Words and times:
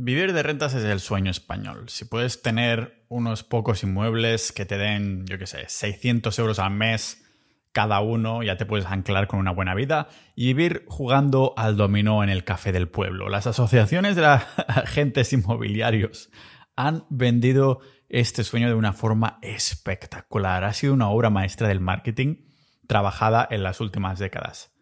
Vivir 0.00 0.32
de 0.32 0.44
rentas 0.44 0.74
es 0.74 0.84
el 0.84 1.00
sueño 1.00 1.32
español. 1.32 1.88
Si 1.88 2.04
puedes 2.04 2.40
tener 2.40 3.04
unos 3.08 3.42
pocos 3.42 3.82
inmuebles 3.82 4.52
que 4.52 4.64
te 4.64 4.78
den, 4.78 5.26
yo 5.26 5.38
qué 5.38 5.48
sé, 5.48 5.64
600 5.66 6.38
euros 6.38 6.60
al 6.60 6.70
mes 6.70 7.24
cada 7.72 8.00
uno, 8.00 8.44
ya 8.44 8.56
te 8.56 8.64
puedes 8.64 8.86
anclar 8.86 9.26
con 9.26 9.40
una 9.40 9.50
buena 9.50 9.74
vida 9.74 10.06
y 10.36 10.54
vivir 10.54 10.84
jugando 10.86 11.52
al 11.56 11.76
dominó 11.76 12.22
en 12.22 12.28
el 12.28 12.44
café 12.44 12.70
del 12.70 12.88
pueblo. 12.88 13.28
Las 13.28 13.48
asociaciones 13.48 14.14
de 14.14 14.24
agentes 14.68 15.32
inmobiliarios 15.32 16.30
han 16.76 17.04
vendido 17.10 17.80
este 18.08 18.44
sueño 18.44 18.68
de 18.68 18.74
una 18.74 18.92
forma 18.92 19.40
espectacular. 19.42 20.62
Ha 20.62 20.74
sido 20.74 20.94
una 20.94 21.08
obra 21.08 21.28
maestra 21.28 21.66
del 21.66 21.80
marketing 21.80 22.36
trabajada 22.86 23.48
en 23.50 23.64
las 23.64 23.80
últimas 23.80 24.20
décadas. 24.20 24.72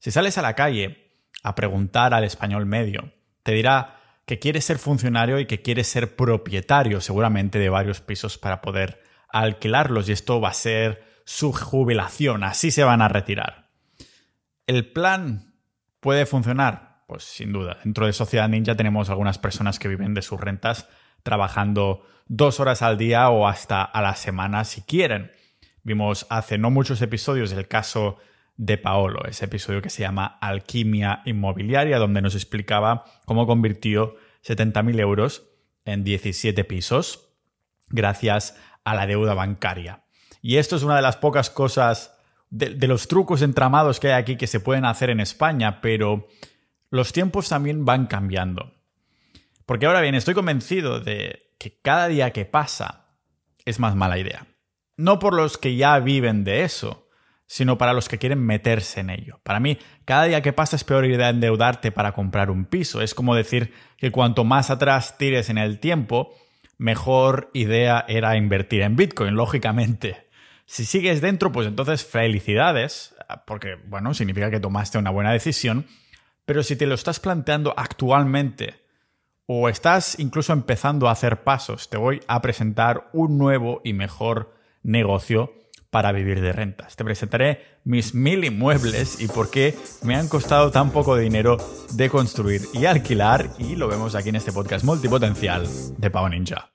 Si 0.00 0.10
sales 0.10 0.36
a 0.36 0.42
la 0.42 0.54
calle 0.54 1.14
a 1.42 1.54
preguntar 1.54 2.12
al 2.12 2.24
español 2.24 2.66
medio, 2.66 3.14
te 3.42 3.52
dirá 3.52 3.95
que 4.26 4.38
quiere 4.38 4.60
ser 4.60 4.78
funcionario 4.78 5.38
y 5.38 5.46
que 5.46 5.62
quiere 5.62 5.84
ser 5.84 6.16
propietario 6.16 7.00
seguramente 7.00 7.58
de 7.58 7.68
varios 7.68 8.00
pisos 8.00 8.38
para 8.38 8.60
poder 8.60 9.02
alquilarlos 9.28 10.08
y 10.08 10.12
esto 10.12 10.40
va 10.40 10.50
a 10.50 10.54
ser 10.54 11.04
su 11.24 11.52
jubilación, 11.52 12.44
así 12.44 12.70
se 12.70 12.84
van 12.84 13.02
a 13.02 13.08
retirar. 13.08 13.68
¿El 14.66 14.92
plan 14.92 15.54
puede 16.00 16.26
funcionar? 16.26 17.04
Pues 17.06 17.24
sin 17.24 17.52
duda. 17.52 17.78
Dentro 17.84 18.06
de 18.06 18.12
Sociedad 18.12 18.48
Ninja 18.48 18.74
tenemos 18.74 19.10
algunas 19.10 19.38
personas 19.38 19.78
que 19.78 19.88
viven 19.88 20.14
de 20.14 20.22
sus 20.22 20.40
rentas 20.40 20.88
trabajando 21.22 22.04
dos 22.26 22.58
horas 22.58 22.82
al 22.82 22.98
día 22.98 23.28
o 23.30 23.46
hasta 23.46 23.82
a 23.82 24.02
la 24.02 24.16
semana 24.16 24.64
si 24.64 24.82
quieren. 24.82 25.30
Vimos 25.84 26.26
hace 26.30 26.58
no 26.58 26.70
muchos 26.70 27.00
episodios 27.00 27.52
el 27.52 27.68
caso 27.68 28.18
de 28.56 28.78
Paolo, 28.78 29.24
ese 29.26 29.44
episodio 29.44 29.82
que 29.82 29.90
se 29.90 30.02
llama 30.02 30.38
Alquimia 30.40 31.22
Inmobiliaria, 31.26 31.98
donde 31.98 32.22
nos 32.22 32.34
explicaba 32.34 33.04
cómo 33.24 33.46
convirtió 33.46 34.16
70.000 34.46 35.00
euros 35.00 35.48
en 35.84 36.04
17 36.04 36.64
pisos 36.64 37.28
gracias 37.88 38.56
a 38.84 38.94
la 38.94 39.06
deuda 39.06 39.34
bancaria. 39.34 40.04
Y 40.42 40.56
esto 40.56 40.76
es 40.76 40.82
una 40.82 40.96
de 40.96 41.02
las 41.02 41.16
pocas 41.16 41.50
cosas 41.50 42.16
de, 42.50 42.70
de, 42.70 42.86
los 42.86 43.08
trucos 43.08 43.42
entramados 43.42 43.98
que 43.98 44.08
hay 44.08 44.20
aquí 44.20 44.36
que 44.36 44.46
se 44.46 44.60
pueden 44.60 44.84
hacer 44.84 45.10
en 45.10 45.20
España, 45.20 45.80
pero 45.80 46.28
los 46.90 47.12
tiempos 47.12 47.48
también 47.48 47.84
van 47.84 48.06
cambiando. 48.06 48.74
Porque 49.64 49.86
ahora 49.86 50.00
bien, 50.00 50.14
estoy 50.14 50.34
convencido 50.34 51.00
de 51.00 51.54
que 51.58 51.80
cada 51.80 52.06
día 52.08 52.32
que 52.32 52.44
pasa 52.44 53.06
es 53.64 53.80
más 53.80 53.96
mala 53.96 54.18
idea. 54.18 54.46
No 54.96 55.18
por 55.18 55.34
los 55.34 55.58
que 55.58 55.76
ya 55.76 55.98
viven 55.98 56.44
de 56.44 56.62
eso, 56.62 57.05
sino 57.46 57.78
para 57.78 57.92
los 57.92 58.08
que 58.08 58.18
quieren 58.18 58.44
meterse 58.44 59.00
en 59.00 59.10
ello. 59.10 59.40
Para 59.42 59.60
mí, 59.60 59.78
cada 60.04 60.24
día 60.24 60.42
que 60.42 60.52
pasa 60.52 60.76
es 60.76 60.84
peor 60.84 61.04
idea 61.06 61.28
endeudarte 61.28 61.92
para 61.92 62.12
comprar 62.12 62.50
un 62.50 62.64
piso. 62.64 63.00
Es 63.00 63.14
como 63.14 63.34
decir 63.34 63.72
que 63.96 64.10
cuanto 64.10 64.44
más 64.44 64.70
atrás 64.70 65.16
tires 65.16 65.48
en 65.48 65.58
el 65.58 65.78
tiempo, 65.78 66.34
mejor 66.78 67.50
idea 67.54 68.04
era 68.08 68.36
invertir 68.36 68.82
en 68.82 68.96
Bitcoin, 68.96 69.34
lógicamente. 69.34 70.26
Si 70.66 70.84
sigues 70.84 71.20
dentro, 71.20 71.52
pues 71.52 71.68
entonces 71.68 72.04
felicidades, 72.04 73.14
porque, 73.46 73.76
bueno, 73.86 74.12
significa 74.14 74.50
que 74.50 74.60
tomaste 74.60 74.98
una 74.98 75.10
buena 75.10 75.32
decisión, 75.32 75.86
pero 76.44 76.64
si 76.64 76.74
te 76.74 76.86
lo 76.86 76.94
estás 76.94 77.20
planteando 77.20 77.72
actualmente 77.76 78.74
o 79.46 79.68
estás 79.68 80.18
incluso 80.18 80.52
empezando 80.52 81.08
a 81.08 81.12
hacer 81.12 81.44
pasos, 81.44 81.88
te 81.88 81.96
voy 81.96 82.20
a 82.26 82.42
presentar 82.42 83.08
un 83.12 83.38
nuevo 83.38 83.80
y 83.84 83.92
mejor 83.92 84.54
negocio 84.82 85.54
para 85.96 86.12
vivir 86.12 86.42
de 86.42 86.52
rentas. 86.52 86.94
Te 86.94 87.06
presentaré 87.06 87.78
mis 87.84 88.14
mil 88.14 88.44
inmuebles 88.44 89.18
y 89.18 89.28
por 89.28 89.50
qué 89.50 89.74
me 90.02 90.14
han 90.14 90.28
costado 90.28 90.70
tan 90.70 90.90
poco 90.90 91.16
dinero 91.16 91.56
de 91.94 92.10
construir 92.10 92.60
y 92.74 92.84
alquilar 92.84 93.48
y 93.58 93.76
lo 93.76 93.88
vemos 93.88 94.14
aquí 94.14 94.28
en 94.28 94.36
este 94.36 94.52
podcast 94.52 94.84
multipotencial 94.84 95.66
de 95.96 96.10
Pau 96.10 96.28
Ninja. 96.28 96.68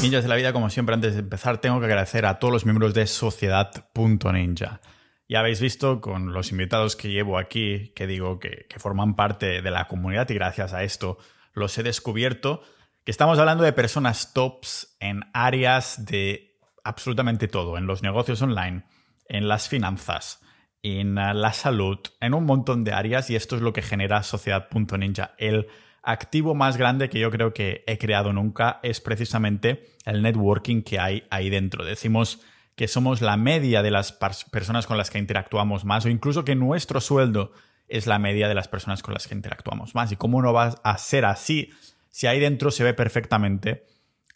Ninjas 0.00 0.22
de 0.22 0.28
la 0.28 0.36
vida, 0.36 0.52
como 0.52 0.70
siempre, 0.70 0.94
antes 0.94 1.14
de 1.14 1.20
empezar, 1.22 1.58
tengo 1.58 1.80
que 1.80 1.86
agradecer 1.86 2.24
a 2.24 2.38
todos 2.38 2.52
los 2.52 2.64
miembros 2.64 2.94
de 2.94 3.08
Sociedad.ninja. 3.08 4.80
Ya 5.28 5.40
habéis 5.40 5.60
visto 5.60 6.00
con 6.00 6.32
los 6.32 6.52
invitados 6.52 6.94
que 6.94 7.10
llevo 7.10 7.36
aquí, 7.36 7.92
que 7.96 8.06
digo 8.06 8.38
que, 8.38 8.66
que 8.68 8.78
forman 8.78 9.16
parte 9.16 9.60
de 9.60 9.70
la 9.72 9.88
comunidad 9.88 10.30
y 10.30 10.34
gracias 10.34 10.72
a 10.72 10.84
esto 10.84 11.18
los 11.52 11.76
he 11.78 11.82
descubierto, 11.82 12.62
que 13.04 13.10
estamos 13.10 13.38
hablando 13.38 13.64
de 13.64 13.72
personas 13.72 14.32
tops 14.32 14.96
en 15.00 15.22
áreas 15.32 16.04
de 16.04 16.56
absolutamente 16.84 17.48
todo, 17.48 17.78
en 17.78 17.86
los 17.86 18.02
negocios 18.02 18.42
online, 18.42 18.84
en 19.28 19.48
las 19.48 19.68
finanzas, 19.68 20.40
en 20.82 21.18
ah, 21.18 21.34
la 21.34 21.52
salud, 21.52 21.98
en 22.20 22.34
un 22.34 22.44
montón 22.44 22.84
de 22.84 22.92
áreas 22.92 23.30
y 23.30 23.36
esto 23.36 23.56
es 23.56 23.62
lo 23.62 23.72
que 23.72 23.82
genera 23.82 24.22
Sociedad.ninja. 24.22 25.34
El 25.38 25.68
activo 26.02 26.54
más 26.54 26.76
grande 26.76 27.08
que 27.08 27.18
yo 27.18 27.30
creo 27.30 27.52
que 27.52 27.84
he 27.86 27.98
creado 27.98 28.32
nunca 28.32 28.80
es 28.82 29.00
precisamente 29.00 29.96
el 30.04 30.22
networking 30.22 30.82
que 30.82 30.98
hay 30.98 31.24
ahí 31.30 31.50
dentro. 31.50 31.84
Decimos 31.84 32.40
que 32.76 32.88
somos 32.88 33.20
la 33.20 33.36
media 33.36 33.82
de 33.82 33.90
las 33.90 34.12
personas 34.12 34.86
con 34.86 34.96
las 34.96 35.10
que 35.10 35.18
interactuamos 35.18 35.84
más 35.84 36.04
o 36.04 36.08
incluso 36.08 36.44
que 36.44 36.54
nuestro 36.54 37.00
sueldo 37.00 37.52
es 37.88 38.06
la 38.06 38.18
media 38.18 38.48
de 38.48 38.54
las 38.54 38.68
personas 38.68 39.02
con 39.02 39.14
las 39.14 39.26
que 39.26 39.34
interactuamos 39.34 39.94
más. 39.94 40.12
¿Y 40.12 40.16
cómo 40.16 40.42
no 40.42 40.52
va 40.52 40.74
a 40.82 40.98
ser 40.98 41.24
así 41.24 41.70
si 42.10 42.26
ahí 42.26 42.40
dentro 42.40 42.70
se 42.70 42.84
ve 42.84 42.94
perfectamente 42.94 43.86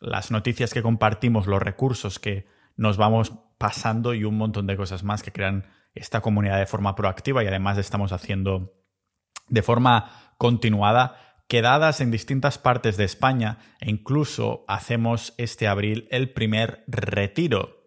las 0.00 0.30
noticias 0.30 0.74
que 0.74 0.82
compartimos, 0.82 1.46
los 1.46 1.62
recursos 1.62 2.18
que 2.18 2.46
nos 2.76 2.96
vamos 2.96 3.32
pasando 3.58 4.14
y 4.14 4.24
un 4.24 4.36
montón 4.36 4.66
de 4.66 4.76
cosas 4.76 5.04
más 5.04 5.22
que 5.22 5.32
crean 5.32 5.66
esta 5.94 6.20
comunidad 6.20 6.58
de 6.58 6.66
forma 6.66 6.94
proactiva 6.94 7.44
y 7.44 7.46
además 7.46 7.78
estamos 7.78 8.12
haciendo 8.12 8.74
de 9.48 9.62
forma 9.62 10.34
continuada 10.38 11.16
quedadas 11.48 12.00
en 12.00 12.10
distintas 12.10 12.58
partes 12.58 12.96
de 12.96 13.04
España 13.04 13.58
e 13.80 13.90
incluso 13.90 14.64
hacemos 14.68 15.34
este 15.36 15.68
abril 15.68 16.08
el 16.10 16.30
primer 16.30 16.82
retiro 16.86 17.81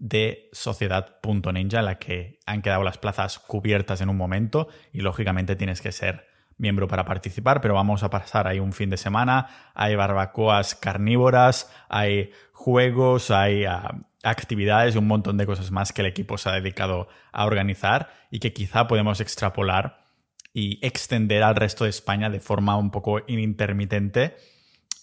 de 0.00 0.48
Sociedad.ninja, 0.52 1.78
en 1.78 1.84
la 1.84 1.98
que 1.98 2.40
han 2.46 2.62
quedado 2.62 2.82
las 2.82 2.98
plazas 2.98 3.38
cubiertas 3.38 4.00
en 4.00 4.08
un 4.08 4.16
momento 4.16 4.68
y 4.92 5.02
lógicamente 5.02 5.56
tienes 5.56 5.82
que 5.82 5.92
ser 5.92 6.26
miembro 6.56 6.88
para 6.88 7.04
participar, 7.04 7.60
pero 7.60 7.74
vamos 7.74 8.02
a 8.02 8.10
pasar. 8.10 8.48
Ahí 8.48 8.58
un 8.58 8.72
fin 8.72 8.90
de 8.90 8.96
semana, 8.96 9.48
hay 9.74 9.94
barbacoas 9.94 10.74
carnívoras, 10.74 11.70
hay 11.90 12.32
juegos, 12.52 13.30
hay 13.30 13.66
ah, 13.66 13.94
actividades 14.22 14.94
y 14.94 14.98
un 14.98 15.06
montón 15.06 15.36
de 15.36 15.46
cosas 15.46 15.70
más 15.70 15.92
que 15.92 16.00
el 16.00 16.06
equipo 16.06 16.38
se 16.38 16.48
ha 16.48 16.52
dedicado 16.52 17.08
a 17.30 17.44
organizar 17.44 18.10
y 18.30 18.40
que 18.40 18.54
quizá 18.54 18.86
podemos 18.86 19.20
extrapolar 19.20 20.06
y 20.54 20.84
extender 20.84 21.42
al 21.42 21.56
resto 21.56 21.84
de 21.84 21.90
España 21.90 22.30
de 22.30 22.40
forma 22.40 22.76
un 22.76 22.90
poco 22.90 23.20
intermitente 23.28 24.36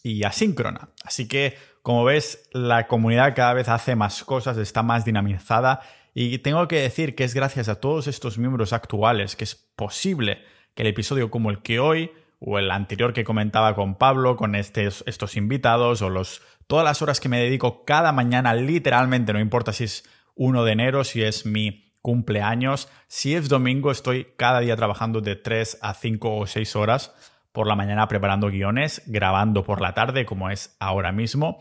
y 0.07 0.23
asíncrona. 0.23 0.89
Así 1.03 1.27
que 1.27 1.57
como 1.81 2.03
ves, 2.03 2.49
la 2.51 2.87
comunidad 2.87 3.35
cada 3.35 3.53
vez 3.53 3.69
hace 3.69 3.95
más 3.95 4.23
cosas, 4.23 4.57
está 4.57 4.83
más 4.83 5.05
dinamizada 5.05 5.81
y 6.13 6.39
tengo 6.39 6.67
que 6.67 6.81
decir 6.81 7.15
que 7.15 7.23
es 7.23 7.33
gracias 7.33 7.69
a 7.69 7.79
todos 7.79 8.07
estos 8.07 8.37
miembros 8.37 8.73
actuales 8.73 9.35
que 9.35 9.43
es 9.43 9.55
posible 9.55 10.43
que 10.75 10.83
el 10.83 10.89
episodio 10.89 11.31
como 11.31 11.49
el 11.49 11.61
que 11.61 11.79
hoy 11.79 12.11
o 12.39 12.59
el 12.59 12.71
anterior 12.71 13.13
que 13.13 13.23
comentaba 13.23 13.73
con 13.73 13.95
Pablo, 13.95 14.35
con 14.35 14.55
estos, 14.55 15.37
invitados 15.37 16.01
o 16.01 16.09
los, 16.09 16.41
todas 16.67 16.85
las 16.85 17.01
horas 17.01 17.19
que 17.19 17.29
me 17.29 17.39
dedico 17.39 17.83
cada 17.85 18.11
mañana, 18.11 18.53
literalmente, 18.53 19.33
no 19.33 19.39
importa 19.39 19.73
si 19.73 19.85
es 19.85 20.03
1 20.35 20.63
de 20.63 20.71
enero, 20.71 21.03
si 21.03 21.23
es 21.23 21.45
mi 21.45 21.93
cumpleaños, 22.01 22.89
si 23.07 23.33
es 23.33 23.49
domingo, 23.49 23.91
estoy 23.91 24.27
cada 24.37 24.59
día 24.59 24.75
trabajando 24.75 25.21
de 25.21 25.35
3 25.35 25.79
a 25.81 25.93
5 25.93 26.37
o 26.37 26.47
6 26.47 26.75
horas 26.75 27.13
por 27.57 27.65
la 27.65 27.75
mañana 27.75 28.07
preparando 28.07 28.51
guiones, 28.51 29.01
grabando 29.07 29.63
por 29.63 29.81
la 29.81 29.95
tarde, 29.95 30.27
como 30.27 30.51
es 30.51 30.77
ahora 30.79 31.11
mismo. 31.11 31.57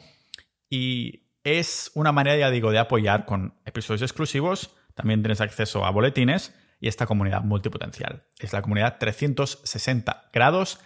Y 0.69 1.31
es 1.43 1.91
una 1.95 2.13
manera, 2.13 2.37
ya 2.37 2.51
digo, 2.51 2.71
de 2.71 2.79
apoyar 2.79 3.25
con 3.25 3.55
episodios 3.65 4.03
exclusivos. 4.03 4.77
También 4.95 5.23
tienes 5.23 5.41
acceso 5.41 5.87
a 5.87 5.91
boletines 5.91 6.55
y 6.81 6.89
esta 6.89 7.07
comunidad 7.07 7.45
multipotencial. 7.45 8.27
Es 8.39 8.53
la 8.53 8.61
comunidad 8.61 8.99
360 8.99 10.29
grados 10.35 10.81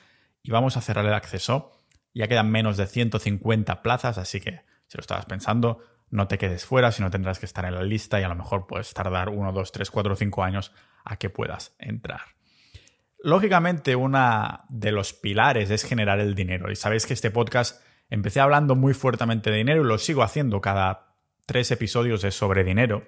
y 0.44 0.52
vamos 0.52 0.76
a 0.76 0.80
cerrar 0.80 1.04
el 1.04 1.14
acceso. 1.14 1.72
Ya 2.14 2.28
quedan 2.28 2.48
menos 2.48 2.76
de 2.76 2.86
150 2.86 3.82
plazas, 3.82 4.16
así 4.16 4.40
que 4.40 4.60
si 4.86 4.96
lo 4.96 5.00
estabas 5.00 5.26
pensando, 5.26 5.82
no 6.08 6.28
te 6.28 6.38
quedes 6.38 6.64
fuera, 6.64 6.92
sino 6.92 7.10
tendrás 7.10 7.40
que 7.40 7.46
estar 7.46 7.64
en 7.64 7.74
la 7.74 7.82
lista 7.82 8.20
y 8.20 8.22
a 8.22 8.28
lo 8.28 8.36
mejor 8.36 8.68
puedes 8.68 8.94
tardar 8.94 9.30
1, 9.30 9.52
2, 9.52 9.72
3, 9.72 9.90
4, 9.90 10.14
5 10.14 10.44
años 10.44 10.72
a 11.04 11.16
que 11.16 11.30
puedas 11.30 11.74
entrar. 11.80 12.20
Lógicamente, 13.22 13.96
uno 13.96 14.60
de 14.68 14.92
los 14.92 15.12
pilares 15.12 15.70
es 15.70 15.84
generar 15.84 16.20
el 16.20 16.34
dinero. 16.34 16.70
Y 16.70 16.76
sabéis 16.76 17.06
que 17.06 17.14
este 17.14 17.30
podcast 17.30 17.82
Empecé 18.10 18.40
hablando 18.40 18.74
muy 18.74 18.92
fuertemente 18.92 19.50
de 19.50 19.58
dinero 19.58 19.82
y 19.82 19.86
lo 19.86 19.96
sigo 19.96 20.24
haciendo 20.24 20.60
cada 20.60 21.14
tres 21.46 21.70
episodios 21.70 22.24
es 22.24 22.34
sobre 22.34 22.64
dinero. 22.64 23.04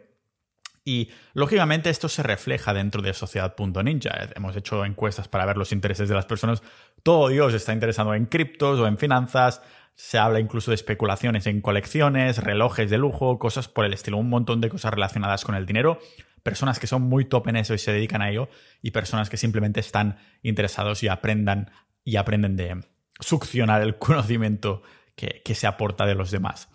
Y 0.85 1.11
lógicamente 1.33 1.91
esto 1.91 2.09
se 2.09 2.23
refleja 2.23 2.75
dentro 2.75 3.03
de 3.03 3.15
sociedad.ninja. 3.15 4.31
Hemos 4.35 4.57
hecho 4.57 4.85
encuestas 4.85 5.29
para 5.29 5.47
ver 5.47 5.57
los 5.57 5.73
intereses 5.73 6.09
de 6.09 6.15
las 6.15 6.27
personas. 6.27 6.63
Todo 7.03 7.29
Dios 7.29 7.55
está 7.55 7.73
interesado 7.73 8.15
en 8.15 8.27
criptos 8.27 8.81
o 8.81 8.87
en 8.87 8.99
finanzas. 8.99 9.63
Se 9.95 10.19
habla 10.19 10.41
incluso 10.41 10.71
de 10.71 10.75
especulaciones 10.75 11.47
en 11.47 11.61
colecciones, 11.61 12.39
relojes 12.39 12.91
de 12.91 12.99
lujo, 12.99 13.39
cosas 13.39 13.69
por 13.69 13.85
el 13.85 13.93
estilo, 13.93 14.17
un 14.17 14.29
montón 14.29 14.61
de 14.61 14.71
cosas 14.71 14.93
relacionadas 14.93 15.45
con 15.45 15.55
el 15.55 15.67
dinero. 15.67 16.01
Personas 16.43 16.81
que 16.81 16.89
son 16.89 17.03
muy 17.03 17.27
top 17.27 17.49
en 17.49 17.57
eso 17.57 17.75
y 17.75 17.79
se 17.79 17.93
dedican 17.93 18.21
a 18.21 18.31
ello, 18.31 18.49
y 18.81 18.91
personas 18.91 19.31
que 19.31 19.37
simplemente 19.37 19.79
están 19.79 20.17
interesados 20.43 21.03
y 21.05 21.09
aprendan 21.09 21.71
y 22.03 22.17
aprenden 22.17 22.57
de 22.57 22.81
succionar 23.21 23.83
el 23.83 23.97
conocimiento 23.99 24.83
que, 25.15 25.43
que 25.45 25.55
se 25.55 25.69
aporta 25.69 26.07
de 26.07 26.17
los 26.17 26.33
demás. 26.33 26.69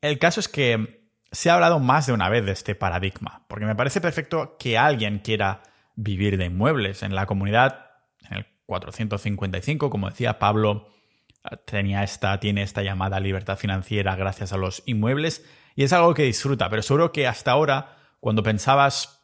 El 0.00 0.18
caso 0.18 0.40
es 0.40 0.48
que 0.48 0.99
se 1.32 1.50
ha 1.50 1.54
hablado 1.54 1.78
más 1.78 2.06
de 2.06 2.12
una 2.12 2.28
vez 2.28 2.44
de 2.44 2.52
este 2.52 2.74
paradigma, 2.74 3.44
porque 3.48 3.66
me 3.66 3.76
parece 3.76 4.00
perfecto 4.00 4.56
que 4.58 4.78
alguien 4.78 5.20
quiera 5.20 5.62
vivir 5.94 6.36
de 6.36 6.46
inmuebles. 6.46 7.02
En 7.02 7.14
la 7.14 7.26
comunidad, 7.26 7.90
en 8.28 8.38
el 8.38 8.46
455, 8.66 9.90
como 9.90 10.10
decía 10.10 10.38
Pablo, 10.38 10.88
tenía 11.64 12.02
esta, 12.02 12.38
tiene 12.40 12.62
esta 12.62 12.82
llamada 12.82 13.20
libertad 13.20 13.56
financiera 13.56 14.16
gracias 14.16 14.52
a 14.52 14.56
los 14.56 14.82
inmuebles 14.86 15.44
y 15.74 15.84
es 15.84 15.92
algo 15.92 16.14
que 16.14 16.24
disfruta, 16.24 16.68
pero 16.68 16.82
seguro 16.82 17.12
que 17.12 17.26
hasta 17.26 17.52
ahora, 17.52 17.96
cuando 18.20 18.42
pensabas 18.42 19.22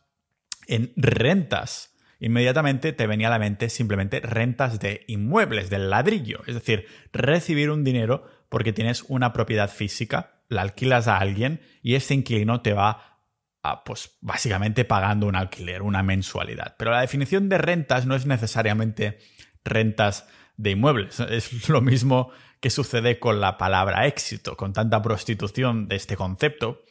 en 0.68 0.92
rentas, 0.96 1.94
inmediatamente 2.18 2.92
te 2.92 3.06
venía 3.06 3.26
a 3.26 3.30
la 3.30 3.38
mente 3.38 3.68
simplemente 3.68 4.20
rentas 4.20 4.78
de 4.78 5.04
inmuebles, 5.08 5.70
del 5.70 5.90
ladrillo, 5.90 6.40
es 6.46 6.54
decir, 6.54 6.86
recibir 7.12 7.70
un 7.70 7.84
dinero 7.84 8.24
porque 8.48 8.72
tienes 8.72 9.02
una 9.08 9.32
propiedad 9.32 9.68
física 9.68 10.35
la 10.48 10.62
alquilas 10.62 11.08
a 11.08 11.19
alguien 11.19 11.60
y 11.82 11.94
ese 11.94 12.14
inquilino 12.14 12.60
te 12.60 12.72
va 12.72 13.20
a, 13.62 13.84
pues 13.84 14.16
básicamente 14.20 14.84
pagando 14.84 15.26
un 15.26 15.37
alquiler, 15.37 15.82
una 15.82 16.02
mensualidad. 16.02 16.76
Pero 16.78 16.93
la 16.93 17.00
definición 17.00 17.48
de 17.48 17.58
rentas 17.58 18.06
no 18.06 18.14
es 18.14 18.26
necesariamente 18.26 19.19
rentas 19.64 20.28
de 20.56 20.70
inmuebles. 20.70 21.20
Es 21.31 21.69
lo 21.69 21.81
mismo 21.81 22.31
que 22.60 22.70
sucede 22.70 23.19
con 23.19 23.40
la 23.40 23.58
palabra 23.58 24.06
éxito. 24.06 24.56
Con 24.56 24.72
tanta 24.72 25.02
prostitución 25.02 25.88
de 25.88 25.96
este 25.96 26.16
concepto, 26.16 26.82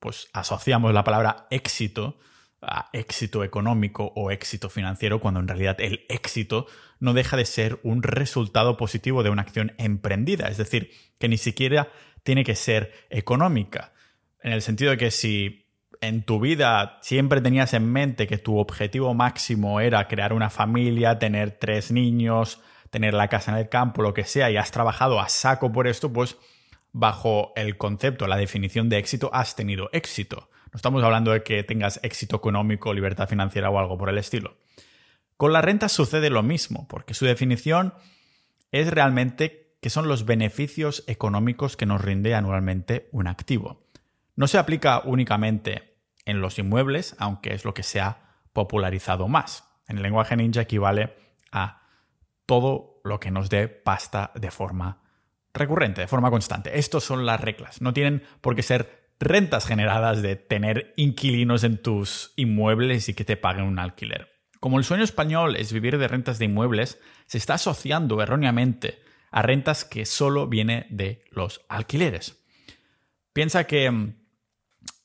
pues 0.00 0.28
asociamos 0.32 0.92
la 0.92 1.04
palabra 1.04 1.46
éxito 1.50 2.18
a 2.62 2.88
éxito 2.92 3.44
económico 3.44 4.12
o 4.14 4.30
éxito 4.30 4.70
financiero, 4.70 5.20
cuando 5.20 5.40
en 5.40 5.48
realidad 5.48 5.76
el 5.80 6.06
éxito 6.08 6.66
no 7.00 7.12
deja 7.12 7.36
de 7.36 7.44
ser 7.44 7.80
un 7.82 8.02
resultado 8.02 8.76
positivo 8.76 9.22
de 9.22 9.30
una 9.30 9.42
acción 9.42 9.72
emprendida. 9.78 10.48
Es 10.48 10.56
decir, 10.56 10.90
que 11.18 11.28
ni 11.28 11.36
siquiera 11.36 11.88
tiene 12.22 12.44
que 12.44 12.54
ser 12.54 12.92
económica. 13.10 13.92
En 14.40 14.52
el 14.52 14.62
sentido 14.62 14.92
de 14.92 14.96
que 14.96 15.10
si 15.10 15.66
en 16.00 16.22
tu 16.22 16.40
vida 16.40 16.98
siempre 17.02 17.40
tenías 17.40 17.74
en 17.74 17.90
mente 17.90 18.26
que 18.26 18.38
tu 18.38 18.58
objetivo 18.58 19.14
máximo 19.14 19.80
era 19.80 20.08
crear 20.08 20.32
una 20.32 20.50
familia, 20.50 21.18
tener 21.18 21.52
tres 21.52 21.90
niños, 21.90 22.60
tener 22.90 23.14
la 23.14 23.28
casa 23.28 23.52
en 23.52 23.58
el 23.58 23.68
campo, 23.68 24.02
lo 24.02 24.12
que 24.12 24.24
sea, 24.24 24.50
y 24.50 24.56
has 24.56 24.70
trabajado 24.70 25.20
a 25.20 25.28
saco 25.28 25.72
por 25.72 25.86
esto, 25.86 26.12
pues 26.12 26.36
bajo 26.92 27.52
el 27.56 27.76
concepto, 27.78 28.26
la 28.26 28.36
definición 28.36 28.88
de 28.88 28.98
éxito, 28.98 29.30
has 29.32 29.56
tenido 29.56 29.88
éxito. 29.92 30.50
No 30.72 30.76
estamos 30.76 31.04
hablando 31.04 31.32
de 31.32 31.42
que 31.42 31.62
tengas 31.64 32.00
éxito 32.02 32.36
económico, 32.36 32.94
libertad 32.94 33.28
financiera 33.28 33.68
o 33.68 33.78
algo 33.78 33.98
por 33.98 34.08
el 34.08 34.16
estilo. 34.16 34.56
Con 35.36 35.52
la 35.52 35.60
renta 35.60 35.90
sucede 35.90 36.30
lo 36.30 36.42
mismo, 36.42 36.88
porque 36.88 37.12
su 37.12 37.26
definición 37.26 37.92
es 38.70 38.90
realmente 38.90 39.76
que 39.82 39.90
son 39.90 40.08
los 40.08 40.24
beneficios 40.24 41.04
económicos 41.08 41.76
que 41.76 41.84
nos 41.84 42.00
rinde 42.00 42.34
anualmente 42.34 43.10
un 43.12 43.26
activo. 43.26 43.86
No 44.34 44.46
se 44.46 44.56
aplica 44.56 45.02
únicamente 45.04 45.98
en 46.24 46.40
los 46.40 46.58
inmuebles, 46.58 47.16
aunque 47.18 47.52
es 47.52 47.66
lo 47.66 47.74
que 47.74 47.82
se 47.82 48.00
ha 48.00 48.38
popularizado 48.54 49.28
más. 49.28 49.64
En 49.88 49.98
el 49.98 50.02
lenguaje 50.04 50.36
ninja 50.36 50.62
equivale 50.62 51.14
a 51.50 51.82
todo 52.46 53.00
lo 53.04 53.20
que 53.20 53.30
nos 53.30 53.50
dé 53.50 53.68
pasta 53.68 54.30
de 54.34 54.50
forma 54.50 55.02
recurrente, 55.52 56.00
de 56.00 56.08
forma 56.08 56.30
constante. 56.30 56.78
Estas 56.78 57.02
son 57.02 57.26
las 57.26 57.40
reglas. 57.40 57.82
No 57.82 57.92
tienen 57.92 58.22
por 58.40 58.56
qué 58.56 58.62
ser 58.62 59.01
rentas 59.22 59.66
generadas 59.66 60.22
de 60.22 60.36
tener 60.36 60.92
inquilinos 60.96 61.64
en 61.64 61.78
tus 61.78 62.32
inmuebles 62.36 63.08
y 63.08 63.14
que 63.14 63.24
te 63.24 63.36
paguen 63.36 63.64
un 63.64 63.78
alquiler. 63.78 64.28
Como 64.60 64.78
el 64.78 64.84
sueño 64.84 65.04
español 65.04 65.56
es 65.56 65.72
vivir 65.72 65.98
de 65.98 66.08
rentas 66.08 66.38
de 66.38 66.44
inmuebles, 66.44 67.00
se 67.26 67.38
está 67.38 67.54
asociando 67.54 68.22
erróneamente 68.22 69.00
a 69.30 69.42
rentas 69.42 69.84
que 69.84 70.06
solo 70.06 70.46
viene 70.46 70.86
de 70.90 71.24
los 71.30 71.62
alquileres. 71.68 72.42
Piensa 73.32 73.64
que 73.64 73.90
mm, 73.90 74.14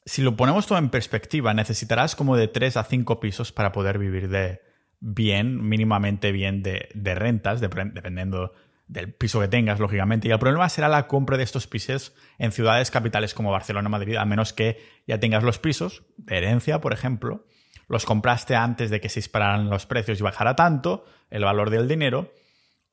si 0.06 0.22
lo 0.22 0.36
ponemos 0.36 0.68
todo 0.68 0.78
en 0.78 0.90
perspectiva, 0.90 1.54
necesitarás 1.54 2.16
como 2.16 2.36
de 2.36 2.48
3 2.48 2.78
a 2.78 2.84
5 2.84 3.20
pisos 3.20 3.52
para 3.52 3.72
poder 3.72 3.98
vivir 3.98 4.30
de 4.30 4.62
bien, 5.00 5.68
mínimamente 5.68 6.32
bien 6.32 6.64
de, 6.64 7.16
rentas, 7.16 7.62
dependiendo 7.62 8.54
del 8.88 9.14
piso 9.14 9.40
que 9.40 9.48
tengas, 9.48 9.80
lógicamente. 9.80 10.28
Y 10.28 10.32
el 10.32 10.40
problema 10.40 10.70
será 10.70 10.88
la 10.88 11.08
compra 11.08 11.38
de 11.38 11.44
estos 11.44 11.68
pisos 11.68 12.14
en 12.38 12.52
ciudades 12.52 12.92
capitales 12.92 13.34
como 13.34 13.52
Barcelona, 13.52 13.90
Madrid, 13.90 14.16
a 14.16 14.26
menos 14.26 14.54
que 14.54 14.82
ya 15.06 15.20
tengas 15.20 15.44
los 15.44 15.60
pisos 15.60 16.04
de 16.18 16.38
herencia, 16.38 16.80
por 16.80 16.94
ejemplo, 16.94 17.46
los 17.88 18.06
compraste 18.06 18.56
antes 18.56 18.90
de 18.90 19.02
que 19.02 19.10
se 19.10 19.20
dispararan 19.20 19.70
los 19.70 19.86
precios 19.86 20.20
y 20.20 20.24
bajara 20.24 20.56
tanto 20.56 21.06
el 21.30 21.44
valor 21.44 21.70
del 21.70 21.88
dinero, 21.88 22.32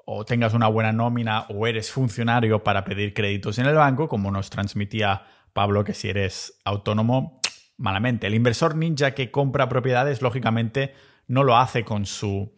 o 0.06 0.24
tengas 0.24 0.52
una 0.52 0.68
buena 0.68 0.92
nómina 0.92 1.46
o 1.48 1.66
eres 1.66 1.90
funcionario 1.90 2.62
para 2.62 2.84
pedir 2.84 3.14
créditos 3.14 3.58
en 3.58 3.66
el 3.66 3.74
banco, 3.74 4.08
como 4.08 4.30
nos 4.30 4.50
transmitía 4.50 5.26
Pablo, 5.52 5.84
que 5.84 5.94
si 5.94 6.10
eres 6.10 6.60
autónomo, 6.64 7.40
malamente. 7.76 8.26
El 8.26 8.34
inversor 8.34 8.76
ninja 8.76 9.12
que 9.12 9.30
compra 9.30 9.68
propiedades, 9.68 10.20
lógicamente, 10.20 10.94
no 11.26 11.42
lo 11.42 11.56
hace 11.56 11.84
con 11.84 12.04
su 12.06 12.54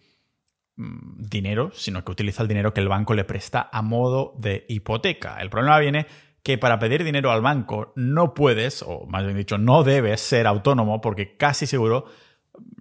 dinero, 0.76 1.70
sino 1.72 2.04
que 2.04 2.12
utiliza 2.12 2.42
el 2.42 2.48
dinero 2.48 2.74
que 2.74 2.80
el 2.80 2.88
banco 2.88 3.14
le 3.14 3.24
presta 3.24 3.68
a 3.72 3.82
modo 3.82 4.34
de 4.38 4.64
hipoteca. 4.68 5.38
El 5.40 5.50
problema 5.50 5.78
viene 5.78 6.06
que 6.42 6.58
para 6.58 6.78
pedir 6.78 7.02
dinero 7.02 7.32
al 7.32 7.40
banco 7.40 7.92
no 7.96 8.34
puedes, 8.34 8.82
o 8.82 9.06
más 9.06 9.24
bien 9.24 9.36
dicho, 9.36 9.58
no 9.58 9.82
debes 9.82 10.20
ser 10.20 10.46
autónomo 10.46 11.00
porque 11.00 11.36
casi 11.36 11.66
seguro 11.66 12.06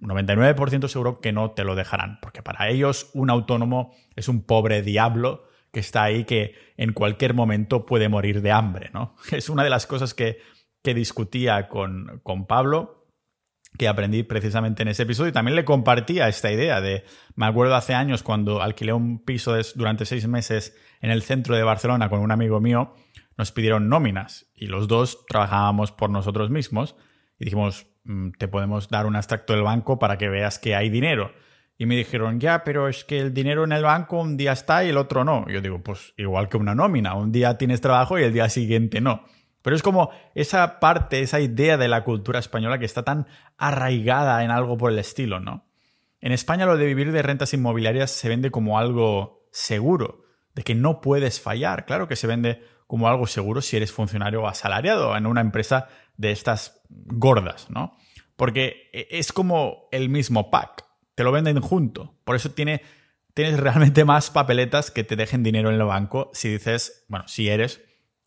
99% 0.00 0.88
seguro 0.88 1.20
que 1.20 1.32
no 1.32 1.50
te 1.50 1.64
lo 1.64 1.74
dejarán, 1.74 2.18
porque 2.20 2.42
para 2.42 2.68
ellos 2.68 3.10
un 3.14 3.30
autónomo 3.30 3.94
es 4.14 4.28
un 4.28 4.42
pobre 4.42 4.82
diablo 4.82 5.44
que 5.72 5.80
está 5.80 6.04
ahí 6.04 6.24
que 6.24 6.54
en 6.76 6.92
cualquier 6.92 7.34
momento 7.34 7.86
puede 7.86 8.08
morir 8.08 8.40
de 8.40 8.52
hambre, 8.52 8.90
¿no? 8.92 9.14
Es 9.32 9.48
una 9.48 9.64
de 9.64 9.70
las 9.70 9.86
cosas 9.86 10.14
que, 10.14 10.38
que 10.82 10.94
discutía 10.94 11.68
con, 11.68 12.20
con 12.22 12.46
Pablo, 12.46 13.05
que 13.78 13.88
aprendí 13.88 14.22
precisamente 14.22 14.82
en 14.82 14.88
ese 14.88 15.04
episodio 15.04 15.30
y 15.30 15.32
también 15.32 15.56
le 15.56 15.64
compartía 15.64 16.28
esta 16.28 16.50
idea 16.50 16.80
de, 16.80 17.04
me 17.34 17.46
acuerdo 17.46 17.74
hace 17.74 17.94
años 17.94 18.22
cuando 18.22 18.62
alquilé 18.62 18.92
un 18.92 19.24
piso 19.24 19.54
durante 19.74 20.04
seis 20.04 20.26
meses 20.26 20.76
en 21.00 21.10
el 21.10 21.22
centro 21.22 21.56
de 21.56 21.62
Barcelona 21.62 22.08
con 22.08 22.20
un 22.20 22.30
amigo 22.30 22.60
mío, 22.60 22.94
nos 23.36 23.52
pidieron 23.52 23.88
nóminas 23.88 24.46
y 24.54 24.66
los 24.66 24.88
dos 24.88 25.26
trabajábamos 25.26 25.92
por 25.92 26.10
nosotros 26.10 26.50
mismos 26.50 26.96
y 27.38 27.44
dijimos, 27.44 27.86
Mm, 28.06 28.30
te 28.38 28.46
podemos 28.46 28.88
dar 28.88 29.06
un 29.06 29.16
extracto 29.16 29.52
del 29.52 29.62
banco 29.62 29.98
para 29.98 30.16
que 30.16 30.28
veas 30.28 30.58
que 30.58 30.74
hay 30.76 30.90
dinero. 30.90 31.32
Y 31.76 31.86
me 31.86 31.96
dijeron, 31.96 32.40
ya, 32.40 32.64
pero 32.64 32.88
es 32.88 33.04
que 33.04 33.18
el 33.18 33.34
dinero 33.34 33.64
en 33.64 33.72
el 33.72 33.82
banco 33.82 34.20
un 34.20 34.36
día 34.36 34.52
está 34.52 34.84
y 34.84 34.90
el 34.90 34.96
otro 34.96 35.24
no. 35.24 35.46
yo 35.48 35.60
digo, 35.60 35.82
pues 35.82 36.14
igual 36.16 36.48
que 36.48 36.56
una 36.56 36.74
nómina, 36.74 37.14
un 37.14 37.32
día 37.32 37.58
tienes 37.58 37.80
trabajo 37.80 38.18
y 38.18 38.22
el 38.22 38.32
día 38.32 38.48
siguiente 38.48 39.00
no. 39.00 39.24
Pero 39.66 39.74
es 39.74 39.82
como 39.82 40.10
esa 40.36 40.78
parte, 40.78 41.22
esa 41.22 41.40
idea 41.40 41.76
de 41.76 41.88
la 41.88 42.04
cultura 42.04 42.38
española 42.38 42.78
que 42.78 42.84
está 42.84 43.02
tan 43.02 43.26
arraigada 43.58 44.44
en 44.44 44.52
algo 44.52 44.78
por 44.78 44.92
el 44.92 44.98
estilo, 45.00 45.40
¿no? 45.40 45.66
En 46.20 46.30
España 46.30 46.66
lo 46.66 46.76
de 46.76 46.86
vivir 46.86 47.10
de 47.10 47.20
rentas 47.20 47.52
inmobiliarias 47.52 48.12
se 48.12 48.28
vende 48.28 48.52
como 48.52 48.78
algo 48.78 49.48
seguro, 49.50 50.22
de 50.54 50.62
que 50.62 50.76
no 50.76 51.00
puedes 51.00 51.40
fallar. 51.40 51.84
Claro 51.84 52.06
que 52.06 52.14
se 52.14 52.28
vende 52.28 52.62
como 52.86 53.08
algo 53.08 53.26
seguro 53.26 53.60
si 53.60 53.76
eres 53.76 53.90
funcionario 53.90 54.42
o 54.42 54.46
asalariado 54.46 55.16
en 55.16 55.26
una 55.26 55.40
empresa 55.40 55.88
de 56.16 56.30
estas 56.30 56.80
gordas, 56.88 57.68
¿no? 57.68 57.96
Porque 58.36 58.88
e, 58.92 59.08
es 59.10 59.32
como 59.32 59.88
el 59.90 60.10
mismo 60.10 60.48
pack, 60.48 60.84
te 61.16 61.24
lo 61.24 61.32
venden 61.32 61.60
junto. 61.60 62.14
Por 62.22 62.36
eso 62.36 62.52
tiene, 62.52 62.82
tienes 63.34 63.58
realmente 63.58 64.04
más 64.04 64.30
papeletas 64.30 64.92
que 64.92 65.02
te 65.02 65.16
dejen 65.16 65.42
dinero 65.42 65.70
en 65.70 65.74
el 65.80 65.86
banco 65.86 66.30
si 66.34 66.50
dices, 66.50 67.04
bueno, 67.08 67.26
si 67.26 67.48
eres 67.48 67.80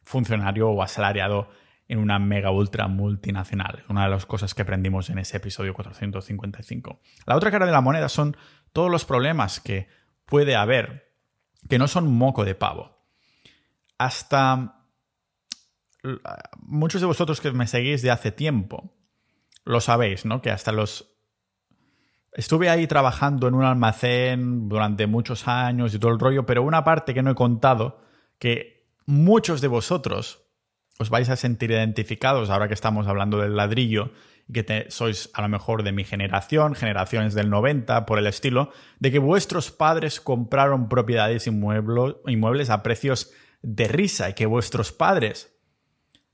funcionario 0.09 0.69
o 0.69 0.81
asalariado 0.81 1.51
en 1.87 1.99
una 1.99 2.17
mega 2.17 2.49
ultra 2.49 2.87
multinacional. 2.87 3.83
Una 3.89 4.05
de 4.05 4.09
las 4.09 4.25
cosas 4.25 4.55
que 4.55 4.63
aprendimos 4.63 5.11
en 5.11 5.19
ese 5.19 5.37
episodio 5.37 5.75
455. 5.75 6.99
La 7.27 7.35
otra 7.35 7.51
cara 7.51 7.67
de 7.67 7.71
la 7.71 7.81
moneda 7.81 8.09
son 8.09 8.35
todos 8.73 8.89
los 8.89 9.05
problemas 9.05 9.59
que 9.59 9.87
puede 10.25 10.55
haber, 10.55 11.13
que 11.69 11.77
no 11.77 11.87
son 11.87 12.11
moco 12.11 12.43
de 12.43 12.55
pavo. 12.55 13.05
Hasta 13.99 14.87
muchos 16.57 17.01
de 17.01 17.07
vosotros 17.07 17.39
que 17.39 17.51
me 17.51 17.67
seguís 17.67 18.01
de 18.01 18.09
hace 18.09 18.31
tiempo 18.31 18.95
lo 19.63 19.79
sabéis, 19.79 20.25
¿no? 20.25 20.41
Que 20.41 20.49
hasta 20.49 20.71
los... 20.71 21.13
Estuve 22.31 22.69
ahí 22.69 22.87
trabajando 22.87 23.47
en 23.47 23.53
un 23.53 23.63
almacén 23.63 24.69
durante 24.69 25.05
muchos 25.05 25.47
años 25.47 25.93
y 25.93 25.99
todo 25.99 26.11
el 26.11 26.19
rollo, 26.19 26.47
pero 26.47 26.63
una 26.63 26.83
parte 26.83 27.13
que 27.13 27.21
no 27.21 27.29
he 27.29 27.35
contado, 27.35 28.01
que 28.39 28.78
muchos 29.09 29.59
de 29.59 29.67
vosotros 29.67 30.45
os 30.99 31.09
vais 31.09 31.29
a 31.29 31.35
sentir 31.35 31.71
identificados 31.71 32.51
ahora 32.51 32.67
que 32.67 32.75
estamos 32.75 33.07
hablando 33.07 33.39
del 33.39 33.55
ladrillo 33.55 34.11
y 34.47 34.53
que 34.53 34.85
sois 34.89 35.31
a 35.33 35.41
lo 35.41 35.49
mejor 35.49 35.81
de 35.81 35.91
mi 35.91 36.03
generación, 36.03 36.75
generaciones 36.75 37.33
del 37.33 37.49
90, 37.49 38.05
por 38.05 38.19
el 38.19 38.27
estilo, 38.27 38.71
de 38.99 39.11
que 39.11 39.17
vuestros 39.17 39.71
padres 39.71 40.21
compraron 40.21 40.89
propiedades 40.89 41.47
inmuebles 41.47 42.69
a 42.69 42.83
precios 42.83 43.31
de 43.63 43.87
risa 43.87 44.29
y 44.29 44.33
que 44.33 44.45
vuestros 44.45 44.91
padres 44.91 45.57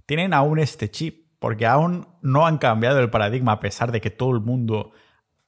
tienen 0.05 0.33
aún 0.33 0.59
este 0.59 0.91
chip, 0.91 1.29
porque 1.39 1.65
aún 1.65 2.09
no 2.21 2.45
han 2.45 2.57
cambiado 2.57 2.99
el 2.99 3.09
paradigma 3.09 3.53
a 3.53 3.59
pesar 3.61 3.93
de 3.93 4.01
que 4.01 4.09
todo 4.09 4.31
el 4.31 4.41
mundo 4.41 4.91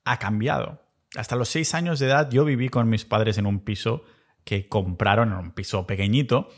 ha 0.05 0.17
cambiado. 0.17 0.81
Hasta 1.17 1.35
los 1.35 1.49
seis 1.49 1.73
años 1.73 1.99
de 1.99 2.05
edad 2.05 2.29
yo 2.31 2.45
viví 2.45 2.69
con 2.69 2.87
mis 2.87 3.03
padres 3.03 3.37
en 3.37 3.47
un 3.47 3.59
piso 3.59 4.03
que 4.45 4.69
compraron, 4.69 5.33
en 5.33 5.39
un 5.39 5.51
piso 5.51 5.85
pequeñito, 5.85 6.49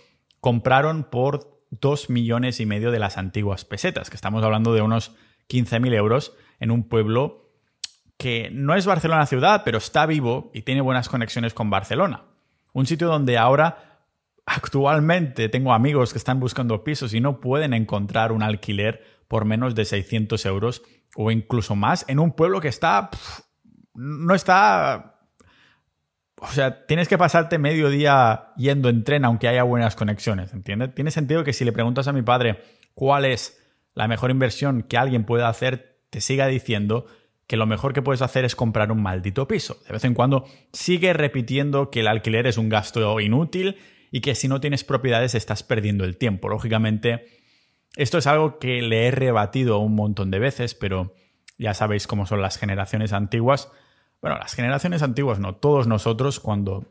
compraron 0.42 1.04
por 1.04 1.64
dos 1.72 2.10
millones 2.10 2.60
y 2.60 2.66
medio 2.66 2.92
de 2.92 3.00
las 3.00 3.18
antiguas 3.18 3.66
pesetas, 3.66 4.10
que 4.10 4.16
estamos 4.16 4.44
hablando 4.44 4.74
de 4.74 4.82
unos 4.82 5.12
15.000 5.50 5.94
euros 5.94 6.34
en 6.60 6.72
un 6.72 6.84
pueblo 6.84 7.52
que 8.18 8.50
no 8.52 8.76
es 8.76 8.86
Barcelona 8.86 9.26
ciudad, 9.26 9.62
pero 9.64 9.78
está 9.78 10.06
vivo 10.06 10.52
y 10.54 10.64
tiene 10.64 10.82
buenas 10.82 11.08
conexiones 11.10 11.54
con 11.54 11.70
Barcelona. 11.70 12.24
Un 12.74 12.86
sitio 12.86 13.08
donde 13.08 13.38
ahora 13.38 14.02
actualmente 14.46 15.48
tengo 15.48 15.74
amigos 15.74 16.12
que 16.12 16.18
están 16.18 16.40
buscando 16.40 16.84
pisos 16.84 17.14
y 17.14 17.22
no 17.22 17.40
pueden 17.40 17.74
encontrar 17.74 18.32
un 18.32 18.44
alquiler 18.44 19.04
por 19.28 19.46
menos 19.46 19.76
de 19.76 19.86
600 19.86 20.46
euros 20.46 20.82
o 21.16 21.32
incluso 21.32 21.76
más 21.76 22.04
en 22.08 22.20
un 22.20 22.32
pueblo 22.32 22.60
que 22.60 22.68
está 22.68 23.10
no 24.00 24.34
está... 24.34 25.19
O 26.42 26.48
sea, 26.48 26.86
tienes 26.86 27.08
que 27.08 27.18
pasarte 27.18 27.58
medio 27.58 27.90
día 27.90 28.54
yendo 28.56 28.90
en 28.90 29.04
tren 29.04 29.26
aunque 29.26 29.48
haya 29.48 29.64
buenas 29.64 29.96
conexiones, 29.96 30.54
¿entiendes? 30.54 30.94
Tiene 30.96 31.12
sentido 31.12 31.44
que 31.44 31.54
si 31.54 31.66
le 31.66 31.72
preguntas 31.72 32.08
a 32.08 32.14
mi 32.14 32.22
padre 32.22 32.62
cuál 32.94 33.26
es 33.26 33.62
la 33.94 34.08
mejor 34.08 34.32
inversión 34.32 34.84
que 34.84 34.98
alguien 34.98 35.26
pueda 35.26 35.50
hacer, 35.50 36.00
te 36.10 36.22
siga 36.22 36.48
diciendo 36.48 37.06
que 37.48 37.58
lo 37.58 37.66
mejor 37.66 37.94
que 37.94 38.02
puedes 38.02 38.22
hacer 38.22 38.46
es 38.46 38.56
comprar 38.56 38.92
un 38.92 39.02
maldito 39.02 39.48
piso. 39.48 39.78
De 39.88 39.94
vez 39.94 40.04
en 40.06 40.14
cuando 40.14 40.46
sigue 40.72 41.14
repitiendo 41.14 41.90
que 41.90 42.02
el 42.02 42.08
alquiler 42.08 42.48
es 42.48 42.58
un 42.58 42.70
gasto 42.70 43.20
inútil 43.20 43.78
y 44.12 44.22
que 44.22 44.36
si 44.36 44.48
no 44.48 44.62
tienes 44.62 44.84
propiedades 44.84 45.36
estás 45.36 45.64
perdiendo 45.64 46.06
el 46.06 46.18
tiempo. 46.18 46.48
Lógicamente, 46.48 47.26
esto 47.96 48.18
es 48.18 48.28
algo 48.28 48.60
que 48.60 48.82
le 48.82 49.08
he 49.08 49.12
rebatido 49.12 49.80
un 49.80 49.96
montón 49.96 50.32
de 50.32 50.40
veces, 50.40 50.76
pero 50.76 51.16
ya 51.58 51.74
sabéis 51.74 52.08
cómo 52.08 52.26
son 52.26 52.42
las 52.42 52.58
generaciones 52.58 53.14
antiguas 53.14 53.72
bueno, 54.22 54.38
las 54.38 54.54
generaciones 54.54 55.02
antiguas 55.02 55.40
no, 55.40 55.56
todos 55.56 55.88
nosotros 55.88 56.40
cuando 56.40 56.86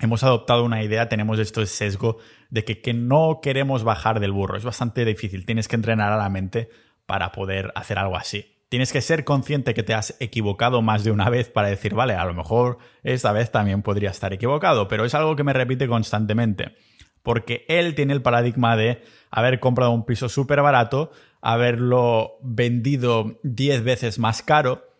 hemos 0.00 0.22
adoptado 0.22 0.64
una 0.64 0.82
idea 0.82 1.08
tenemos 1.08 1.38
este 1.38 1.66
sesgo 1.66 2.18
de 2.50 2.64
que, 2.64 2.80
que 2.80 2.94
no 2.94 3.40
queremos 3.42 3.84
bajar 3.84 4.20
del 4.20 4.32
burro. 4.32 4.56
Es 4.56 4.64
bastante 4.64 5.04
difícil, 5.04 5.46
tienes 5.46 5.68
que 5.68 5.76
entrenar 5.76 6.12
a 6.12 6.16
la 6.16 6.28
mente 6.28 6.68
para 7.06 7.32
poder 7.32 7.72
hacer 7.74 7.98
algo 7.98 8.16
así. 8.16 8.52
Tienes 8.68 8.92
que 8.92 9.02
ser 9.02 9.24
consciente 9.24 9.74
que 9.74 9.82
te 9.82 9.92
has 9.92 10.16
equivocado 10.18 10.80
más 10.80 11.04
de 11.04 11.10
una 11.10 11.28
vez 11.28 11.50
para 11.50 11.68
decir, 11.68 11.94
vale, 11.94 12.14
a 12.14 12.24
lo 12.24 12.32
mejor 12.32 12.78
esta 13.02 13.32
vez 13.32 13.50
también 13.50 13.82
podría 13.82 14.10
estar 14.10 14.32
equivocado, 14.32 14.88
pero 14.88 15.04
es 15.04 15.14
algo 15.14 15.36
que 15.36 15.44
me 15.44 15.52
repite 15.52 15.86
constantemente. 15.88 16.76
Porque 17.22 17.66
él 17.68 17.94
tiene 17.94 18.14
el 18.14 18.22
paradigma 18.22 18.76
de 18.76 19.02
haber 19.30 19.60
comprado 19.60 19.90
un 19.90 20.06
piso 20.06 20.28
súper 20.30 20.62
barato, 20.62 21.12
haberlo 21.42 22.38
vendido 22.42 23.38
10 23.42 23.84
veces 23.84 24.18
más 24.18 24.42
caro 24.42 24.91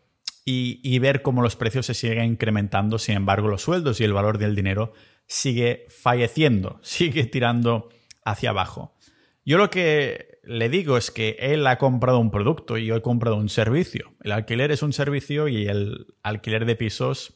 y, 0.44 0.98
ver 0.98 1.22
cómo 1.22 1.42
los 1.42 1.56
precios 1.56 1.86
se 1.86 1.94
siguen 1.94 2.24
incrementando, 2.24 2.98
sin 2.98 3.16
embargo 3.16 3.48
los 3.48 3.62
sueldos 3.62 4.00
y 4.00 4.04
el 4.04 4.12
valor 4.12 4.38
del 4.38 4.56
dinero 4.56 4.92
sigue 5.26 5.86
falleciendo, 5.88 6.80
sigue 6.82 7.24
tirando 7.24 7.90
hacia 8.24 8.50
abajo. 8.50 8.96
Yo 9.44 9.58
lo 9.58 9.70
que 9.70 10.40
le 10.44 10.68
digo 10.68 10.96
es 10.96 11.10
que 11.10 11.36
él 11.38 11.66
ha 11.66 11.78
comprado 11.78 12.18
un 12.18 12.30
producto 12.30 12.76
y 12.78 12.86
yo 12.86 12.96
he 12.96 13.02
comprado 13.02 13.36
un 13.36 13.48
servicio. 13.48 14.14
El 14.22 14.32
alquiler 14.32 14.72
es 14.72 14.82
un 14.82 14.92
servicio 14.92 15.48
y 15.48 15.66
el 15.66 16.06
alquiler 16.22 16.64
de 16.64 16.76
pisos, 16.76 17.34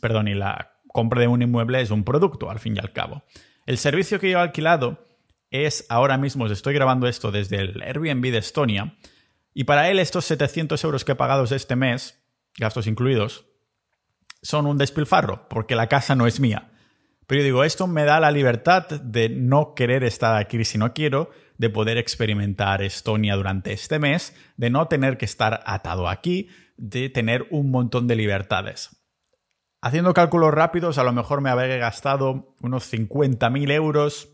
perdón, 0.00 0.28
y 0.28 0.34
la 0.34 0.80
compra 0.88 1.20
de 1.20 1.28
un 1.28 1.42
inmueble 1.42 1.80
es 1.80 1.90
un 1.90 2.04
producto, 2.04 2.50
al 2.50 2.58
fin 2.58 2.76
y 2.76 2.78
al 2.78 2.92
cabo. 2.92 3.24
El 3.66 3.78
servicio 3.78 4.18
que 4.18 4.30
yo 4.30 4.38
he 4.38 4.40
alquilado 4.40 5.06
es, 5.50 5.86
ahora 5.88 6.16
mismo 6.16 6.44
os 6.44 6.50
estoy 6.50 6.74
grabando 6.74 7.06
esto 7.06 7.30
desde 7.30 7.56
el 7.56 7.82
Airbnb 7.82 8.30
de 8.30 8.38
Estonia, 8.38 8.96
y 9.52 9.64
para 9.64 9.90
él 9.90 9.98
estos 9.98 10.24
700 10.26 10.82
euros 10.84 11.04
que 11.04 11.12
he 11.12 11.16
pagado 11.16 11.44
este 11.44 11.76
mes 11.76 12.25
gastos 12.58 12.86
incluidos, 12.86 13.46
son 14.42 14.66
un 14.66 14.78
despilfarro, 14.78 15.48
porque 15.48 15.76
la 15.76 15.88
casa 15.88 16.14
no 16.14 16.26
es 16.26 16.40
mía. 16.40 16.70
Pero 17.26 17.40
yo 17.40 17.44
digo, 17.44 17.64
esto 17.64 17.86
me 17.86 18.04
da 18.04 18.20
la 18.20 18.30
libertad 18.30 18.88
de 18.88 19.28
no 19.28 19.74
querer 19.74 20.04
estar 20.04 20.36
aquí 20.36 20.64
si 20.64 20.78
no 20.78 20.92
quiero, 20.94 21.30
de 21.58 21.70
poder 21.70 21.98
experimentar 21.98 22.82
Estonia 22.82 23.34
durante 23.34 23.72
este 23.72 23.98
mes, 23.98 24.34
de 24.56 24.70
no 24.70 24.86
tener 24.88 25.18
que 25.18 25.24
estar 25.24 25.62
atado 25.66 26.08
aquí, 26.08 26.48
de 26.76 27.08
tener 27.08 27.46
un 27.50 27.70
montón 27.70 28.06
de 28.06 28.14
libertades. 28.14 28.90
Haciendo 29.80 30.14
cálculos 30.14 30.52
rápidos, 30.52 30.98
a 30.98 31.04
lo 31.04 31.12
mejor 31.12 31.40
me 31.40 31.50
habría 31.50 31.76
gastado 31.76 32.54
unos 32.60 32.92
50.000 32.92 33.72
euros 33.72 34.28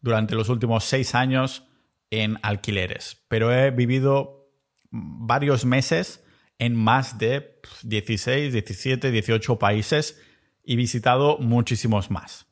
durante 0.00 0.34
los 0.34 0.48
últimos 0.48 0.84
seis 0.84 1.14
años 1.14 1.66
en 2.10 2.38
alquileres, 2.42 3.24
pero 3.28 3.52
he 3.52 3.70
vivido 3.70 4.50
varios 4.90 5.64
meses 5.64 6.23
en 6.58 6.74
más 6.74 7.18
de 7.18 7.60
16, 7.82 8.52
17, 8.52 9.10
18 9.10 9.58
países 9.58 10.20
y 10.62 10.76
visitado 10.76 11.38
muchísimos 11.38 12.10
más. 12.10 12.46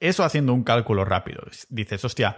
Eso 0.00 0.24
haciendo 0.24 0.52
un 0.52 0.64
cálculo 0.64 1.04
rápido. 1.04 1.42
Dices, 1.68 2.04
hostia, 2.04 2.36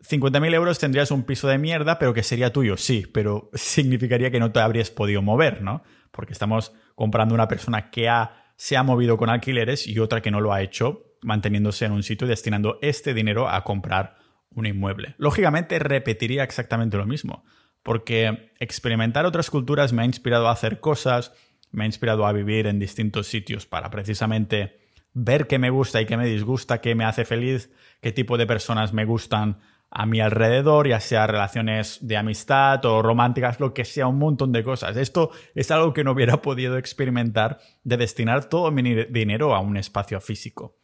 50.000 0.00 0.54
euros 0.54 0.78
tendrías 0.78 1.10
un 1.10 1.24
piso 1.24 1.48
de 1.48 1.58
mierda, 1.58 1.98
pero 1.98 2.14
que 2.14 2.22
sería 2.22 2.52
tuyo, 2.52 2.76
sí, 2.76 3.06
pero 3.12 3.50
significaría 3.54 4.30
que 4.30 4.40
no 4.40 4.52
te 4.52 4.60
habrías 4.60 4.90
podido 4.90 5.22
mover, 5.22 5.62
¿no? 5.62 5.82
Porque 6.10 6.32
estamos 6.32 6.72
comprando 6.94 7.34
una 7.34 7.48
persona 7.48 7.90
que 7.90 8.08
ha, 8.08 8.52
se 8.56 8.76
ha 8.76 8.82
movido 8.82 9.16
con 9.16 9.30
alquileres 9.30 9.86
y 9.86 9.98
otra 9.98 10.22
que 10.22 10.30
no 10.30 10.40
lo 10.40 10.52
ha 10.52 10.62
hecho, 10.62 11.16
manteniéndose 11.22 11.84
en 11.84 11.92
un 11.92 12.02
sitio 12.02 12.26
y 12.26 12.30
destinando 12.30 12.78
este 12.82 13.14
dinero 13.14 13.48
a 13.48 13.64
comprar 13.64 14.16
un 14.50 14.66
inmueble. 14.66 15.14
Lógicamente 15.18 15.78
repetiría 15.78 16.44
exactamente 16.44 16.96
lo 16.96 17.04
mismo 17.04 17.44
porque 17.86 18.50
experimentar 18.58 19.26
otras 19.26 19.48
culturas 19.48 19.92
me 19.92 20.02
ha 20.02 20.06
inspirado 20.06 20.48
a 20.48 20.50
hacer 20.50 20.80
cosas, 20.80 21.32
me 21.70 21.84
ha 21.84 21.86
inspirado 21.86 22.26
a 22.26 22.32
vivir 22.32 22.66
en 22.66 22.80
distintos 22.80 23.28
sitios 23.28 23.64
para 23.64 23.90
precisamente 23.90 24.76
ver 25.12 25.46
qué 25.46 25.60
me 25.60 25.70
gusta 25.70 26.00
y 26.00 26.06
qué 26.06 26.16
me 26.16 26.26
disgusta, 26.26 26.80
qué 26.80 26.96
me 26.96 27.04
hace 27.04 27.24
feliz, 27.24 27.70
qué 28.00 28.10
tipo 28.10 28.38
de 28.38 28.46
personas 28.48 28.92
me 28.92 29.04
gustan 29.04 29.60
a 29.88 30.04
mi 30.04 30.20
alrededor, 30.20 30.88
ya 30.88 30.98
sea 30.98 31.28
relaciones 31.28 31.98
de 32.00 32.16
amistad 32.16 32.84
o 32.86 33.02
románticas, 33.02 33.60
lo 33.60 33.72
que 33.72 33.84
sea, 33.84 34.08
un 34.08 34.18
montón 34.18 34.50
de 34.50 34.64
cosas. 34.64 34.96
Esto 34.96 35.30
es 35.54 35.70
algo 35.70 35.92
que 35.92 36.02
no 36.02 36.10
hubiera 36.10 36.42
podido 36.42 36.78
experimentar 36.78 37.60
de 37.84 37.98
destinar 37.98 38.46
todo 38.46 38.72
mi 38.72 38.82
dinero 39.04 39.54
a 39.54 39.60
un 39.60 39.76
espacio 39.76 40.20
físico. 40.20 40.76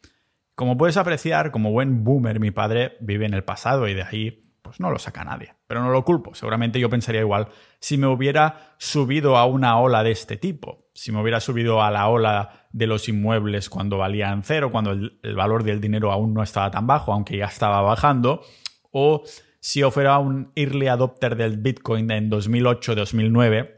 Como 0.55 0.77
puedes 0.77 0.97
apreciar, 0.97 1.51
como 1.51 1.73
buen 1.73 2.05
boomer, 2.05 2.39
mi 2.39 2.53
padre 2.53 2.97
vive 3.01 3.27
en 3.27 3.35
el 3.35 3.43
pasado 3.43 3.89
y 3.89 3.95
de 3.95 4.05
ahí 4.05 4.52
pues 4.63 4.81
no 4.81 4.91
lo 4.91 4.99
saca 4.99 5.25
nadie. 5.25 5.55
Pero 5.67 5.83
no 5.83 5.91
lo 5.91 6.05
culpo. 6.05 6.35
Seguramente 6.35 6.81
yo 6.81 6.89
pensaría 6.89 7.21
igual 7.21 7.49
si 7.81 7.99
me 7.99 8.07
hubiera 8.07 8.75
subido 8.79 9.37
a 9.37 9.45
una 9.45 9.79
ola 9.79 10.03
de 10.03 10.13
este 10.13 10.37
tipo. 10.37 10.87
Si 10.95 11.13
me 11.13 11.21
hubiera 11.21 11.41
subido 11.41 11.83
a 11.83 11.91
la 11.91 12.09
ola 12.09 12.67
de 12.73 12.87
los 12.87 13.09
inmuebles 13.09 13.69
cuando 13.69 13.99
valían 13.99 14.43
cero, 14.45 14.71
cuando 14.71 14.93
el, 14.93 15.35
valor 15.35 15.65
del 15.65 15.81
dinero 15.81 16.13
aún 16.13 16.33
no 16.33 16.43
estaba 16.43 16.71
tan 16.71 16.87
bajo, 16.87 17.13
aunque 17.13 17.37
ya 17.37 17.47
estaba 17.47 17.83
bajando. 17.83 18.43
O 18.91 19.23
si 19.61 19.81
yo 19.81 19.91
fuera 19.91 20.19
un 20.19 20.53
early 20.55 20.89
adopter 20.89 21.37
del 21.37 21.59
Bitcoin 21.59 22.11
en 22.11 22.31
2008-2009, 22.31 23.75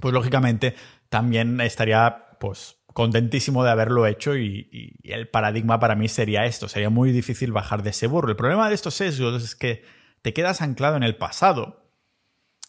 pues 0.00 0.14
lógicamente 0.14 0.74
también 1.08 1.60
estaría 1.60 2.36
pues 2.40 2.78
contentísimo 2.92 3.64
de 3.64 3.70
haberlo 3.70 4.06
hecho 4.06 4.36
y, 4.36 4.68
y, 4.70 5.12
el 5.12 5.28
paradigma 5.28 5.80
para 5.80 5.96
mí 5.96 6.08
sería 6.08 6.46
esto, 6.46 6.68
sería 6.68 6.90
muy 6.90 7.10
difícil 7.10 7.52
bajar 7.52 7.82
de 7.82 7.90
ese 7.90 8.06
burro. 8.06 8.30
El 8.30 8.36
problema 8.36 8.68
de 8.68 8.74
estos 8.74 8.94
sesgos 8.94 9.42
es 9.42 9.56
que 9.56 9.82
te 10.24 10.32
quedas 10.32 10.62
anclado 10.62 10.96
en 10.96 11.02
el 11.02 11.16
pasado. 11.16 11.90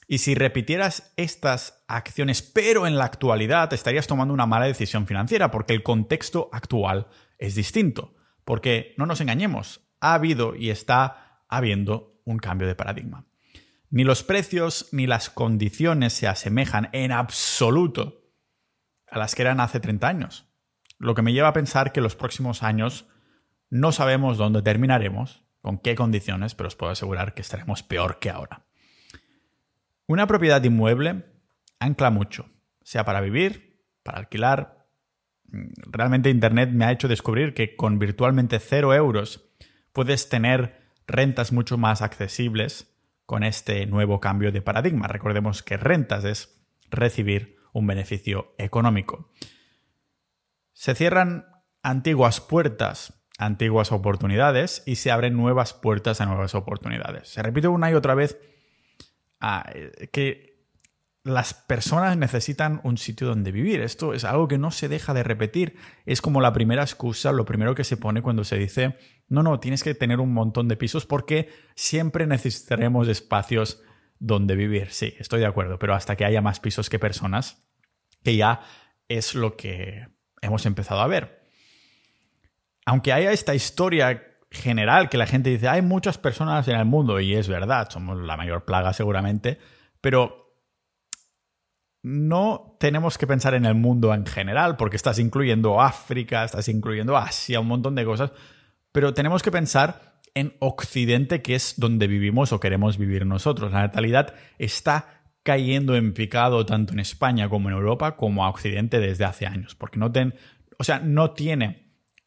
Y 0.10 0.18
si 0.18 0.36
repitieras 0.36 1.14
estas 1.16 1.86
acciones, 1.88 2.42
pero 2.42 2.86
en 2.86 2.98
la 2.98 3.06
actualidad, 3.06 3.72
estarías 3.72 4.08
tomando 4.08 4.34
una 4.34 4.46
mala 4.46 4.66
decisión 4.66 5.08
financiera, 5.08 5.52
porque 5.52 5.74
el 5.74 5.82
contexto 5.82 6.50
actual 6.52 7.08
es 7.40 7.56
distinto. 7.56 8.14
Porque, 8.44 8.94
no 8.98 9.06
nos 9.06 9.22
engañemos, 9.22 9.88
ha 10.02 10.16
habido 10.16 10.54
y 10.54 10.70
está 10.70 11.46
habiendo 11.48 12.20
un 12.26 12.40
cambio 12.40 12.68
de 12.68 12.76
paradigma. 12.76 13.26
Ni 13.90 14.04
los 14.04 14.22
precios 14.22 14.90
ni 14.92 15.08
las 15.08 15.30
condiciones 15.30 16.12
se 16.12 16.28
asemejan 16.28 16.90
en 16.92 17.14
absoluto 17.14 18.34
a 19.08 19.18
las 19.18 19.34
que 19.34 19.44
eran 19.44 19.62
hace 19.62 19.80
30 19.80 20.06
años. 20.06 20.46
Lo 20.98 21.16
que 21.16 21.22
me 21.22 21.32
lleva 21.32 21.48
a 21.48 21.54
pensar 21.54 21.94
que 21.94 22.02
los 22.02 22.18
próximos 22.18 22.64
años 22.64 23.08
no 23.70 23.94
sabemos 23.94 24.38
dónde 24.38 24.62
terminaremos 24.62 25.45
con 25.66 25.80
qué 25.80 25.96
condiciones, 25.96 26.54
pero 26.54 26.68
os 26.68 26.76
puedo 26.76 26.92
asegurar 26.92 27.34
que 27.34 27.42
estaremos 27.42 27.82
peor 27.82 28.20
que 28.20 28.30
ahora. 28.30 28.68
Una 30.06 30.28
propiedad 30.28 30.64
inmueble 30.64 31.26
ancla 31.80 32.12
mucho, 32.12 32.52
sea 32.84 33.04
para 33.04 33.20
vivir, 33.20 33.84
para 34.04 34.20
alquilar. 34.20 34.86
Realmente 35.48 36.30
Internet 36.30 36.70
me 36.70 36.86
ha 36.86 36.92
hecho 36.92 37.08
descubrir 37.08 37.56
que 37.56 37.76
con 37.76 37.98
virtualmente 37.98 38.60
cero 38.60 38.94
euros 38.94 39.50
puedes 39.92 40.30
tener 40.30 40.84
rentas 41.08 41.52
mucho 41.52 41.80
más 41.80 42.04
accesibles 42.04 42.96
con 43.26 43.42
este 43.44 43.88
nuevo 43.88 44.20
cambio 44.20 44.52
de 44.52 44.62
paradigma. 44.62 45.08
Recordemos 45.08 45.64
que 45.64 45.78
rentas 45.78 46.26
es 46.26 46.64
recibir 46.92 47.58
un 47.74 47.88
beneficio 47.88 48.54
económico. 48.60 49.32
Se 50.74 50.94
cierran 50.94 51.48
antiguas 51.82 52.40
puertas, 52.40 53.25
antiguas 53.38 53.92
oportunidades 53.92 54.84
y 54.86 54.96
se 54.96 55.12
abren 55.12 55.36
nuevas 55.36 55.74
puertas 55.74 56.22
a 56.22 56.26
nuevas 56.26 56.56
oportunidades. 56.56 57.28
Se 57.28 57.42
repite 57.44 57.68
una 57.68 57.92
y 57.92 57.94
otra 57.94 58.16
vez 58.16 58.38
ah, 59.40 59.70
que 60.12 60.56
las 61.26 61.56
personas 61.56 62.16
necesitan 62.18 62.80
un 62.84 62.98
sitio 62.98 63.28
donde 63.28 63.52
vivir. 63.52 63.82
Esto 63.82 64.14
es 64.14 64.24
algo 64.24 64.48
que 64.48 64.60
no 64.60 64.70
se 64.70 64.88
deja 64.88 65.14
de 65.14 65.24
repetir. 65.24 65.76
Es 66.06 66.22
como 66.22 66.40
la 66.40 66.54
primera 66.54 66.84
excusa, 66.84 67.32
lo 67.32 67.46
primero 67.46 67.74
que 67.74 67.84
se 67.84 67.98
pone 67.98 68.22
cuando 68.22 68.44
se 68.44 68.58
dice, 68.58 68.96
no, 69.28 69.42
no, 69.42 69.60
tienes 69.60 69.84
que 69.84 69.96
tener 69.96 70.20
un 70.20 70.34
montón 70.34 70.68
de 70.68 70.78
pisos 70.78 71.08
porque 71.08 71.50
siempre 71.76 72.28
necesitaremos 72.28 73.08
espacios 73.08 73.82
donde 74.20 74.56
vivir. 74.56 74.92
Sí, 74.92 75.16
estoy 75.18 75.40
de 75.40 75.48
acuerdo, 75.48 75.80
pero 75.80 75.96
hasta 75.96 76.16
que 76.16 76.26
haya 76.26 76.42
más 76.42 76.60
pisos 76.60 76.92
que 76.92 77.00
personas, 77.00 77.68
que 78.24 78.36
ya 78.36 78.62
es 79.08 79.34
lo 79.34 79.58
que 79.58 80.08
hemos 80.42 80.68
empezado 80.68 81.02
a 81.02 81.08
ver. 81.08 81.45
Aunque 82.86 83.14
haya 83.14 83.32
esta 83.32 83.56
historia 83.56 84.24
general 84.52 85.10
que 85.10 85.18
la 85.18 85.28
gente 85.28 85.50
dice, 85.50 85.68
hay 85.68 85.82
muchas 85.82 86.18
personas 86.18 86.68
en 86.68 86.78
el 86.78 86.86
mundo, 86.86 87.20
y 87.20 87.36
es 87.36 87.48
verdad, 87.48 87.90
somos 87.90 88.18
la 88.18 88.38
mayor 88.38 88.66
plaga 88.66 88.94
seguramente, 88.94 89.60
pero 90.02 90.46
no 92.04 92.78
tenemos 92.80 93.18
que 93.18 93.26
pensar 93.26 93.56
en 93.56 93.66
el 93.66 93.74
mundo 93.74 94.14
en 94.14 94.26
general, 94.26 94.78
porque 94.78 94.96
estás 94.96 95.18
incluyendo 95.18 95.82
África, 95.82 96.44
estás 96.44 96.68
incluyendo 96.70 97.18
Asia, 97.18 97.60
un 97.60 97.68
montón 97.68 97.96
de 97.96 98.06
cosas, 98.06 98.32
pero 98.92 99.14
tenemos 99.14 99.42
que 99.42 99.52
pensar 99.52 100.22
en 100.36 100.56
Occidente, 100.60 101.42
que 101.42 101.56
es 101.56 101.76
donde 101.78 102.08
vivimos 102.08 102.52
o 102.52 102.60
queremos 102.60 102.98
vivir 102.98 103.26
nosotros. 103.26 103.72
La 103.72 103.80
natalidad 103.80 104.36
está 104.60 105.24
cayendo 105.44 105.96
en 105.96 106.14
picado 106.14 106.66
tanto 106.66 106.94
en 106.94 107.00
España 107.00 107.50
como 107.50 107.70
en 107.70 107.76
Europa, 107.76 108.18
como 108.18 108.46
a 108.46 108.50
Occidente 108.50 109.00
desde 109.00 109.26
hace 109.26 109.48
años, 109.48 109.76
porque 109.76 109.98
no, 109.98 110.12
ten, 110.12 110.36
o 110.78 110.84
sea, 110.84 111.00
no 111.00 111.32
tiene 111.32 111.85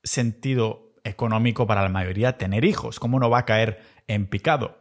sentido 0.09 0.93
económico 1.05 1.67
para 1.67 1.83
la 1.83 1.89
mayoría 1.89 2.37
tener 2.39 2.65
hijos. 2.65 3.01
¿Cómo 3.01 3.21
no 3.21 3.31
va 3.31 3.39
a 3.39 3.45
caer 3.45 3.81
en 4.07 4.27
picado? 4.27 4.79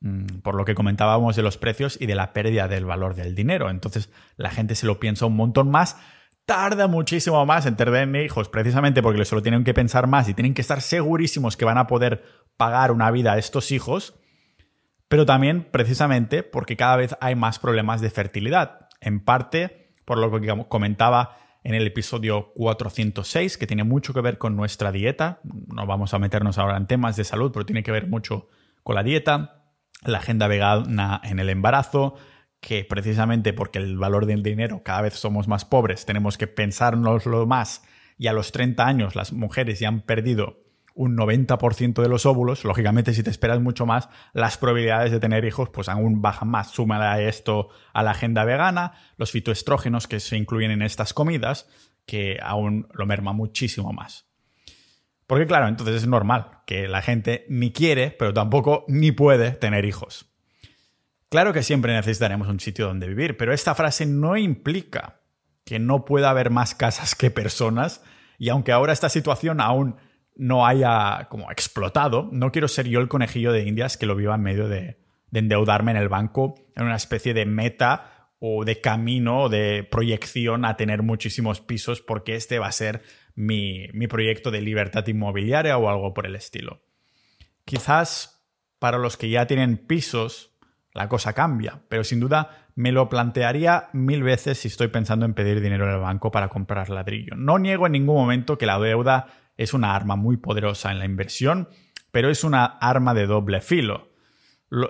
Mm, 0.00 0.40
por 0.42 0.54
lo 0.54 0.64
que 0.64 0.74
comentábamos 0.74 1.36
de 1.36 1.42
los 1.42 1.58
precios 1.58 1.98
y 2.00 2.06
de 2.06 2.14
la 2.14 2.32
pérdida 2.32 2.68
del 2.68 2.86
valor 2.86 3.14
del 3.14 3.34
dinero. 3.34 3.68
Entonces 3.68 4.10
la 4.36 4.50
gente 4.50 4.74
se 4.74 4.86
lo 4.86 4.98
piensa 4.98 5.26
un 5.26 5.36
montón 5.36 5.70
más, 5.70 5.98
tarda 6.46 6.88
muchísimo 6.88 7.44
más 7.44 7.66
en 7.66 7.76
tener 7.76 8.16
hijos, 8.24 8.48
precisamente 8.48 9.02
porque 9.02 9.24
se 9.26 9.34
lo 9.34 9.42
tienen 9.42 9.62
que 9.62 9.74
pensar 9.74 10.06
más 10.06 10.28
y 10.28 10.34
tienen 10.34 10.54
que 10.54 10.62
estar 10.62 10.80
segurísimos 10.80 11.56
que 11.56 11.66
van 11.66 11.76
a 11.76 11.86
poder 11.86 12.24
pagar 12.56 12.92
una 12.92 13.10
vida 13.10 13.34
a 13.34 13.38
estos 13.38 13.72
hijos, 13.72 14.14
pero 15.08 15.26
también 15.26 15.68
precisamente 15.70 16.42
porque 16.42 16.76
cada 16.76 16.96
vez 16.96 17.14
hay 17.20 17.34
más 17.34 17.58
problemas 17.58 18.00
de 18.00 18.10
fertilidad. 18.10 18.88
En 19.02 19.20
parte, 19.20 19.94
por 20.06 20.18
lo 20.18 20.40
que 20.40 20.66
comentaba 20.68 21.36
en 21.62 21.74
el 21.74 21.86
episodio 21.86 22.52
406, 22.54 23.58
que 23.58 23.66
tiene 23.66 23.84
mucho 23.84 24.14
que 24.14 24.20
ver 24.20 24.38
con 24.38 24.56
nuestra 24.56 24.92
dieta. 24.92 25.40
No 25.44 25.86
vamos 25.86 26.14
a 26.14 26.18
meternos 26.18 26.58
ahora 26.58 26.76
en 26.76 26.86
temas 26.86 27.16
de 27.16 27.24
salud, 27.24 27.50
pero 27.52 27.66
tiene 27.66 27.82
que 27.82 27.92
ver 27.92 28.08
mucho 28.08 28.48
con 28.82 28.94
la 28.94 29.02
dieta 29.02 29.60
la 30.02 30.18
agenda 30.18 30.48
vegana 30.48 31.20
en 31.24 31.38
el 31.38 31.48
embarazo, 31.48 32.14
que 32.60 32.84
precisamente 32.84 33.52
porque 33.52 33.78
el 33.78 33.96
valor 33.96 34.26
del 34.26 34.42
dinero 34.42 34.82
cada 34.82 35.02
vez 35.02 35.14
somos 35.14 35.48
más 35.48 35.64
pobres, 35.64 36.06
tenemos 36.06 36.38
que 36.38 36.46
pensárnoslo 36.46 37.46
más 37.46 37.82
y 38.18 38.26
a 38.26 38.32
los 38.32 38.52
30 38.52 38.86
años 38.86 39.16
las 39.16 39.32
mujeres 39.32 39.80
ya 39.80 39.88
han 39.88 40.02
perdido 40.02 40.62
un 41.00 41.16
90% 41.16 42.02
de 42.02 42.08
los 42.10 42.26
óvulos, 42.26 42.62
lógicamente 42.62 43.14
si 43.14 43.22
te 43.22 43.30
esperas 43.30 43.58
mucho 43.58 43.86
más, 43.86 44.10
las 44.34 44.58
probabilidades 44.58 45.10
de 45.10 45.18
tener 45.18 45.46
hijos 45.46 45.70
pues 45.70 45.88
aún 45.88 46.20
bajan 46.20 46.48
más. 46.48 46.72
Súmale 46.72 47.06
a 47.06 47.26
esto 47.26 47.70
a 47.94 48.02
la 48.02 48.10
agenda 48.10 48.44
vegana, 48.44 48.92
los 49.16 49.30
fitoestrógenos 49.30 50.06
que 50.06 50.20
se 50.20 50.36
incluyen 50.36 50.70
en 50.72 50.82
estas 50.82 51.14
comidas, 51.14 51.70
que 52.04 52.38
aún 52.42 52.86
lo 52.92 53.06
merma 53.06 53.32
muchísimo 53.32 53.94
más. 53.94 54.26
Porque 55.26 55.46
claro, 55.46 55.68
entonces 55.68 56.02
es 56.02 56.06
normal 56.06 56.58
que 56.66 56.86
la 56.86 57.00
gente 57.00 57.46
ni 57.48 57.72
quiere, 57.72 58.10
pero 58.10 58.34
tampoco 58.34 58.84
ni 58.86 59.10
puede 59.10 59.52
tener 59.52 59.86
hijos. 59.86 60.26
Claro 61.30 61.54
que 61.54 61.62
siempre 61.62 61.94
necesitaremos 61.94 62.46
un 62.46 62.60
sitio 62.60 62.88
donde 62.88 63.08
vivir, 63.08 63.38
pero 63.38 63.54
esta 63.54 63.74
frase 63.74 64.04
no 64.04 64.36
implica 64.36 65.22
que 65.64 65.78
no 65.78 66.04
pueda 66.04 66.28
haber 66.28 66.50
más 66.50 66.74
casas 66.74 67.14
que 67.14 67.30
personas, 67.30 68.02
y 68.38 68.50
aunque 68.50 68.72
ahora 68.72 68.92
esta 68.92 69.08
situación 69.08 69.62
aún 69.62 69.96
no 70.40 70.66
haya 70.66 71.26
como 71.28 71.50
explotado, 71.50 72.30
no 72.32 72.50
quiero 72.50 72.66
ser 72.66 72.88
yo 72.88 73.00
el 73.00 73.08
conejillo 73.08 73.52
de 73.52 73.66
indias 73.66 73.98
que 73.98 74.06
lo 74.06 74.16
viva 74.16 74.34
en 74.34 74.42
medio 74.42 74.68
de, 74.68 74.96
de 75.30 75.38
endeudarme 75.38 75.90
en 75.90 75.98
el 75.98 76.08
banco 76.08 76.54
en 76.74 76.84
una 76.84 76.96
especie 76.96 77.34
de 77.34 77.44
meta 77.44 78.30
o 78.38 78.64
de 78.64 78.80
camino 78.80 79.42
o 79.42 79.48
de 79.50 79.86
proyección 79.88 80.64
a 80.64 80.76
tener 80.76 81.02
muchísimos 81.02 81.60
pisos 81.60 82.00
porque 82.00 82.36
este 82.36 82.58
va 82.58 82.68
a 82.68 82.72
ser 82.72 83.02
mi, 83.34 83.88
proyecto 84.08 84.50
de 84.50 84.62
libertad 84.62 85.06
inmobiliaria 85.06 85.76
o 85.76 85.88
algo 85.88 86.14
por 86.14 86.26
el 86.26 86.34
estilo. 86.34 86.80
Quizás 87.64 88.42
para 88.78 88.98
los 88.98 89.16
que 89.16 89.28
ya 89.28 89.46
tienen 89.46 89.76
pisos 89.76 90.56
la 90.92 91.08
cosa 91.08 91.34
cambia, 91.34 91.82
pero 91.88 92.02
sin 92.02 92.18
duda 92.18 92.66
me 92.74 92.92
lo 92.92 93.08
plantearía 93.08 93.90
mil 93.92 94.22
veces 94.22 94.58
si 94.58 94.68
estoy 94.68 94.88
pensando 94.88 95.26
en 95.26 95.34
pedir 95.34 95.60
dinero 95.60 95.84
en 95.84 95.94
el 95.94 96.00
banco 96.00 96.30
para 96.30 96.48
comprar 96.48 96.88
ladrillo. 96.88 97.36
No 97.36 97.58
niego 97.58 97.86
en 97.86 97.92
ningún 97.92 98.16
momento 98.16 98.58
que 98.58 98.66
la 98.66 98.78
deuda 98.78 99.26
es 99.56 99.74
una 99.74 99.94
arma 99.94 100.16
muy 100.16 100.36
poderosa 100.36 100.90
en 100.90 100.98
la 100.98 101.04
inversión, 101.04 101.68
pero 102.10 102.30
es 102.30 102.44
una 102.44 102.64
arma 102.64 103.14
de 103.14 103.26
doble 103.26 103.60
filo. 103.60 104.08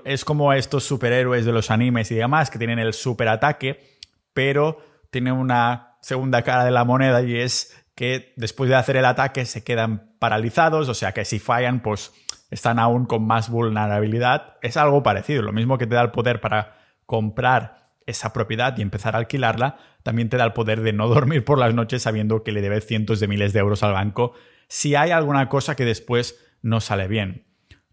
Es 0.05 0.25
como 0.25 0.53
estos 0.53 0.85
superhéroes 0.85 1.45
de 1.45 1.53
los 1.53 1.71
animes 1.71 2.11
y 2.11 2.15
demás 2.15 2.51
que 2.51 2.59
tienen 2.59 2.79
el 2.79 2.93
superataque, 2.93 3.99
pero 4.33 4.79
tienen 5.11 5.35
una 5.35 5.97
segunda 6.03 6.43
cara 6.43 6.65
de 6.65 6.71
la 6.71 6.85
moneda 6.85 7.23
y 7.23 7.37
es 7.37 7.77
que 7.95 8.33
después 8.37 8.71
de 8.71 8.77
hacer 8.77 8.97
el 8.97 9.05
ataque 9.05 9.45
se 9.45 9.65
quedan 9.65 10.15
paralizados, 10.19 10.89
o 10.89 10.95
sea 10.95 11.13
que 11.13 11.25
si 11.25 11.39
fallan, 11.39 11.81
pues 11.81 12.13
están 12.51 12.79
aún 12.79 13.07
con 13.07 13.27
más 13.27 13.51
vulnerabilidad. 13.51 14.57
Es 14.63 14.77
algo 14.77 15.03
parecido, 15.03 15.43
lo 15.43 15.53
mismo 15.53 15.79
que 15.79 15.87
te 15.87 15.95
da 15.95 16.03
el 16.03 16.11
poder 16.11 16.41
para 16.41 16.79
comprar 17.07 17.80
esa 18.07 18.33
propiedad 18.33 18.77
y 18.77 18.83
empezar 18.83 19.15
a 19.15 19.19
alquilarla, 19.19 19.79
también 20.03 20.29
te 20.29 20.37
da 20.37 20.45
el 20.45 20.53
poder 20.53 20.81
de 20.81 20.93
no 20.93 21.09
dormir 21.09 21.45
por 21.45 21.59
las 21.59 21.75
noches 21.75 22.03
sabiendo 22.03 22.43
que 22.43 22.53
le 22.53 22.61
debes 22.61 22.87
cientos 22.87 23.21
de 23.21 23.29
miles 23.29 23.53
de 23.53 23.61
euros 23.61 23.83
al 23.83 23.93
banco 23.93 24.33
si 24.69 24.95
hay 24.95 25.11
alguna 25.11 25.49
cosa 25.49 25.75
que 25.75 25.85
después 25.85 26.39
no 26.63 26.81
sale 26.81 27.09
bien. 27.09 27.47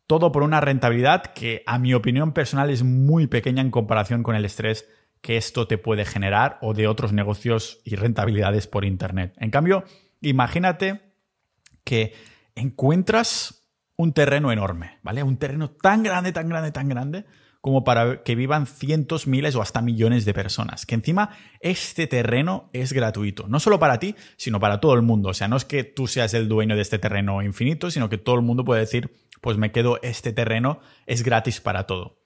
Todo 0.06 0.32
por 0.32 0.44
una 0.44 0.62
rentabilidad 0.62 1.24
que, 1.34 1.64
a 1.66 1.80
mi 1.80 1.94
opinión 1.94 2.34
personal, 2.34 2.70
es 2.70 2.84
muy 2.84 3.28
pequeña 3.28 3.62
en 3.62 3.72
comparación 3.72 4.24
con 4.24 4.36
el 4.36 4.46
estrés 4.46 4.88
que 5.22 5.38
esto 5.38 5.68
te 5.68 5.78
puede 5.78 6.06
generar 6.06 6.60
o 6.62 6.74
de 6.74 6.88
otros 6.88 7.14
negocios 7.14 7.82
y 7.84 7.96
rentabilidades 7.96 8.68
por 8.68 8.86
Internet. 8.86 9.34
En 9.38 9.50
cambio, 9.50 9.84
imagínate 10.22 11.14
que 11.84 12.14
encuentras 12.56 13.68
un 13.96 14.14
terreno 14.14 14.52
enorme, 14.52 15.00
¿vale? 15.02 15.24
Un 15.24 15.38
terreno 15.38 15.72
tan 15.72 16.04
grande, 16.04 16.32
tan 16.32 16.48
grande, 16.48 16.72
tan 16.72 16.88
grande 16.88 17.26
como 17.68 17.84
para 17.84 18.24
que 18.24 18.36
vivan 18.36 18.66
cientos, 18.66 19.28
miles 19.28 19.54
o 19.56 19.62
hasta 19.62 19.82
millones 19.82 20.24
de 20.24 20.34
personas. 20.34 20.86
Que 20.86 20.96
encima 20.96 21.32
este 21.60 22.08
terreno 22.08 22.70
es 22.72 22.94
gratuito, 22.94 23.50
no 23.50 23.60
solo 23.60 23.78
para 23.78 24.00
ti, 24.00 24.16
sino 24.38 24.62
para 24.62 24.80
todo 24.80 24.94
el 24.94 25.02
mundo. 25.02 25.28
O 25.28 25.34
sea, 25.34 25.50
no 25.50 25.58
es 25.58 25.66
que 25.66 25.84
tú 25.84 26.08
seas 26.08 26.34
el 26.34 26.48
dueño 26.48 26.78
de 26.78 26.82
este 26.82 26.98
terreno 26.98 27.42
infinito, 27.42 27.92
sino 27.92 28.08
que 28.08 28.18
todo 28.18 28.36
el 28.36 28.42
mundo 28.42 28.64
puede 28.64 28.80
decir, 28.80 29.18
pues 29.42 29.58
me 29.58 29.74
quedo 29.74 30.00
este 30.02 30.32
terreno, 30.32 30.80
es 31.08 31.24
gratis 31.24 31.60
para 31.60 31.84
todo. 31.84 32.24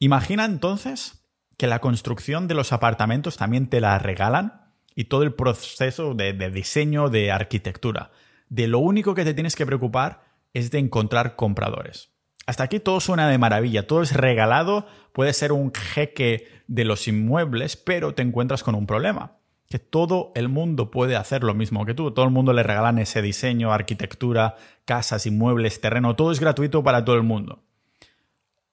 Imagina 0.00 0.44
entonces 0.44 1.24
que 1.56 1.68
la 1.68 1.78
construcción 1.78 2.48
de 2.48 2.54
los 2.54 2.72
apartamentos 2.72 3.36
también 3.36 3.68
te 3.68 3.80
la 3.80 3.96
regalan 4.00 4.72
y 4.96 5.04
todo 5.04 5.22
el 5.22 5.34
proceso 5.34 6.14
de, 6.14 6.32
diseño, 6.50 7.10
de 7.10 7.30
arquitectura. 7.30 8.10
De 8.48 8.66
lo 8.66 8.80
único 8.80 9.14
que 9.14 9.24
te 9.24 9.34
tienes 9.34 9.54
que 9.54 9.66
preocupar 9.66 10.24
es 10.52 10.72
de 10.72 10.80
encontrar 10.80 11.36
compradores. 11.36 12.13
Hasta 12.46 12.64
aquí 12.64 12.80
todo 12.80 13.00
suena 13.00 13.28
de 13.28 13.38
maravilla, 13.38 13.86
todo 13.86 14.02
es 14.02 14.12
regalado, 14.12 14.86
puede 15.12 15.32
ser 15.32 15.52
un 15.52 15.72
jeque 15.72 16.48
de 16.66 16.84
los 16.84 17.08
inmuebles, 17.08 17.76
pero 17.76 18.14
te 18.14 18.22
encuentras 18.22 18.62
con 18.62 18.74
un 18.74 18.86
problema, 18.86 19.38
que 19.68 19.78
todo 19.78 20.32
el 20.34 20.48
mundo 20.48 20.90
puede 20.90 21.16
hacer 21.16 21.42
lo 21.42 21.54
mismo 21.54 21.86
que 21.86 21.94
tú, 21.94 22.10
todo 22.10 22.24
el 22.24 22.30
mundo 22.30 22.52
le 22.52 22.62
regalan 22.62 22.98
ese 22.98 23.22
diseño, 23.22 23.72
arquitectura, 23.72 24.56
casas, 24.84 25.26
inmuebles, 25.26 25.80
terreno, 25.80 26.16
todo 26.16 26.32
es 26.32 26.40
gratuito 26.40 26.82
para 26.82 27.04
todo 27.04 27.16
el 27.16 27.22
mundo. 27.22 27.64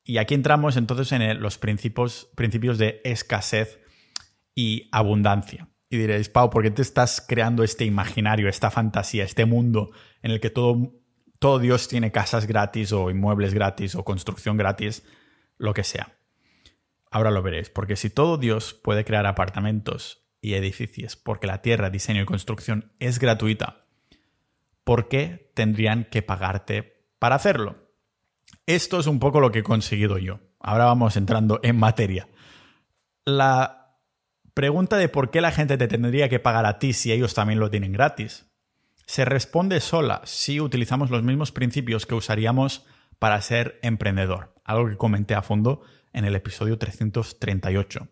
Y 0.04 0.18
aquí 0.18 0.34
entramos 0.34 0.78
entonces 0.78 1.12
en 1.12 1.42
los 1.42 1.58
principios, 1.58 2.30
principios 2.36 2.78
de 2.78 3.02
escasez 3.04 3.80
y 4.56 4.90
abundancia. 4.92 5.70
Y 5.90 5.98
diréis, 5.98 6.30
Pau, 6.30 6.50
¿por 6.50 6.64
qué 6.64 6.72
te 6.72 6.82
estás 6.82 7.24
creando 7.26 7.64
este 7.64 7.86
imaginario, 7.86 8.50
esta 8.50 8.72
fantasía, 8.72 9.24
este 9.24 9.46
mundo 9.46 9.92
en 10.22 10.32
el 10.32 10.40
que 10.40 10.50
todo, 10.50 10.94
todo 11.42 11.58
Dios 11.58 11.88
tiene 11.88 12.12
casas 12.12 12.46
gratis 12.46 12.94
o 12.94 13.10
inmuebles 13.10 13.56
gratis 13.56 13.96
o 13.96 14.06
construcción 14.06 14.58
gratis, 14.58 15.04
lo 15.58 15.74
que 15.74 15.84
sea? 15.84 16.16
Ahora 17.10 17.32
lo 17.32 17.42
veréis, 17.42 17.72
porque 17.72 17.96
si 17.96 18.12
todo 18.12 18.38
Dios 18.38 18.76
puede 18.76 19.04
crear 19.04 19.26
apartamentos 19.26 20.24
y 20.40 20.54
edificios 20.54 21.16
porque 21.16 21.48
la 21.48 21.64
tierra, 21.64 21.90
diseño 21.90 22.22
y 22.22 22.26
construcción 22.26 22.94
es 23.00 23.18
gratuita, 23.18 23.88
¿por 24.84 25.08
qué 25.08 25.52
tendrían 25.56 26.06
que 26.06 26.22
pagarte 26.22 27.08
para 27.18 27.38
hacerlo? 27.38 27.92
Esto 28.68 29.00
es 29.00 29.08
un 29.08 29.18
poco 29.18 29.40
lo 29.40 29.52
que 29.52 29.60
he 29.60 29.64
conseguido 29.64 30.20
yo. 30.20 30.42
ahora 30.60 30.86
vamos 30.86 31.18
entrando 31.18 31.60
en 31.64 31.76
materia. 31.76 32.30
La 33.26 33.98
pregunta 34.54 34.96
de 34.98 35.10
por 35.10 35.32
qué 35.32 35.42
la 35.42 35.52
gente 35.52 35.76
te 35.76 35.88
tendría 35.88 36.30
que 36.30 36.40
pagar 36.40 36.68
a 36.68 36.78
ti 36.78 36.94
si 36.94 37.12
ellos 37.12 37.34
también 37.34 37.60
lo 37.60 37.72
tienen 37.72 37.94
gratis 37.94 38.51
se 39.12 39.26
responde 39.26 39.82
sola 39.82 40.22
si 40.24 40.62
utilizamos 40.62 41.10
los 41.10 41.22
mismos 41.22 41.52
principios 41.52 42.06
que 42.06 42.16
usaríamos 42.16 42.86
para 43.20 43.42
ser 43.42 43.78
emprendedor, 43.82 44.56
algo 44.64 44.88
que 44.88 44.96
comenté 44.96 45.36
a 45.36 45.42
fondo 45.42 45.82
en 46.14 46.24
el 46.24 46.34
episodio 46.34 46.78
338. 46.78 48.08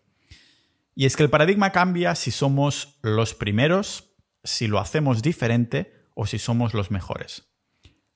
Y 0.95 1.05
es 1.05 1.15
que 1.15 1.23
el 1.23 1.29
paradigma 1.29 1.71
cambia 1.71 2.15
si 2.15 2.31
somos 2.31 2.99
los 3.01 3.33
primeros, 3.33 4.13
si 4.43 4.67
lo 4.67 4.77
hacemos 4.77 5.21
diferente 5.21 5.93
o 6.15 6.25
si 6.25 6.37
somos 6.37 6.73
los 6.73 6.91
mejores. 6.91 7.47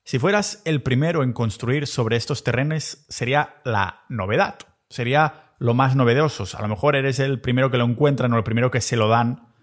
Si 0.03 0.19
fueras 0.19 0.61
el 0.65 0.81
primero 0.81 1.23
en 1.23 1.31
construir 1.31 1.87
sobre 1.87 2.17
estos 2.17 2.43
terrenos 2.43 3.05
sería 3.07 3.61
la 3.63 4.03
novedad, 4.09 4.57
sería 4.89 5.53
lo 5.57 5.73
más 5.73 5.95
novedoso. 5.95 6.45
A 6.57 6.61
lo 6.61 6.67
mejor 6.67 6.97
eres 6.97 7.19
el 7.19 7.39
primero 7.39 7.71
que 7.71 7.77
lo 7.77 7.85
encuentran 7.85 8.33
o 8.33 8.37
el 8.37 8.43
primero 8.43 8.71
que 8.71 8.81
se 8.81 8.97
lo 8.97 9.07
dan, 9.07 9.53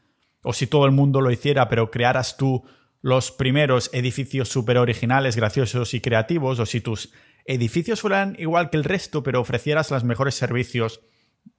o 0.42 0.54
si 0.54 0.66
todo 0.66 0.86
el 0.86 0.92
mundo 0.92 1.20
lo 1.20 1.30
hiciera 1.30 1.68
pero 1.68 1.90
crearas 1.90 2.38
tú 2.38 2.64
los 3.02 3.32
primeros 3.32 3.90
edificios 3.92 4.48
súper 4.48 4.78
originales, 4.78 5.36
graciosos 5.36 5.94
y 5.94 6.00
creativos, 6.00 6.58
o 6.58 6.66
si 6.66 6.80
tus 6.80 7.12
edificios 7.46 8.00
fueran 8.00 8.36
igual 8.38 8.70
que 8.70 8.76
el 8.76 8.84
resto 8.84 9.22
pero 9.22 9.40
ofrecieras 9.40 9.90
los 9.90 10.04
mejores 10.04 10.34
servicios 10.34 11.00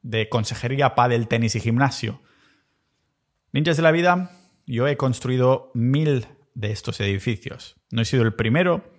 de 0.01 0.29
consejería, 0.29 0.95
pádel, 0.95 1.27
tenis 1.27 1.55
y 1.55 1.59
gimnasio. 1.59 2.21
Ninjas 3.51 3.77
de 3.77 3.83
la 3.83 3.91
vida, 3.91 4.31
yo 4.65 4.87
he 4.87 4.97
construido 4.97 5.71
mil 5.73 6.27
de 6.53 6.71
estos 6.71 6.99
edificios. 6.99 7.75
No 7.91 8.01
he 8.01 8.05
sido 8.05 8.23
el 8.23 8.33
primero, 8.33 8.91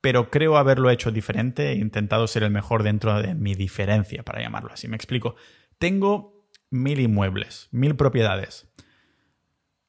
pero 0.00 0.30
creo 0.30 0.56
haberlo 0.56 0.90
hecho 0.90 1.12
diferente 1.12 1.70
e 1.70 1.76
intentado 1.76 2.26
ser 2.26 2.42
el 2.42 2.50
mejor 2.50 2.82
dentro 2.82 3.20
de 3.20 3.34
mi 3.34 3.54
diferencia, 3.54 4.22
para 4.24 4.40
llamarlo 4.40 4.72
así. 4.72 4.88
Me 4.88 4.96
explico. 4.96 5.36
Tengo 5.78 6.48
mil 6.70 6.98
inmuebles, 7.00 7.68
mil 7.70 7.94
propiedades. 7.94 8.68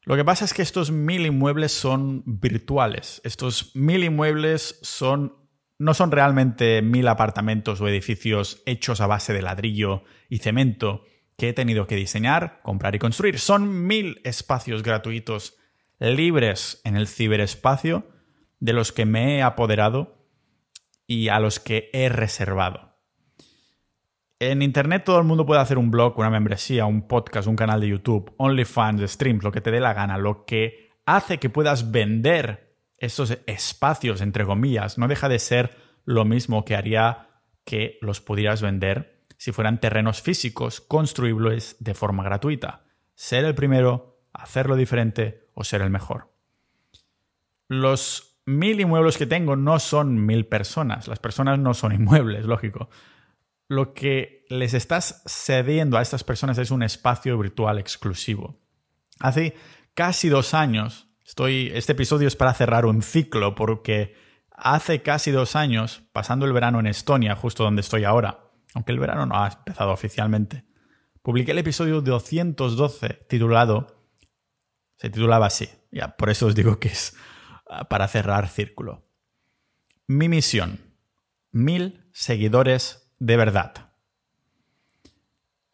Lo 0.06 0.16
que 0.16 0.26
pasa 0.26 0.46
es 0.46 0.54
que 0.54 0.62
estos 0.62 0.92
mil 0.92 1.26
inmuebles 1.26 1.72
son 1.72 2.24
virtuales. 2.26 3.22
Estos 3.24 3.76
mil 3.76 4.04
inmuebles 4.04 4.80
son 4.82 5.36
no 5.80 5.94
son 5.94 6.12
realmente 6.12 6.82
mil 6.82 7.08
apartamentos 7.08 7.82
o 7.82 7.88
edificios 7.88 8.62
hechos 8.66 9.02
a 9.02 9.08
base 9.08 9.34
de 9.34 9.42
ladrillo 9.42 10.04
y 10.30 10.38
cemento 10.38 11.04
que 11.38 11.50
he 11.50 11.54
tenido 11.54 11.88
que 11.88 11.96
diseñar, 11.96 12.62
comprar 12.64 12.96
y 12.96 13.00
construir. 13.00 13.40
Son 13.40 13.86
mil 13.88 14.22
espacios 14.24 14.84
gratuitos 14.84 15.58
libres 16.00 16.80
en 16.84 16.96
el 16.96 17.08
ciberespacio 17.08 18.08
de 18.60 18.74
los 18.74 18.92
que 18.92 19.06
me 19.06 19.38
he 19.38 19.42
apoderado 19.42 20.26
y 21.08 21.30
a 21.30 21.40
los 21.40 21.60
que 21.60 21.90
he 21.92 22.08
reservado. 22.10 22.93
En 24.52 24.62
Internet 24.62 25.06
todo 25.06 25.20
el 25.20 25.24
mundo 25.24 25.46
puede 25.46 25.62
hacer 25.62 25.78
un 25.78 25.90
blog, 25.90 26.20
una 26.20 26.30
membresía, 26.30 26.86
un 26.86 27.08
podcast, 27.08 27.48
un 27.48 27.56
canal 27.56 27.80
de 27.80 27.88
YouTube, 27.88 28.34
OnlyFans, 28.36 29.10
streams, 29.10 29.42
lo 29.42 29.54
que 29.54 29.62
te 29.62 29.72
dé 29.72 29.80
la 29.80 29.94
gana. 29.94 30.18
Lo 30.18 30.44
que 30.44 30.92
hace 31.06 31.38
que 31.38 31.50
puedas 31.50 31.92
vender 31.92 32.76
estos 32.98 33.38
espacios, 33.48 34.20
entre 34.20 34.46
comillas, 34.46 34.98
no 34.98 35.08
deja 35.08 35.30
de 35.30 35.40
ser 35.40 35.78
lo 36.04 36.26
mismo 36.26 36.66
que 36.66 36.76
haría 36.76 37.30
que 37.64 37.98
los 38.02 38.20
pudieras 38.20 38.62
vender 38.62 39.22
si 39.38 39.54
fueran 39.54 39.80
terrenos 39.80 40.22
físicos 40.22 40.82
construibles 40.82 41.78
de 41.80 41.94
forma 41.94 42.24
gratuita. 42.24 42.84
Ser 43.16 43.46
el 43.46 43.56
primero, 43.56 44.26
hacerlo 44.34 44.76
diferente 44.76 45.48
o 45.54 45.64
ser 45.64 45.82
el 45.82 45.90
mejor. 45.90 46.34
Los 47.70 48.42
mil 48.46 48.82
inmuebles 48.82 49.18
que 49.18 49.26
tengo 49.26 49.56
no 49.56 49.80
son 49.80 50.26
mil 50.26 50.48
personas. 50.48 51.08
Las 51.08 51.20
personas 51.20 51.60
no 51.60 51.74
son 51.74 51.94
inmuebles, 51.94 52.44
lógico. 52.46 52.90
Lo 53.68 53.94
que 53.94 54.46
les 54.50 54.74
estás 54.74 55.24
cediendo 55.26 55.98
a 55.98 56.02
estas 56.02 56.24
personas 56.24 56.58
es 56.58 56.72
un 56.72 56.84
espacio 56.84 57.38
virtual 57.38 57.80
exclusivo. 57.80 58.60
Hace 59.20 59.56
casi 59.94 60.30
dos 60.30 60.54
años 60.54 61.14
Estoy, 61.26 61.72
este 61.74 61.94
episodio 61.94 62.28
es 62.28 62.36
para 62.36 62.54
cerrar 62.54 62.86
un 62.86 63.02
ciclo 63.02 63.56
porque 63.56 64.16
hace 64.52 65.02
casi 65.02 65.32
dos 65.32 65.56
años, 65.56 66.04
pasando 66.12 66.46
el 66.46 66.54
verano 66.54 66.80
en 66.80 66.88
Estonia, 66.88 67.36
justo 67.36 67.64
donde 67.64 67.82
estoy 67.82 68.04
ahora, 68.04 68.52
aunque 68.74 68.92
el 68.92 69.00
verano 69.00 69.26
no 69.26 69.42
ha 69.42 69.48
empezado 69.48 69.92
oficialmente, 69.92 70.66
publiqué 71.22 71.52
el 71.52 71.60
episodio 71.60 72.02
212 72.02 73.26
titulado, 73.30 74.06
se 74.98 75.10
titulaba 75.10 75.46
así, 75.46 75.70
ya 75.92 76.16
por 76.18 76.30
eso 76.30 76.48
os 76.48 76.56
digo 76.56 76.80
que 76.80 76.90
es 76.90 77.16
ah, 77.70 77.88
para 77.88 78.08
cerrar 78.08 78.50
círculo. 78.50 79.08
Mi 80.06 80.28
misión, 80.28 80.82
mil 81.52 82.10
seguidores 82.12 83.03
de 83.24 83.38
verdad. 83.38 83.92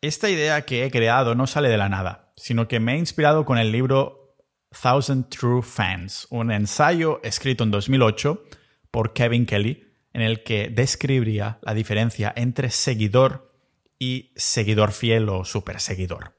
Esta 0.02 0.30
idea 0.30 0.62
que 0.62 0.86
he 0.86 0.92
creado 0.92 1.34
no 1.34 1.48
sale 1.48 1.70
de 1.70 1.78
la 1.78 1.90
nada, 1.90 2.32
sino 2.36 2.68
que 2.68 2.80
me 2.80 2.94
he 2.94 2.98
inspirado 2.98 3.44
con 3.44 3.58
el 3.58 3.72
libro 3.72 4.36
Thousand 4.80 5.30
True 5.30 5.64
Fans, 5.64 6.28
un 6.30 6.52
ensayo 6.52 7.20
escrito 7.24 7.64
en 7.64 7.72
2008 7.72 8.44
por 8.92 9.14
Kevin 9.14 9.48
Kelly, 9.48 9.88
en 10.14 10.22
el 10.22 10.44
que 10.44 10.70
describiría 10.70 11.58
la 11.64 11.74
diferencia 11.74 12.32
entre 12.36 12.70
seguidor 12.70 13.52
y 13.98 14.32
seguidor 14.36 14.92
fiel 14.92 15.28
o 15.28 15.44
super 15.44 15.80
seguidor. 15.82 16.36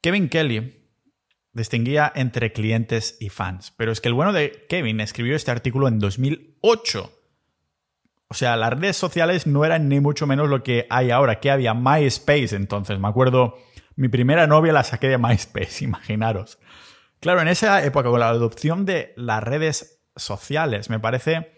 Kevin 0.00 0.28
Kelly 0.28 0.86
distinguía 1.52 2.12
entre 2.14 2.52
clientes 2.52 3.16
y 3.18 3.30
fans, 3.30 3.74
pero 3.76 3.90
es 3.90 4.00
que 4.00 4.06
el 4.06 4.14
bueno 4.14 4.32
de 4.32 4.64
Kevin 4.68 5.00
escribió 5.00 5.34
este 5.34 5.50
artículo 5.50 5.88
en 5.88 5.98
2008. 5.98 7.17
O 8.28 8.34
sea, 8.34 8.56
las 8.56 8.78
redes 8.78 8.96
sociales 8.96 9.46
no 9.46 9.64
eran 9.64 9.88
ni 9.88 10.00
mucho 10.00 10.26
menos 10.26 10.48
lo 10.48 10.62
que 10.62 10.86
hay 10.90 11.10
ahora, 11.10 11.40
que 11.40 11.50
había 11.50 11.72
MySpace 11.72 12.54
entonces. 12.54 12.98
Me 12.98 13.08
acuerdo, 13.08 13.56
mi 13.96 14.08
primera 14.08 14.46
novia 14.46 14.72
la 14.72 14.84
saqué 14.84 15.08
de 15.08 15.18
MySpace, 15.18 15.84
imaginaros. 15.84 16.58
Claro, 17.20 17.40
en 17.40 17.48
esa 17.48 17.82
época, 17.84 18.10
con 18.10 18.20
la 18.20 18.28
adopción 18.28 18.84
de 18.84 19.12
las 19.16 19.42
redes 19.42 20.02
sociales, 20.14 20.90
me 20.90 21.00
parece 21.00 21.52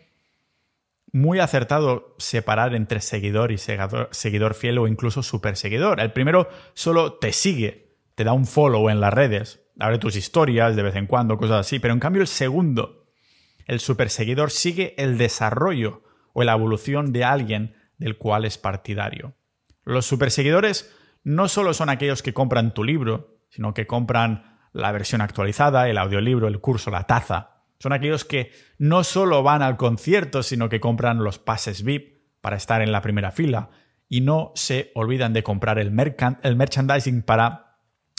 muy 1.13 1.41
acertado 1.41 2.15
separar 2.19 2.75
entre 2.75 3.01
seguidor 3.01 3.51
y 3.51 3.59
seguidor, 3.59 4.55
fiel 4.55 4.79
o 4.79 4.87
incluso 4.87 5.23
super 5.25 5.57
seguidor. 5.57 6.01
El 6.01 6.13
primero 6.13 6.49
solo 6.75 7.15
te 7.15 7.33
sigue, 7.33 7.97
te 8.15 8.23
da 8.23 8.33
un 8.33 8.47
follow 8.47 8.89
en 8.91 9.01
las 9.01 9.13
redes, 9.13 9.61
abre 9.81 9.99
tus 9.99 10.15
historias 10.15 10.77
de 10.77 10.83
vez 10.85 10.95
en 10.95 11.07
cuando, 11.07 11.37
cosas 11.37 11.67
así, 11.67 11.81
pero 11.81 11.93
en 11.93 12.01
cambio 12.01 12.23
el 12.23 12.29
segundo, 12.29 13.07
el 13.67 13.81
super 13.81 14.09
seguidor, 14.09 14.53
sigue 14.53 14.95
el 14.99 15.19
desarrollo 15.19 16.05
o 16.33 16.43
la 16.45 16.53
evolución 16.53 17.13
de 17.13 17.25
alguien 17.25 17.75
del 17.99 18.17
cual 18.17 18.45
es 18.45 18.59
partidario. 18.59 19.35
Los 19.85 20.07
super 20.07 20.31
seguidores 20.31 20.95
no 21.23 21.49
solo 21.49 21.75
son 21.75 21.89
aquellos 21.89 22.23
que 22.23 22.35
compran 22.35 22.75
tu 22.75 22.85
libro, 22.85 23.41
sino 23.51 23.75
que 23.75 23.87
compran 23.87 24.59
la 24.73 24.93
versión 24.93 25.21
actualizada, 25.21 25.89
el 25.89 25.99
audiolibro, 25.99 26.49
el 26.49 26.61
curso, 26.61 26.91
la 26.91 27.05
taza. 27.05 27.63
Son 27.79 27.93
aquellos 27.93 28.25
que 28.25 28.53
no 28.79 29.05
solo 29.05 29.43
van 29.43 29.63
al 29.63 29.77
concierto, 29.77 30.43
sino 30.43 30.69
que 30.69 30.81
compran 30.81 31.25
los 31.25 31.39
pases 31.39 31.83
VIP 31.83 32.21
para 32.41 32.57
estar 32.57 32.83
en 32.83 32.93
la 32.93 33.03
primera 33.03 33.31
fila 33.31 33.71
y 34.09 34.21
no 34.21 34.53
se 34.55 34.91
olvidan 34.95 35.33
de 35.33 35.43
comprar 35.43 35.79
el, 35.79 35.93
el 36.43 36.57
merchandising 36.57 37.23
para 37.23 37.79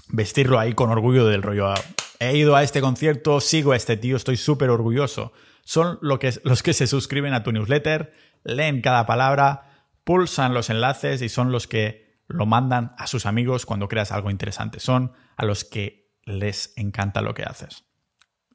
vestirlo 0.10 0.60
ahí 0.60 0.74
con 0.74 0.90
orgullo 0.90 1.26
del 1.26 1.44
rollo. 1.44 1.74
He 2.20 2.38
ido 2.38 2.56
a 2.56 2.64
este 2.64 2.82
concierto, 2.82 3.40
sigo 3.40 3.72
a 3.72 3.76
este 3.76 3.98
tío, 3.98 4.16
estoy 4.16 4.38
súper 4.38 4.70
orgulloso. 4.70 5.34
Son 5.64 6.00
los 6.02 6.64
que 6.64 6.74
se 6.74 6.88
suscriben 6.88 7.34
a 7.34 7.44
tu 7.44 7.52
newsletter, 7.52 8.14
leen 8.44 8.82
cada 8.82 9.06
palabra, 9.06 9.90
pulsan 10.04 10.54
los 10.54 10.70
enlaces 10.70 11.22
y 11.22 11.30
son 11.30 11.52
los 11.52 11.68
que 11.68 12.22
lo 12.28 12.46
mandan 12.46 12.94
a 12.98 13.08
sus 13.08 13.26
amigos 13.26 13.66
cuando 13.66 13.88
creas 13.88 14.12
algo 14.12 14.32
interesante. 14.32 14.80
Son 14.80 15.14
a 15.36 15.46
los 15.46 15.64
que 15.64 16.12
les 16.24 16.74
encanta 16.78 17.22
lo 17.22 17.34
que 17.34 17.44
haces. 17.44 17.86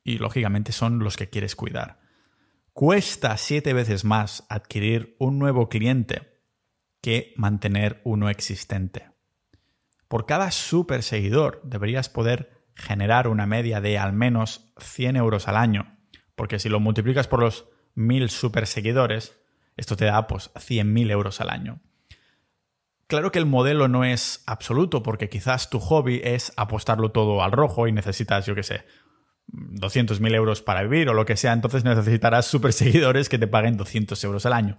Y 0.02 0.18
lógicamente 0.18 0.72
son 0.72 1.00
los 1.00 1.16
que 1.16 1.28
quieres 1.28 1.56
cuidar. 1.56 2.00
Cuesta 2.72 3.36
siete 3.36 3.72
veces 3.72 4.04
más 4.04 4.44
adquirir 4.48 5.16
un 5.18 5.38
nuevo 5.38 5.68
cliente 5.68 6.40
que 7.00 7.32
mantener 7.36 8.00
uno 8.04 8.28
existente. 8.28 9.10
Por 10.08 10.26
cada 10.26 10.50
super 10.50 11.02
seguidor 11.02 11.60
deberías 11.64 12.08
poder 12.08 12.66
generar 12.74 13.28
una 13.28 13.46
media 13.46 13.80
de 13.80 13.98
al 13.98 14.12
menos 14.12 14.72
100 14.78 15.16
euros 15.16 15.48
al 15.48 15.56
año, 15.56 15.95
porque 16.36 16.58
si 16.60 16.68
lo 16.68 16.78
multiplicas 16.78 17.26
por 17.26 17.40
los 17.40 17.66
1000 17.96 18.30
super 18.30 18.66
seguidores, 18.66 19.36
esto 19.76 19.96
te 19.96 20.04
da 20.04 20.26
pues 20.26 20.52
100.000 20.54 21.10
euros 21.10 21.40
al 21.40 21.50
año. 21.50 21.80
Claro 23.08 23.30
que 23.30 23.38
el 23.38 23.46
modelo 23.46 23.88
no 23.88 24.04
es 24.04 24.42
absoluto, 24.46 25.02
porque 25.02 25.28
quizás 25.28 25.70
tu 25.70 25.78
hobby 25.78 26.20
es 26.24 26.52
apostarlo 26.56 27.10
todo 27.12 27.42
al 27.42 27.52
rojo 27.52 27.86
y 27.86 27.92
necesitas, 27.92 28.46
yo 28.46 28.54
qué 28.54 28.64
sé, 28.64 28.84
200.000 29.52 30.34
euros 30.34 30.60
para 30.60 30.82
vivir 30.82 31.08
o 31.08 31.14
lo 31.14 31.24
que 31.24 31.36
sea, 31.36 31.52
entonces 31.52 31.84
necesitarás 31.84 32.46
super 32.46 32.72
seguidores 32.72 33.28
que 33.28 33.38
te 33.38 33.46
paguen 33.46 33.76
200 33.76 34.22
euros 34.24 34.44
al 34.46 34.52
año. 34.52 34.78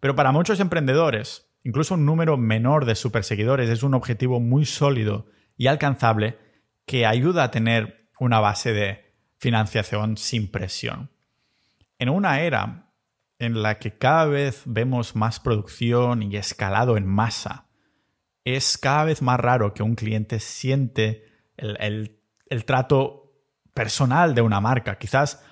Pero 0.00 0.14
para 0.14 0.32
muchos 0.32 0.60
emprendedores, 0.60 1.50
incluso 1.62 1.94
un 1.94 2.06
número 2.06 2.36
menor 2.36 2.86
de 2.86 2.94
super 2.94 3.22
seguidores 3.22 3.68
es 3.68 3.82
un 3.82 3.94
objetivo 3.94 4.40
muy 4.40 4.64
sólido 4.64 5.26
y 5.56 5.66
alcanzable 5.66 6.38
que 6.86 7.04
ayuda 7.04 7.44
a 7.44 7.50
tener 7.50 8.08
una 8.18 8.40
base 8.40 8.72
de 8.72 9.07
financiación 9.38 10.16
sin 10.16 10.50
presión. 10.50 11.10
En 11.98 12.08
una 12.08 12.40
era 12.42 12.92
en 13.38 13.62
la 13.62 13.78
que 13.78 13.96
cada 13.96 14.26
vez 14.26 14.62
vemos 14.66 15.16
más 15.16 15.40
producción 15.40 16.22
y 16.22 16.36
escalado 16.36 16.96
en 16.96 17.06
masa, 17.06 17.66
es 18.44 18.78
cada 18.78 19.04
vez 19.04 19.22
más 19.22 19.38
raro 19.38 19.74
que 19.74 19.82
un 19.82 19.94
cliente 19.94 20.40
siente 20.40 21.24
el, 21.56 22.18
el 22.46 22.64
trato 22.64 23.32
personal 23.74 24.34
de 24.34 24.42
una 24.42 24.60
marca. 24.60 24.98
Quizás 24.98 25.44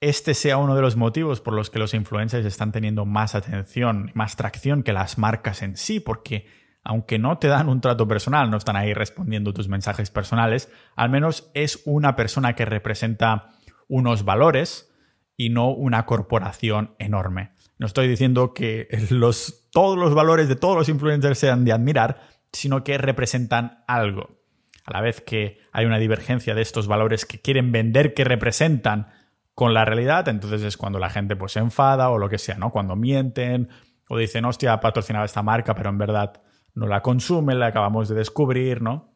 este 0.00 0.34
sea 0.34 0.58
uno 0.58 0.74
de 0.76 0.82
los 0.82 0.96
motivos 0.96 1.40
por 1.40 1.54
los 1.54 1.70
que 1.70 1.78
los 1.78 1.94
influencers 1.94 2.46
están 2.46 2.72
teniendo 2.72 3.04
más 3.04 3.34
atención, 3.34 4.10
más 4.14 4.36
tracción 4.36 4.82
que 4.82 4.92
las 4.92 5.18
marcas 5.18 5.62
en 5.62 5.76
sí, 5.76 6.00
porque 6.00 6.46
aunque 6.88 7.18
no 7.18 7.36
te 7.36 7.48
dan 7.48 7.68
un 7.68 7.82
trato 7.82 8.08
personal, 8.08 8.50
no 8.50 8.56
están 8.56 8.74
ahí 8.74 8.94
respondiendo 8.94 9.52
tus 9.52 9.68
mensajes 9.68 10.10
personales, 10.10 10.72
al 10.96 11.10
menos 11.10 11.50
es 11.52 11.82
una 11.84 12.16
persona 12.16 12.54
que 12.54 12.64
representa 12.64 13.50
unos 13.88 14.24
valores 14.24 14.90
y 15.36 15.50
no 15.50 15.68
una 15.68 16.06
corporación 16.06 16.94
enorme. 16.98 17.50
No 17.76 17.86
estoy 17.86 18.08
diciendo 18.08 18.54
que 18.54 18.88
los, 19.10 19.68
todos 19.70 19.98
los 19.98 20.14
valores 20.14 20.48
de 20.48 20.56
todos 20.56 20.78
los 20.78 20.88
influencers 20.88 21.38
sean 21.38 21.66
de 21.66 21.72
admirar, 21.72 22.22
sino 22.54 22.82
que 22.84 22.96
representan 22.96 23.84
algo. 23.86 24.38
A 24.86 24.92
la 24.94 25.02
vez 25.02 25.20
que 25.20 25.58
hay 25.72 25.84
una 25.84 25.98
divergencia 25.98 26.54
de 26.54 26.62
estos 26.62 26.86
valores 26.86 27.26
que 27.26 27.38
quieren 27.38 27.70
vender 27.70 28.14
que 28.14 28.24
representan 28.24 29.08
con 29.54 29.74
la 29.74 29.84
realidad, 29.84 30.26
entonces 30.28 30.62
es 30.62 30.78
cuando 30.78 30.98
la 30.98 31.10
gente 31.10 31.36
pues 31.36 31.52
se 31.52 31.58
enfada 31.58 32.08
o 32.08 32.16
lo 32.16 32.30
que 32.30 32.38
sea, 32.38 32.56
¿no? 32.56 32.70
Cuando 32.70 32.96
mienten 32.96 33.68
o 34.08 34.16
dicen, 34.16 34.46
hostia, 34.46 34.72
ha 34.72 34.80
patrocinado 34.80 35.26
esta 35.26 35.42
marca, 35.42 35.74
pero 35.74 35.90
en 35.90 35.98
verdad 35.98 36.40
no 36.78 36.86
la 36.86 37.02
consumen, 37.02 37.58
la 37.58 37.66
acabamos 37.66 38.08
de 38.08 38.14
descubrir, 38.14 38.80
¿no? 38.82 39.12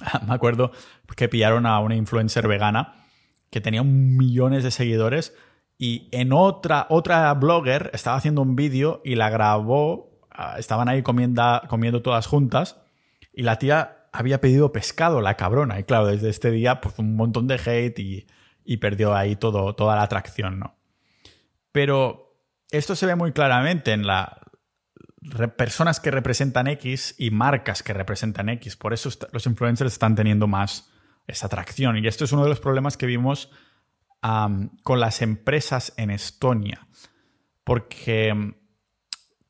Me 0.26 0.34
acuerdo 0.34 0.72
que 1.16 1.28
pillaron 1.28 1.66
a 1.66 1.78
una 1.80 1.96
influencer 1.96 2.48
vegana 2.48 2.94
que 3.50 3.60
tenía 3.60 3.82
millones 3.82 4.64
de 4.64 4.70
seguidores 4.70 5.34
y 5.78 6.08
en 6.12 6.32
otra, 6.32 6.86
otra 6.88 7.32
blogger 7.34 7.90
estaba 7.92 8.16
haciendo 8.16 8.40
un 8.40 8.56
vídeo 8.56 9.02
y 9.04 9.16
la 9.16 9.30
grabó, 9.30 10.20
ah, 10.30 10.54
estaban 10.58 10.88
ahí 10.88 11.02
comiendo, 11.02 12.02
todas 12.02 12.26
juntas 12.26 12.80
y 13.32 13.42
la 13.42 13.58
tía 13.58 14.06
había 14.12 14.40
pedido 14.40 14.72
pescado, 14.72 15.20
la 15.20 15.36
cabrona. 15.36 15.80
Y 15.80 15.84
claro, 15.84 16.06
desde 16.06 16.28
este 16.28 16.50
día, 16.50 16.80
pues 16.80 16.98
un 16.98 17.16
montón 17.16 17.46
de 17.48 17.54
hate 17.54 17.98
y, 17.98 18.26
y 18.64 18.76
perdió 18.76 19.14
ahí 19.14 19.36
todo, 19.36 19.74
toda 19.74 19.96
la 19.96 20.02
atracción, 20.02 20.58
¿no? 20.58 20.76
Pero 21.72 22.36
esto 22.70 22.94
se 22.94 23.06
ve 23.06 23.16
muy 23.16 23.32
claramente 23.32 23.92
en 23.92 24.06
las 24.06 24.28
personas 25.56 26.00
que 26.00 26.10
representan 26.10 26.66
X 26.66 27.14
y 27.18 27.30
marcas 27.30 27.82
que 27.82 27.92
representan 27.92 28.48
X. 28.48 28.76
Por 28.76 28.92
eso 28.92 29.10
los 29.32 29.46
influencers 29.46 29.92
están 29.92 30.14
teniendo 30.14 30.46
más 30.46 30.90
esa 31.26 31.46
atracción. 31.46 31.96
Y 31.96 32.06
esto 32.06 32.24
es 32.24 32.32
uno 32.32 32.42
de 32.42 32.48
los 32.48 32.60
problemas 32.60 32.96
que 32.96 33.06
vimos 33.06 33.50
con 34.20 35.00
las 35.00 35.22
empresas 35.22 35.92
en 35.96 36.10
Estonia. 36.10 36.86
Porque 37.64 38.54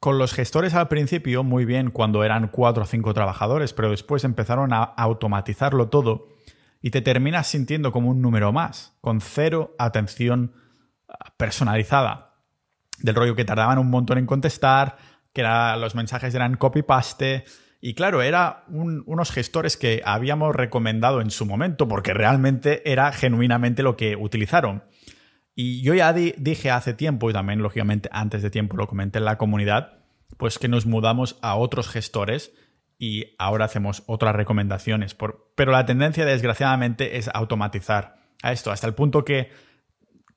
con 0.02 0.18
los 0.18 0.34
gestores 0.34 0.74
al 0.74 0.88
principio, 0.88 1.44
muy 1.44 1.64
bien 1.64 1.90
cuando 1.90 2.24
eran 2.24 2.48
cuatro 2.48 2.82
o 2.82 2.86
cinco 2.86 3.14
trabajadores, 3.14 3.72
pero 3.72 3.90
después 3.90 4.24
empezaron 4.24 4.72
a 4.72 4.82
automatizarlo 4.82 5.88
todo 5.88 6.28
y 6.80 6.90
te 6.90 7.00
terminas 7.00 7.46
sintiendo 7.46 7.92
como 7.92 8.10
un 8.10 8.20
número 8.20 8.52
más, 8.52 8.98
con 9.00 9.20
cero 9.20 9.74
atención 9.78 10.54
ah, 11.08 11.32
personalizada. 11.36 12.30
Del 12.98 13.14
rollo 13.14 13.36
que 13.36 13.44
tardaban 13.44 13.78
un 13.78 13.90
montón 13.90 14.18
en 14.18 14.26
contestar, 14.26 14.98
que 15.32 15.42
los 15.42 15.94
mensajes 15.94 16.34
eran 16.34 16.56
copy-paste. 16.56 17.44
Y 17.80 17.94
claro, 17.94 18.22
era 18.22 18.64
unos 18.68 19.32
gestores 19.32 19.76
que 19.76 20.02
habíamos 20.04 20.54
recomendado 20.54 21.20
en 21.20 21.30
su 21.30 21.46
momento, 21.46 21.88
porque 21.88 22.14
realmente 22.14 22.90
era 22.90 23.12
genuinamente 23.12 23.82
lo 23.82 23.96
que 23.96 24.16
utilizaron. 24.16 24.84
Y 25.54 25.82
yo 25.82 25.94
ya 25.94 26.12
dije 26.12 26.70
hace 26.70 26.94
tiempo, 26.94 27.28
y 27.28 27.32
también 27.32 27.60
lógicamente 27.60 28.08
antes 28.12 28.42
de 28.42 28.50
tiempo 28.50 28.76
lo 28.76 28.86
comenté 28.86 29.18
en 29.18 29.24
la 29.24 29.36
comunidad, 29.36 29.98
pues 30.38 30.58
que 30.58 30.68
nos 30.68 30.86
mudamos 30.86 31.38
a 31.42 31.56
otros 31.56 31.88
gestores 31.88 32.52
y 32.98 33.34
ahora 33.38 33.64
hacemos 33.64 34.04
otras 34.06 34.34
recomendaciones. 34.36 35.16
pero 35.56 35.72
la 35.72 35.84
tendencia, 35.84 36.24
desgraciadamente, 36.24 37.16
es 37.18 37.28
automatizar 37.34 38.14
a 38.42 38.52
esto, 38.52 38.70
hasta 38.70 38.86
el 38.86 38.94
punto 38.94 39.24
que 39.24 39.50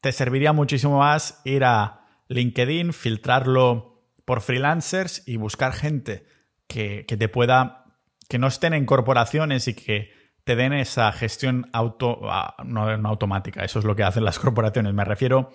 te 0.02 0.12
serviría 0.12 0.52
muchísimo 0.52 1.00
más 1.00 1.42
ir 1.46 1.64
a 1.64 2.02
LinkedIn, 2.28 2.92
filtrarlo 2.94 3.95
por 4.26 4.42
freelancers 4.42 5.24
y 5.26 5.38
buscar 5.38 5.74
gente 5.74 6.26
que, 6.68 7.06
te 7.08 7.30
pueda, 7.30 7.86
que 8.28 8.40
no 8.40 8.48
estén 8.48 8.74
en 8.74 8.86
corporaciones 8.86 9.68
y 9.68 9.76
que 9.76 10.12
te 10.44 10.56
den 10.56 10.74
esa 10.74 11.12
gestión 11.12 11.70
auto, 11.74 12.20
ah, 12.24 12.56
no, 12.66 12.90
automática. 13.08 13.64
Eso 13.64 13.80
es 13.80 13.86
lo 13.86 13.96
que 13.96 14.04
hacen 14.04 14.26
las 14.26 14.40
corporaciones. 14.40 14.94
Me 14.94 15.06
refiero 15.06 15.52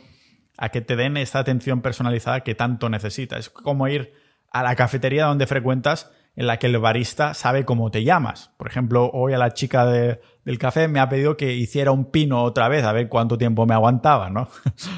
a 0.56 0.68
que 0.70 0.80
te 0.80 0.96
den 0.96 1.16
esta 1.16 1.40
atención 1.40 1.82
personalizada 1.82 2.40
que 2.40 2.54
tanto 2.54 2.88
necesitas. 2.88 3.40
Es 3.40 3.50
como 3.50 3.88
ir 3.88 4.12
a 4.50 4.62
la 4.62 4.74
cafetería 4.76 5.26
donde 5.26 5.46
frecuentas 5.46 6.10
en 6.36 6.46
la 6.46 6.58
que 6.58 6.68
el 6.68 6.78
barista 6.78 7.34
sabe 7.34 7.64
cómo 7.64 7.90
te 7.90 8.04
llamas. 8.04 8.50
Por 8.56 8.68
ejemplo, 8.68 9.10
hoy 9.12 9.32
a 9.32 9.38
la 9.38 9.52
chica 9.52 9.86
del 9.86 10.58
café 10.58 10.88
me 10.88 11.00
ha 11.00 11.08
pedido 11.08 11.36
que 11.36 11.52
hiciera 11.52 11.90
un 11.90 12.10
pino 12.10 12.42
otra 12.42 12.68
vez, 12.68 12.84
a 12.84 12.92
ver 12.92 13.08
cuánto 13.08 13.36
tiempo 13.36 13.66
me 13.66 13.74
aguantaba, 13.74 14.30
¿no? 14.30 14.48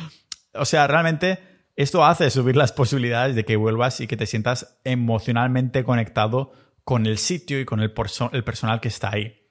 o 0.54 0.64
sea, 0.64 0.86
realmente 0.86 1.51
esto 1.82 2.04
hace 2.04 2.30
subir 2.30 2.56
las 2.56 2.72
posibilidades 2.72 3.34
de 3.34 3.44
que 3.44 3.56
vuelvas 3.56 4.00
y 4.00 4.06
que 4.06 4.16
te 4.16 4.26
sientas 4.26 4.80
emocionalmente 4.84 5.84
conectado 5.84 6.52
con 6.84 7.06
el 7.06 7.18
sitio 7.18 7.60
y 7.60 7.64
con 7.64 7.80
el, 7.80 7.92
el 8.32 8.44
personal 8.44 8.80
que 8.80 8.88
está 8.88 9.12
ahí. 9.12 9.42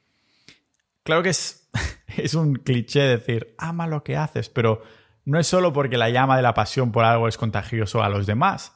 Claro 1.03 1.23
que 1.23 1.29
es, 1.29 1.69
es 2.17 2.33
un 2.33 2.55
cliché 2.55 3.01
decir, 3.01 3.55
ama 3.57 3.87
lo 3.87 4.03
que 4.03 4.17
haces, 4.17 4.49
pero 4.49 4.81
no 5.25 5.39
es 5.39 5.47
solo 5.47 5.73
porque 5.73 5.97
la 5.97 6.09
llama 6.09 6.37
de 6.37 6.43
la 6.43 6.53
pasión 6.53 6.91
por 6.91 7.05
algo 7.05 7.27
es 7.27 7.37
contagioso 7.37 8.03
a 8.03 8.09
los 8.09 8.25
demás. 8.25 8.73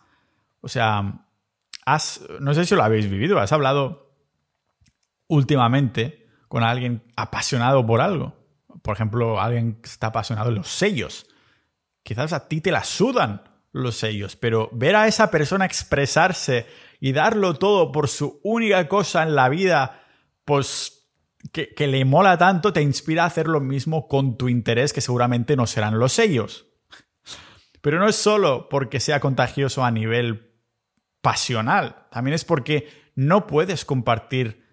O 0.61 0.67
sea, 0.67 1.25
no 2.39 2.53
sé 2.53 2.65
si 2.65 2.75
lo 2.75 2.83
habéis 2.83 3.09
vivido, 3.09 3.39
has 3.39 3.51
hablado 3.51 4.15
últimamente 5.27 6.27
con 6.47 6.63
alguien 6.63 7.03
apasionado 7.15 7.85
por 7.85 8.01
algo. 8.01 8.35
Por 8.81 8.95
ejemplo, 8.95 9.39
alguien 9.39 9.81
que 9.81 9.89
está 9.89 10.07
apasionado 10.07 10.49
de 10.49 10.55
los 10.55 10.67
sellos. 10.67 11.27
Quizás 12.05 12.33
a 12.33 12.47
ti 12.47 12.61
te 12.61 12.69
la 12.69 12.83
sudan 12.83 13.41
los 13.71 13.97
sellos, 13.97 14.35
pero 14.35 14.69
ver 14.71 14.95
a 14.95 15.07
esa 15.07 15.31
persona 15.31 15.65
expresarse 15.65 16.67
y 16.99 17.13
darlo 17.13 17.55
todo 17.55 17.91
por 17.91 18.07
su 18.07 18.39
única 18.43 18.87
cosa 18.87 19.23
en 19.23 19.33
la 19.33 19.49
vida, 19.49 20.03
pues 20.45 21.09
que, 21.51 21.73
que, 21.73 21.87
le 21.87 22.05
mola 22.05 22.37
tanto, 22.37 22.71
te 22.71 22.83
inspira 22.83 23.23
a 23.23 23.25
hacer 23.25 23.47
lo 23.47 23.59
mismo 23.59 24.07
con 24.07 24.37
tu 24.37 24.49
interés, 24.49 24.93
que 24.93 25.01
seguramente 25.01 25.55
no 25.55 25.65
serán 25.65 25.97
los 25.97 26.13
sellos. 26.13 26.67
Pero 27.81 27.97
no 27.97 28.07
es 28.07 28.15
solo 28.15 28.69
porque 28.69 28.99
sea 28.99 29.19
contagioso 29.19 29.83
a 29.83 29.89
nivel 29.89 30.53
pasional, 31.21 32.05
también 32.11 32.35
es 32.35 32.45
porque 32.45 32.87
no 33.15 33.47
puedes 33.47 33.83
compartir 33.83 34.63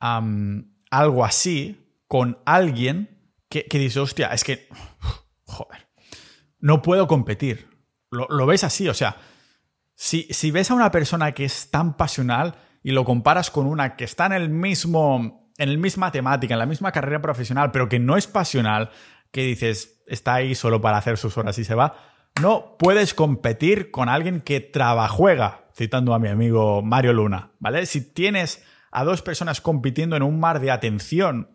algo 0.00 1.24
así 1.24 2.02
con 2.08 2.38
alguien 2.44 3.32
que, 3.48 3.66
dice, 3.70 4.00
hostia, 4.00 4.32
es 4.32 4.42
que, 4.42 4.68
joder, 5.44 5.85
no 6.66 6.82
puedo 6.82 7.06
competir. 7.06 7.68
Lo, 8.10 8.44
ves 8.44 8.64
así, 8.64 8.88
o 8.88 8.94
sea, 8.94 9.18
si, 9.94 10.24
si, 10.30 10.50
ves 10.50 10.72
a 10.72 10.74
una 10.74 10.90
persona 10.90 11.30
que 11.30 11.44
es 11.44 11.70
tan 11.70 11.96
pasional 11.96 12.56
y 12.82 12.90
lo 12.90 13.04
comparas 13.04 13.52
con 13.52 13.66
una 13.66 13.94
que 13.94 14.02
está 14.02 14.26
en 14.26 14.32
el 14.32 14.48
mismo, 14.48 15.52
en 15.58 15.72
la 15.72 15.78
misma 15.78 16.10
temática, 16.10 16.54
en 16.54 16.58
la 16.58 16.66
misma 16.66 16.90
carrera 16.90 17.22
profesional, 17.22 17.70
pero 17.70 17.88
que 17.88 18.00
no 18.00 18.16
es 18.16 18.26
pasional, 18.26 18.90
que 19.30 19.44
dices, 19.44 20.02
está 20.08 20.34
ahí 20.34 20.56
solo 20.56 20.80
para 20.80 20.96
hacer 20.96 21.18
sus 21.18 21.38
horas 21.38 21.56
y 21.58 21.64
se 21.64 21.76
va, 21.76 21.98
no 22.42 22.76
puedes 22.80 23.14
competir 23.14 23.92
con 23.92 24.08
alguien 24.08 24.40
que 24.40 24.58
trabajuega 24.58 25.66
citando 25.72 26.14
a 26.14 26.18
mi 26.18 26.28
amigo 26.28 26.82
Mario 26.82 27.12
Luna, 27.12 27.52
¿vale? 27.60 27.86
Si 27.86 28.12
tienes 28.12 28.64
a 28.90 29.04
dos 29.04 29.22
personas 29.22 29.60
compitiendo 29.60 30.16
en 30.16 30.24
un 30.24 30.40
mar 30.40 30.58
de 30.58 30.72
atención, 30.72 31.48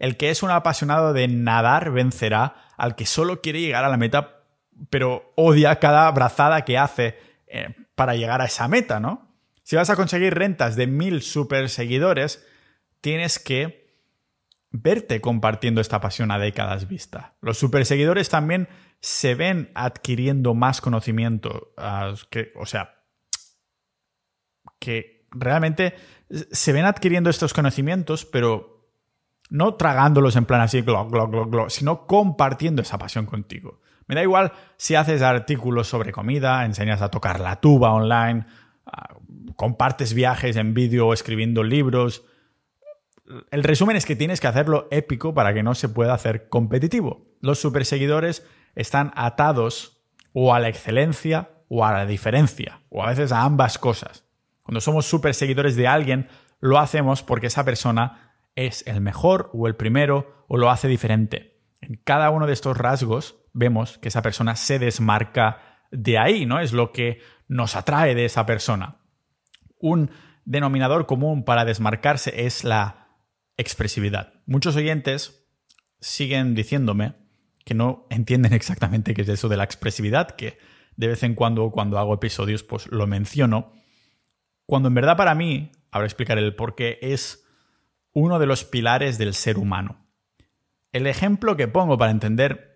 el 0.00 0.16
que 0.16 0.30
es 0.30 0.42
un 0.42 0.50
apasionado 0.50 1.12
de 1.12 1.28
nadar 1.28 1.92
vencerá 1.92 2.56
al 2.76 2.96
que 2.96 3.06
solo 3.06 3.40
quiere 3.40 3.60
llegar 3.60 3.84
a 3.84 3.88
la 3.88 3.96
meta, 3.96 4.39
pero 4.88 5.32
odia 5.36 5.78
cada 5.78 6.10
brazada 6.10 6.64
que 6.64 6.78
hace 6.78 7.18
eh, 7.46 7.74
para 7.94 8.14
llegar 8.14 8.40
a 8.40 8.46
esa 8.46 8.68
meta, 8.68 9.00
¿no? 9.00 9.28
Si 9.62 9.76
vas 9.76 9.90
a 9.90 9.96
conseguir 9.96 10.34
rentas 10.34 10.76
de 10.76 10.86
mil 10.86 11.22
super 11.22 11.68
seguidores, 11.68 12.44
tienes 13.00 13.38
que 13.38 13.80
verte 14.70 15.20
compartiendo 15.20 15.80
esta 15.80 16.00
pasión 16.00 16.30
a 16.30 16.38
décadas 16.38 16.88
vista. 16.88 17.34
Los 17.40 17.58
super 17.58 17.84
seguidores 17.84 18.28
también 18.28 18.68
se 19.00 19.34
ven 19.34 19.70
adquiriendo 19.74 20.54
más 20.54 20.80
conocimiento, 20.80 21.72
ah, 21.76 22.14
o 22.54 22.66
sea, 22.66 23.02
que 24.78 25.26
realmente 25.30 25.94
se 26.28 26.72
ven 26.72 26.84
adquiriendo 26.84 27.30
estos 27.30 27.52
conocimientos, 27.52 28.24
pero 28.24 28.90
no 29.50 29.74
tragándolos 29.74 30.36
en 30.36 30.46
plan 30.46 30.60
así, 30.60 30.82
glo, 30.82 31.06
glo, 31.08 31.28
glo, 31.28 31.46
glo, 31.46 31.70
sino 31.70 32.06
compartiendo 32.06 32.82
esa 32.82 32.98
pasión 32.98 33.26
contigo. 33.26 33.80
Me 34.10 34.16
da 34.16 34.24
igual 34.24 34.50
si 34.76 34.96
haces 34.96 35.22
artículos 35.22 35.86
sobre 35.86 36.10
comida, 36.10 36.64
enseñas 36.64 37.00
a 37.00 37.12
tocar 37.12 37.38
la 37.38 37.60
tuba 37.60 37.92
online, 37.92 38.44
ah, 38.84 39.14
compartes 39.54 40.14
viajes 40.14 40.56
en 40.56 40.74
vídeo 40.74 41.06
o 41.06 41.12
escribiendo 41.12 41.62
libros. 41.62 42.24
El 43.52 43.62
resumen 43.62 43.94
es 43.94 44.06
que 44.06 44.16
tienes 44.16 44.40
que 44.40 44.48
hacerlo 44.48 44.88
épico 44.90 45.32
para 45.32 45.54
que 45.54 45.62
no 45.62 45.76
se 45.76 45.88
pueda 45.88 46.12
hacer 46.12 46.48
competitivo. 46.48 47.28
Los 47.40 47.60
superseguidores 47.60 48.44
están 48.74 49.12
atados 49.14 50.02
o 50.32 50.52
a 50.54 50.58
la 50.58 50.68
excelencia 50.68 51.50
o 51.68 51.86
a 51.86 51.92
la 51.92 52.04
diferencia, 52.04 52.80
o 52.88 53.04
a 53.04 53.10
veces 53.10 53.30
a 53.30 53.44
ambas 53.44 53.78
cosas. 53.78 54.24
Cuando 54.64 54.80
somos 54.80 55.06
súper 55.06 55.34
seguidores 55.34 55.76
de 55.76 55.86
alguien, 55.86 56.26
lo 56.58 56.80
hacemos 56.80 57.22
porque 57.22 57.46
esa 57.46 57.64
persona 57.64 58.34
es 58.56 58.84
el 58.88 59.00
mejor 59.00 59.50
o 59.52 59.68
el 59.68 59.76
primero 59.76 60.44
o 60.48 60.56
lo 60.56 60.68
hace 60.68 60.88
diferente. 60.88 61.60
En 61.80 61.94
cada 61.94 62.30
uno 62.30 62.48
de 62.48 62.54
estos 62.54 62.76
rasgos 62.76 63.39
vemos 63.52 63.98
que 63.98 64.08
esa 64.08 64.22
persona 64.22 64.56
se 64.56 64.78
desmarca 64.78 65.80
de 65.90 66.18
ahí, 66.18 66.46
¿no? 66.46 66.60
Es 66.60 66.72
lo 66.72 66.92
que 66.92 67.20
nos 67.48 67.76
atrae 67.76 68.14
de 68.14 68.24
esa 68.24 68.46
persona. 68.46 68.98
Un 69.78 70.10
denominador 70.44 71.06
común 71.06 71.44
para 71.44 71.64
desmarcarse 71.64 72.46
es 72.46 72.64
la 72.64 73.08
expresividad. 73.56 74.34
Muchos 74.46 74.76
oyentes 74.76 75.46
siguen 76.00 76.54
diciéndome 76.54 77.14
que 77.64 77.74
no 77.74 78.06
entienden 78.10 78.52
exactamente 78.52 79.14
qué 79.14 79.22
es 79.22 79.28
eso 79.28 79.48
de 79.48 79.56
la 79.56 79.64
expresividad, 79.64 80.30
que 80.30 80.58
de 80.96 81.08
vez 81.08 81.22
en 81.22 81.34
cuando 81.34 81.70
cuando 81.70 81.98
hago 81.98 82.14
episodios 82.14 82.62
pues 82.62 82.86
lo 82.88 83.06
menciono, 83.06 83.72
cuando 84.66 84.88
en 84.88 84.94
verdad 84.94 85.16
para 85.16 85.34
mí, 85.34 85.72
ahora 85.90 86.06
explicaré 86.06 86.40
el 86.40 86.54
por 86.54 86.74
qué, 86.74 86.98
es 87.02 87.44
uno 88.12 88.38
de 88.38 88.46
los 88.46 88.64
pilares 88.64 89.18
del 89.18 89.34
ser 89.34 89.58
humano. 89.58 90.06
El 90.92 91.06
ejemplo 91.06 91.56
que 91.56 91.68
pongo 91.68 91.98
para 91.98 92.10
entender 92.10 92.69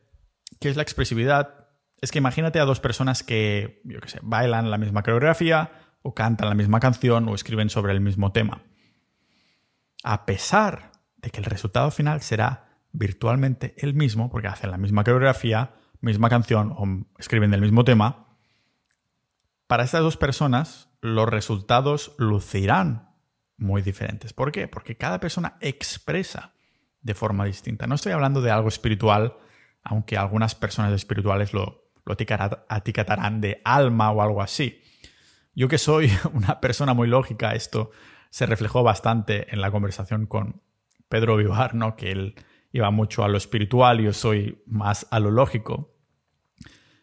qué 0.64 0.70
es 0.70 0.76
la 0.76 0.82
expresividad 0.82 1.68
es 2.00 2.10
que 2.10 2.16
imagínate 2.16 2.58
a 2.58 2.64
dos 2.64 2.80
personas 2.80 3.22
que, 3.22 3.82
yo 3.84 4.00
qué 4.00 4.08
sé, 4.08 4.18
bailan 4.22 4.70
la 4.70 4.78
misma 4.78 5.02
coreografía, 5.02 5.72
o 6.00 6.14
cantan 6.14 6.48
la 6.48 6.54
misma 6.54 6.80
canción, 6.80 7.28
o 7.28 7.34
escriben 7.34 7.68
sobre 7.68 7.92
el 7.92 8.00
mismo 8.00 8.32
tema. 8.32 8.62
A 10.04 10.24
pesar 10.24 10.92
de 11.18 11.28
que 11.28 11.40
el 11.40 11.44
resultado 11.44 11.90
final 11.90 12.22
será 12.22 12.80
virtualmente 12.92 13.74
el 13.76 13.92
mismo, 13.92 14.30
porque 14.30 14.48
hacen 14.48 14.70
la 14.70 14.78
misma 14.78 15.04
coreografía, 15.04 15.74
misma 16.00 16.30
canción 16.30 16.74
o 16.78 16.86
escriben 17.18 17.50
del 17.50 17.60
mismo 17.60 17.84
tema, 17.84 18.26
para 19.66 19.84
estas 19.84 20.00
dos 20.00 20.16
personas 20.16 20.88
los 21.02 21.28
resultados 21.28 22.14
lucirán 22.16 23.10
muy 23.58 23.82
diferentes. 23.82 24.32
¿Por 24.32 24.50
qué? 24.50 24.66
Porque 24.66 24.96
cada 24.96 25.20
persona 25.20 25.58
expresa 25.60 26.54
de 27.02 27.12
forma 27.12 27.44
distinta. 27.44 27.86
No 27.86 27.96
estoy 27.96 28.12
hablando 28.12 28.40
de 28.40 28.50
algo 28.50 28.68
espiritual, 28.68 29.36
aunque 29.84 30.16
algunas 30.16 30.54
personas 30.54 30.92
espirituales 30.92 31.52
lo, 31.52 31.84
lo 32.04 32.14
etiquetarán 32.14 33.40
de 33.40 33.60
alma 33.64 34.10
o 34.10 34.22
algo 34.22 34.42
así. 34.42 34.82
Yo 35.54 35.68
que 35.68 35.78
soy 35.78 36.10
una 36.32 36.60
persona 36.60 36.94
muy 36.94 37.08
lógica, 37.08 37.54
esto 37.54 37.90
se 38.30 38.46
reflejó 38.46 38.82
bastante 38.82 39.52
en 39.54 39.60
la 39.60 39.70
conversación 39.70 40.26
con 40.26 40.62
Pedro 41.08 41.36
Vivar, 41.36 41.74
¿no? 41.74 41.96
que 41.96 42.10
él 42.10 42.34
iba 42.72 42.90
mucho 42.90 43.22
a 43.22 43.28
lo 43.28 43.36
espiritual 43.36 44.00
y 44.00 44.04
yo 44.04 44.12
soy 44.12 44.62
más 44.66 45.06
a 45.10 45.20
lo 45.20 45.30
lógico. 45.30 45.94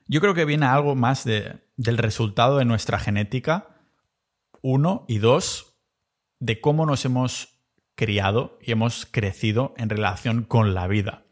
Yo 0.08 0.20
creo 0.20 0.34
que 0.34 0.44
viene 0.44 0.66
algo 0.66 0.96
más 0.96 1.24
de, 1.24 1.62
del 1.78 1.98
resultado 1.98 2.58
de 2.58 2.66
nuestra 2.66 3.00
genética, 3.00 3.78
uno, 4.62 5.06
y 5.08 5.20
dos, 5.20 5.78
de 6.40 6.60
cómo 6.60 6.86
nos 6.86 7.06
hemos 7.06 7.62
criado 7.96 8.60
y 8.62 8.74
hemos 8.74 9.06
crecido 9.06 9.74
en 9.78 9.90
relación 9.90 10.44
con 10.44 10.74
la 10.74 10.88
vida. 10.88 11.24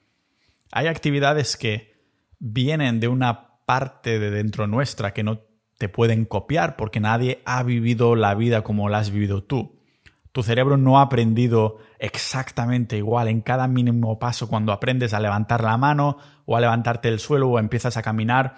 Hay 0.72 0.88
actividades 0.88 1.58
que 1.58 1.94
vienen 2.40 3.00
de 3.00 3.08
una 3.08 3.60
parte 3.66 4.20
de 4.20 4.32
dentro 4.32 4.68
nuestra 4.68 5.14
que 5.14 5.24
no 5.24 5.42
te 5.78 5.90
pueden 5.90 6.26
copiar 6.26 6.76
porque 6.76 7.00
nadie 7.00 7.42
ha 7.46 7.64
vivido 7.64 8.16
la 8.16 8.36
vida 8.36 8.64
como 8.64 8.90
la 8.90 9.00
has 9.00 9.12
vivido 9.12 9.44
tú. 9.44 9.80
Tu 10.32 10.44
cerebro 10.44 10.78
no 10.78 11.00
ha 11.00 11.04
aprendido 11.04 11.78
exactamente 11.98 12.98
igual 12.98 13.28
en 13.30 13.42
cada 13.42 13.68
mínimo 13.68 14.20
paso 14.20 14.48
cuando 14.48 14.72
aprendes 14.72 15.14
a 15.14 15.20
levantar 15.20 15.64
la 15.64 15.78
mano 15.78 16.18
o 16.46 16.56
a 16.56 16.62
levantarte 16.62 17.10
del 17.10 17.20
suelo 17.20 17.50
o 17.50 17.60
empiezas 17.60 17.98
a 17.98 18.04
caminar. 18.04 18.56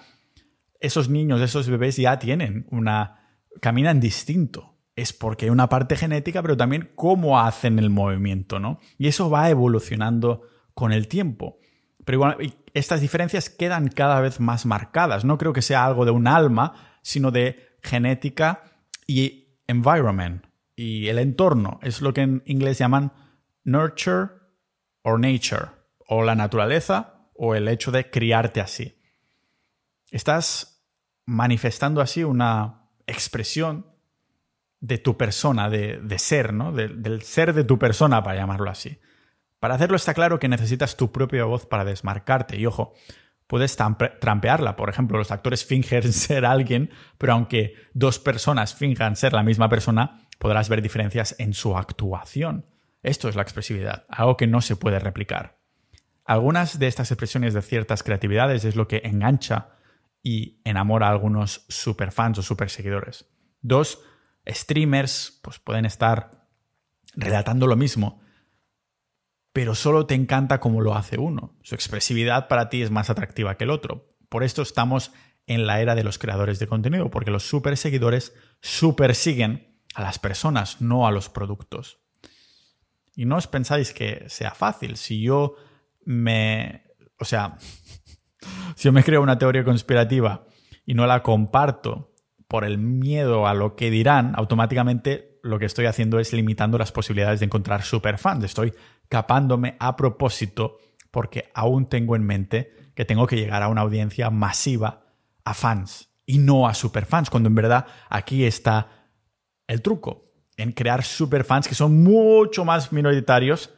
Esos 0.80 1.08
niños, 1.08 1.40
esos 1.40 1.68
bebés 1.68 1.96
ya 1.96 2.18
tienen 2.18 2.66
una... 2.70 3.38
caminan 3.60 4.00
distinto. 4.00 4.76
Es 4.96 5.14
porque 5.14 5.46
hay 5.46 5.50
una 5.50 5.70
parte 5.70 5.96
genética, 5.96 6.42
pero 6.42 6.56
también 6.56 6.90
cómo 6.94 7.40
hacen 7.40 7.78
el 7.78 7.88
movimiento, 7.88 8.58
¿no? 8.58 8.78
Y 8.98 9.06
eso 9.06 9.30
va 9.30 9.48
evolucionando 9.48 10.42
con 10.74 10.92
el 10.92 11.08
tiempo. 11.08 11.58
Pero 12.04 12.16
igual, 12.16 12.54
estas 12.74 13.00
diferencias 13.00 13.50
quedan 13.50 13.88
cada 13.88 14.20
vez 14.20 14.40
más 14.40 14.66
marcadas. 14.66 15.24
No 15.24 15.38
creo 15.38 15.52
que 15.52 15.62
sea 15.62 15.84
algo 15.84 16.04
de 16.04 16.10
un 16.10 16.26
alma, 16.26 16.98
sino 17.02 17.30
de 17.30 17.76
genética 17.82 18.64
y 19.06 19.58
environment 19.66 20.44
y 20.74 21.08
el 21.08 21.18
entorno. 21.18 21.78
Es 21.82 22.00
lo 22.00 22.12
que 22.12 22.22
en 22.22 22.42
inglés 22.46 22.78
llaman 22.78 23.12
nurture 23.64 24.30
or 25.02 25.18
nature, 25.18 25.66
o 26.06 26.22
la 26.22 26.34
naturaleza 26.34 27.28
o 27.34 27.54
el 27.54 27.68
hecho 27.68 27.90
de 27.90 28.10
criarte 28.10 28.60
así. 28.60 28.98
Estás 30.10 30.84
manifestando 31.24 32.00
así 32.00 32.22
una 32.24 32.88
expresión 33.06 33.86
de 34.80 34.98
tu 34.98 35.16
persona, 35.16 35.70
de, 35.70 36.18
ser, 36.18 36.52
¿no? 36.52 36.72
del 36.72 37.22
ser 37.22 37.52
de 37.54 37.64
tu 37.64 37.78
persona, 37.78 38.22
para 38.22 38.38
llamarlo 38.38 38.68
así. 38.68 38.98
Para 39.62 39.76
hacerlo 39.76 39.94
está 39.94 40.12
claro 40.12 40.40
que 40.40 40.48
necesitas 40.48 40.96
tu 40.96 41.12
propia 41.12 41.44
voz 41.44 41.66
para 41.66 41.84
desmarcarte. 41.84 42.58
Y 42.58 42.66
ojo, 42.66 42.94
puedes 43.46 43.76
trampearla. 43.76 44.74
Por 44.74 44.90
ejemplo, 44.90 45.18
los 45.18 45.30
actores 45.30 45.64
fingen 45.64 46.12
ser 46.12 46.44
alguien, 46.44 46.90
pero 47.16 47.34
aunque 47.34 47.76
dos 47.94 48.18
personas 48.18 48.74
finjan 48.74 49.14
ser 49.14 49.34
la 49.34 49.44
misma 49.44 49.68
persona, 49.68 50.26
podrás 50.40 50.68
ver 50.68 50.82
diferencias 50.82 51.36
en 51.38 51.54
su 51.54 51.76
actuación. 51.76 52.66
Esto 53.04 53.28
es 53.28 53.36
la 53.36 53.42
expresividad, 53.42 54.04
algo 54.08 54.36
que 54.36 54.48
no 54.48 54.62
se 54.62 54.74
puede 54.74 54.98
replicar. 54.98 55.60
Algunas 56.24 56.80
de 56.80 56.88
estas 56.88 57.12
expresiones 57.12 57.54
de 57.54 57.62
ciertas 57.62 58.02
creatividades 58.02 58.64
es 58.64 58.74
lo 58.74 58.88
que 58.88 59.02
engancha 59.04 59.76
y 60.24 60.60
enamora 60.64 61.06
a 61.06 61.12
algunos 61.12 61.66
superfans 61.68 62.36
o 62.38 62.42
superseguidores. 62.42 63.30
Dos 63.60 64.00
streamers 64.44 65.38
pues, 65.40 65.60
pueden 65.60 65.84
estar 65.84 66.48
relatando 67.14 67.68
lo 67.68 67.76
mismo, 67.76 68.21
pero 69.52 69.74
solo 69.74 70.06
te 70.06 70.14
encanta 70.14 70.60
como 70.60 70.80
lo 70.80 70.94
hace 70.94 71.18
uno. 71.18 71.56
Su 71.62 71.74
expresividad 71.74 72.48
para 72.48 72.68
ti 72.68 72.82
es 72.82 72.90
más 72.90 73.10
atractiva 73.10 73.56
que 73.56 73.64
el 73.64 73.70
otro. 73.70 74.08
Por 74.28 74.44
esto 74.44 74.62
estamos 74.62 75.12
en 75.46 75.66
la 75.66 75.80
era 75.80 75.94
de 75.94 76.04
los 76.04 76.18
creadores 76.18 76.58
de 76.58 76.66
contenido, 76.66 77.10
porque 77.10 77.30
los 77.30 77.42
superseguidores 77.42 78.34
supersiguen 78.60 79.78
a 79.94 80.02
las 80.02 80.18
personas, 80.18 80.80
no 80.80 81.06
a 81.06 81.12
los 81.12 81.28
productos. 81.28 82.00
Y 83.14 83.26
no 83.26 83.36
os 83.36 83.46
pensáis 83.46 83.92
que 83.92 84.24
sea 84.28 84.52
fácil. 84.52 84.96
Si 84.96 85.20
yo 85.20 85.56
me... 86.04 86.84
O 87.18 87.24
sea, 87.24 87.58
si 88.74 88.84
yo 88.84 88.92
me 88.92 89.04
creo 89.04 89.22
una 89.22 89.38
teoría 89.38 89.64
conspirativa 89.64 90.46
y 90.86 90.94
no 90.94 91.06
la 91.06 91.22
comparto 91.22 92.14
por 92.48 92.64
el 92.64 92.78
miedo 92.78 93.46
a 93.46 93.54
lo 93.54 93.76
que 93.76 93.90
dirán, 93.90 94.32
automáticamente 94.36 95.31
lo 95.42 95.58
que 95.58 95.66
estoy 95.66 95.86
haciendo 95.86 96.20
es 96.20 96.32
limitando 96.32 96.78
las 96.78 96.92
posibilidades 96.92 97.40
de 97.40 97.46
encontrar 97.46 97.82
superfans. 97.82 98.44
Estoy 98.44 98.72
capándome 99.08 99.76
a 99.80 99.96
propósito 99.96 100.78
porque 101.10 101.50
aún 101.54 101.86
tengo 101.86 102.16
en 102.16 102.24
mente 102.24 102.72
que 102.94 103.04
tengo 103.04 103.26
que 103.26 103.36
llegar 103.36 103.62
a 103.62 103.68
una 103.68 103.82
audiencia 103.82 104.30
masiva, 104.30 105.06
a 105.44 105.54
fans 105.54 106.10
y 106.24 106.38
no 106.38 106.68
a 106.68 106.74
superfans, 106.74 107.28
cuando 107.28 107.48
en 107.48 107.54
verdad 107.54 107.86
aquí 108.08 108.44
está 108.44 109.08
el 109.66 109.82
truco, 109.82 110.24
en 110.56 110.72
crear 110.72 111.02
superfans 111.02 111.66
que 111.66 111.74
son 111.74 112.02
mucho 112.02 112.64
más 112.64 112.92
minoritarios 112.92 113.70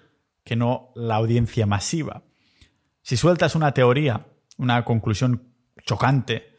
que 0.45 0.57
no 0.57 0.93
la 0.95 1.17
audiencia 1.17 1.67
masiva. 1.67 2.23
Si 3.03 3.17
sueltas 3.17 3.55
una 3.55 3.73
teoría, 3.73 4.27
una 4.59 4.85
conclusión 4.85 5.55
chocante, 5.85 6.55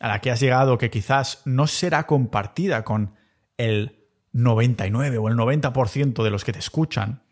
a 0.00 0.08
la 0.08 0.20
que 0.20 0.30
has 0.30 0.40
llegado 0.40 0.78
que 0.78 0.90
quizás 0.90 1.42
no 1.44 1.66
será 1.66 2.06
compartida 2.06 2.84
con 2.84 3.16
el 3.56 3.97
99 4.38 5.18
o 5.18 5.28
el 5.28 5.34
90% 5.34 6.22
de 6.22 6.30
los 6.30 6.44
que 6.44 6.52
te 6.52 6.60
escuchan, 6.60 7.22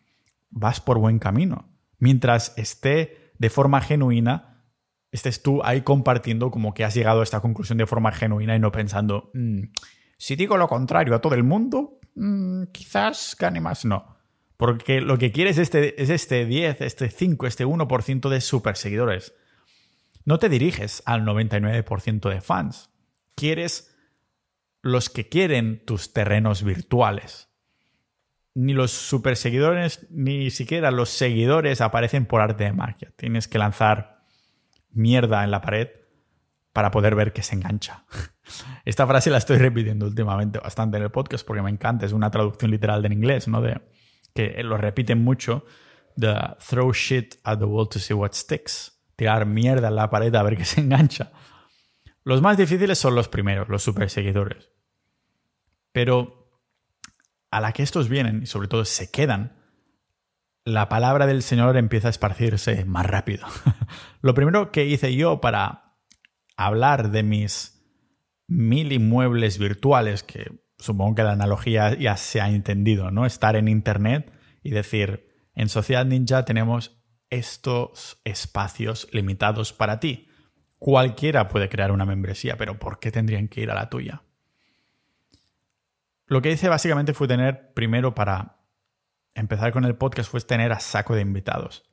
vas 0.51 0.81
por 0.81 0.99
buen 0.99 1.19
camino. 1.19 1.69
Mientras 1.99 2.53
esté 2.57 3.33
de 3.39 3.49
forma 3.49 3.81
genuina, 3.81 4.65
estés 5.13 5.43
tú 5.43 5.63
ahí 5.65 5.83
compartiendo 5.83 6.51
como 6.51 6.75
que 6.75 6.85
has 6.85 6.95
llegado 6.95 7.21
a 7.21 7.23
esta 7.23 7.41
conclusión 7.41 7.79
de 7.79 7.87
forma 7.87 8.11
genuina 8.11 8.57
y 8.57 8.59
no 8.59 8.73
pensando, 8.73 9.31
mm, 9.35 9.63
si 10.19 10.35
digo 10.35 10.57
lo 10.57 10.67
contrario 10.67 11.15
a 11.15 11.21
todo 11.21 11.35
el 11.35 11.45
mundo, 11.45 12.01
mm, 12.17 12.65
quizás 12.73 13.37
gane 13.39 13.61
más. 13.61 13.85
No. 13.85 14.17
Porque 14.57 15.01
lo 15.01 15.17
que 15.19 15.31
quieres 15.31 15.59
es 15.59 15.65
este, 15.65 16.03
es 16.03 16.11
este 16.11 16.45
10, 16.45 16.81
este 16.81 17.11
5, 17.11 17.47
este 17.47 17.67
1% 17.67 18.31
de 18.31 18.41
super 18.41 18.77
seguidores. 18.77 19.35
No 20.25 20.39
te 20.39 20.49
diriges 20.49 21.03
al 21.07 21.25
99% 21.25 22.31
de 22.31 22.41
fans. 22.41 22.91
Quieres 23.37 23.96
los 24.87 25.11
que 25.11 25.29
quieren 25.29 25.85
tus 25.85 26.13
terrenos 26.13 26.63
virtuales. 26.63 27.51
Ni 28.55 28.73
los 28.73 28.91
super 28.91 29.37
seguidores, 29.37 30.07
ni 30.11 30.51
siquiera 30.51 30.91
los 30.91 31.11
seguidores 31.11 31.81
aparecen 31.81 32.25
por 32.25 32.41
arte 32.41 32.65
de 32.65 32.73
magia. 32.73 33.13
Tienes 33.17 33.49
que 33.49 33.59
lanzar 33.59 34.25
mierda 34.91 35.45
en 35.45 35.51
la 35.51 35.61
pared 35.61 35.89
para 36.73 36.91
poder 36.91 37.15
ver 37.15 37.33
que 37.33 37.43
se 37.43 37.55
engancha. 37.55 38.05
Esta 38.85 39.07
frase 39.07 39.31
la 39.31 39.39
estoy 39.39 39.59
repitiendo 39.59 40.07
últimamente 40.07 40.59
bastante 40.59 40.97
en 40.97 41.03
el 41.03 41.11
podcast 41.11 41.47
porque 41.47 41.63
me 41.63 41.71
encanta, 41.71 42.07
es 42.07 42.13
una 42.13 42.31
traducción 42.31 42.71
literal 42.71 43.03
del 43.03 43.13
inglés, 43.13 43.49
¿no? 43.49 43.61
De, 43.61 43.81
que 44.35 44.63
lo 44.63 44.77
repiten 44.77 45.23
mucho, 45.23 45.65
de 46.15 46.35
throw 46.69 46.93
shit 46.93 47.37
at 47.43 47.59
the 47.59 47.65
wall 47.65 47.89
to 47.89 47.99
see 47.99 48.15
what 48.15 48.33
sticks, 48.33 49.03
tirar 49.17 49.47
mierda 49.47 49.89
en 49.89 49.97
la 49.97 50.11
pared 50.11 50.35
a 50.35 50.43
ver 50.43 50.57
que 50.57 50.65
se 50.65 50.81
engancha. 50.83 51.33
Los 52.23 52.41
más 52.41 52.57
difíciles 52.57 52.99
son 52.99 53.15
los 53.15 53.29
primeros, 53.29 53.69
los 53.69 53.83
super 53.83 54.09
seguidores. 54.11 54.76
Pero 55.97 56.51
a 57.51 57.59
la 57.63 57.73
que 57.73 57.83
estos 57.83 58.11
vienen 58.11 58.43
y 58.43 58.47
sobre 58.47 58.69
todo 58.69 58.85
se 58.85 59.11
quedan, 59.11 59.57
la 60.63 60.91
palabra 60.91 61.27
del 61.27 61.43
Señor 61.43 61.75
empieza 61.79 62.09
a 62.09 62.11
esparcirse 62.11 62.85
más 62.85 63.07
rápido. 63.07 63.47
Lo 64.21 64.35
primero 64.35 64.73
que 64.73 64.85
hice 64.85 65.17
yo 65.17 65.41
para 65.41 65.97
hablar 66.55 67.13
de 67.13 67.23
mis 67.23 67.83
mil 68.47 68.93
inmuebles 68.93 69.57
virtuales, 69.57 70.23
que 70.23 70.53
supongo 70.77 71.15
que 71.15 71.23
la 71.23 71.33
analogía 71.33 71.95
ya 71.95 72.19
se 72.19 72.43
ha 72.43 72.51
entendido, 72.51 73.11
¿no? 73.11 73.25
Estar 73.25 73.57
en 73.57 73.67
Internet 73.67 74.31
y 74.63 74.73
decir, 74.73 75.31
en 75.55 75.71
Sociedad 75.71 76.05
Ninja 76.05 76.45
tenemos 76.45 77.03
estos 77.31 78.21
espacios 78.25 79.09
limitados 79.13 79.73
para 79.73 79.99
ti. 79.99 80.29
Cualquiera 80.79 81.49
puede 81.49 81.71
crear 81.71 81.91
una 81.91 82.05
membresía, 82.05 82.59
pero 82.59 82.79
¿por 82.79 82.99
qué 83.01 83.11
tendrían 83.11 83.49
que 83.49 83.63
ir 83.63 83.71
a 83.71 83.75
la 83.75 83.89
tuya? 83.89 84.25
Lo 86.27 86.43
que 86.43 86.51
hice 86.51 86.69
básicamente 86.69 87.15
fue 87.15 87.29
tener, 87.29 87.73
primero 87.73 88.15
para 88.15 88.57
empezar 89.35 89.73
con 89.73 89.85
el 89.85 89.95
podcast, 89.95 90.31
fue 90.31 90.41
tener 90.41 90.73
a 90.73 90.81
saco 90.81 91.15
de 91.15 91.23
invitados. 91.23 91.85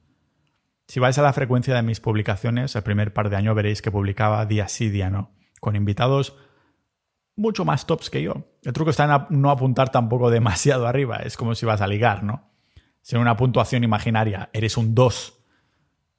Si 0.88 1.00
vais 1.00 1.18
a 1.18 1.22
la 1.22 1.34
frecuencia 1.34 1.76
de 1.76 1.84
mis 1.84 2.00
publicaciones, 2.00 2.76
el 2.76 2.84
primer 2.84 3.14
par 3.14 3.30
de 3.30 3.36
años 3.36 3.56
veréis 3.56 3.82
que 3.82 3.92
publicaba 3.92 4.46
día 4.46 4.68
sí, 4.68 4.90
día 4.90 5.10
no, 5.10 5.32
con 5.60 5.76
invitados 5.76 6.36
mucho 7.36 7.66
más 7.66 7.86
tops 7.86 8.10
que 8.10 8.22
yo. 8.22 8.46
El 8.64 8.74
truco 8.74 8.92
está 8.92 9.28
en 9.30 9.42
no 9.42 9.50
apuntar 9.50 9.90
tampoco 9.90 10.30
demasiado 10.32 10.88
arriba, 10.88 11.18
es 11.18 11.38
como 11.38 11.56
si 11.56 11.66
vas 11.66 11.82
a 11.82 11.88
ligar, 11.88 12.24
¿no? 12.24 12.50
Si 13.02 13.16
en 13.16 13.22
una 13.22 13.36
puntuación 13.36 13.84
imaginaria 13.84 14.50
eres 14.54 14.78
un 14.78 14.96
2 14.96 15.40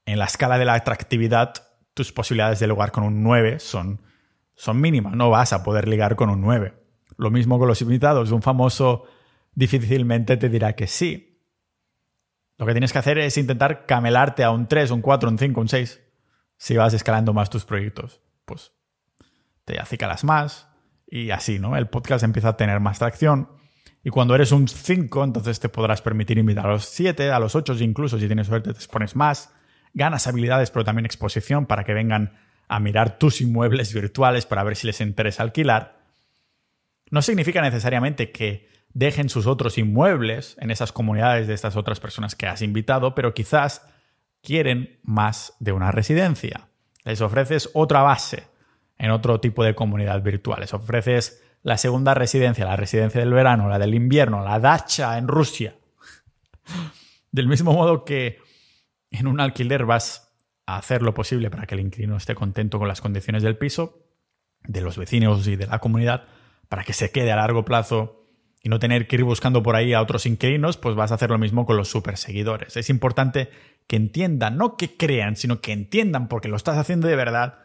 en 0.07 0.19
la 0.19 0.27
escala 0.27 0.59
de 0.59 0.67
la 0.67 0.75
atractividad, 0.75 1.55
tus 1.95 2.13
posibilidades 2.13 2.61
de 2.61 2.69
ligar 2.69 2.93
con 2.93 3.05
un 3.05 3.23
9 3.23 3.59
son, 3.59 4.03
son 4.55 4.81
mínimas, 4.81 5.15
no 5.15 5.31
vas 5.31 5.53
a 5.53 5.65
poder 5.65 5.89
ligar 5.89 6.15
con 6.15 6.29
un 6.29 6.43
9. 6.43 6.84
Lo 7.17 7.31
mismo 7.31 7.59
con 7.59 7.69
los 7.69 7.83
invitados, 7.83 8.31
un 8.31 8.43
famoso 8.43 9.05
difícilmente 9.55 10.37
te 10.37 10.49
dirá 10.49 10.75
que 10.75 10.87
sí. 10.87 11.41
Lo 12.57 12.67
que 12.67 12.73
tienes 12.73 12.93
que 12.93 12.99
hacer 12.99 13.19
es 13.19 13.37
intentar 13.37 13.87
camelarte 13.87 14.45
a 14.45 14.51
un 14.51 14.69
3, 14.69 14.91
un 14.91 15.01
4, 15.01 15.29
un 15.29 15.39
5, 15.39 15.61
un 15.61 15.69
6. 15.69 16.01
Si 16.57 16.77
vas 16.77 16.95
escalando 16.95 17.33
más 17.33 17.51
tus 17.51 17.65
proyectos, 17.65 18.21
pues 18.45 18.73
te 19.65 19.79
acicalas 19.79 20.25
más 20.25 20.69
y 21.07 21.31
así, 21.31 21.59
¿no? 21.59 21.77
El 21.77 21.89
podcast 21.89 22.25
empieza 22.25 22.51
a 22.51 22.57
tener 22.57 22.81
más 22.81 22.99
tracción 22.99 23.49
y 24.05 24.11
cuando 24.11 24.35
eres 24.35 24.53
un 24.53 24.69
5, 24.69 25.25
entonces 25.25 25.59
te 25.61 25.71
podrás 25.71 26.03
permitir 26.03 26.37
invitar 26.37 26.67
a 26.67 26.73
los 26.73 26.85
7, 26.85 27.33
a 27.33 27.39
los 27.39 27.55
8, 27.55 27.75
incluso 27.81 28.19
si 28.19 28.27
tienes 28.27 28.47
suerte 28.47 28.73
te 28.73 28.79
expones 28.79 29.17
más, 29.17 29.53
ganas 29.95 30.27
habilidades, 30.27 30.71
pero 30.71 30.85
también 30.85 31.07
exposición 31.07 31.65
para 31.65 31.85
que 31.85 31.95
vengan 31.95 32.37
a 32.69 32.81
mirar 32.81 33.19
tus 33.19 33.41
inmuebles 33.41 33.95
virtuales 33.95 34.45
para 34.45 34.63
ver 34.63 34.77
si 34.77 34.87
les 34.87 35.01
interesa 35.01 35.43
alquilar. 35.43 36.04
No 37.11 37.23
significa 37.23 37.63
necesariamente 37.63 38.33
que 38.33 38.69
dejen 38.93 39.29
sus 39.29 39.47
otros 39.47 39.77
inmuebles 39.77 40.57
en 40.61 40.71
esas 40.71 40.93
comunidades 40.93 41.47
de 41.47 41.55
estas 41.55 41.77
otras 41.77 42.01
personas 42.01 42.35
que 42.35 42.47
has 42.47 42.63
invitado, 42.63 43.15
pero 43.15 43.35
quizás 43.35 43.87
quieren 44.43 44.99
más 45.03 45.55
de 45.59 45.73
una 45.73 45.91
residencia. 45.91 46.69
Les 47.05 47.21
ofreces 47.21 47.71
otra 47.75 48.03
base 48.03 48.45
en 48.99 49.11
otro 49.11 49.41
tipo 49.41 49.65
de 49.65 49.75
comunidad 49.75 50.23
virtual. 50.23 50.61
Les 50.61 50.73
ofreces 50.73 51.43
la 51.63 51.77
segunda 51.77 52.15
residencia, 52.15 52.65
la 52.65 52.77
residencia 52.77 53.21
del 53.21 53.33
verano, 53.33 53.69
la 53.69 53.79
del 53.79 53.95
invierno, 53.95 54.45
la 54.45 54.61
dacha 54.61 55.19
en 55.19 55.29
Rusia. 55.29 55.77
Del 57.33 57.49
mismo 57.49 57.73
modo 57.73 58.05
que 58.05 58.39
en 59.11 59.27
un 59.27 59.41
alquiler 59.41 59.87
vas 59.87 60.33
a 60.67 60.77
hacer 60.77 61.03
lo 61.03 61.15
posible 61.15 61.51
para 61.51 61.67
que 61.67 61.75
el 61.75 61.81
inquilino 61.81 62.17
esté 62.17 62.35
contento 62.35 62.79
con 62.79 62.87
las 62.87 63.01
condiciones 63.01 63.43
del 63.43 63.57
piso, 63.57 64.07
de 64.63 64.83
los 64.83 64.97
vecinos 64.97 65.47
y 65.49 65.57
de 65.57 65.67
la 65.67 65.81
comunidad, 65.81 66.27
para 66.75 66.83
que 66.83 66.93
se 66.93 67.13
quede 67.13 67.31
a 67.31 67.37
largo 67.37 67.65
plazo 67.65 68.27
y 68.61 68.69
no 68.69 68.81
tener 68.81 69.07
que 69.07 69.15
ir 69.15 69.23
buscando 69.23 69.63
por 69.63 69.77
ahí 69.77 69.93
a 69.93 70.03
otros 70.03 70.27
inquilinos, 70.27 70.77
pues 70.77 70.97
vas 70.97 71.13
a 71.13 71.15
hacer 71.15 71.31
lo 71.31 71.39
mismo 71.39 71.67
con 71.67 71.77
los 71.77 71.87
superseguidores. 71.87 72.77
Es 72.77 72.91
importante 72.91 73.49
que 73.87 73.95
entiendan, 73.95 74.59
no 74.59 74.77
que 74.77 74.97
crean, 74.97 75.37
sino 75.37 75.61
que 75.61 75.71
entiendan, 75.71 76.27
porque 76.27 76.49
lo 76.49 76.57
estás 76.57 76.77
haciendo 76.77 77.07
de 77.07 77.15
verdad, 77.15 77.61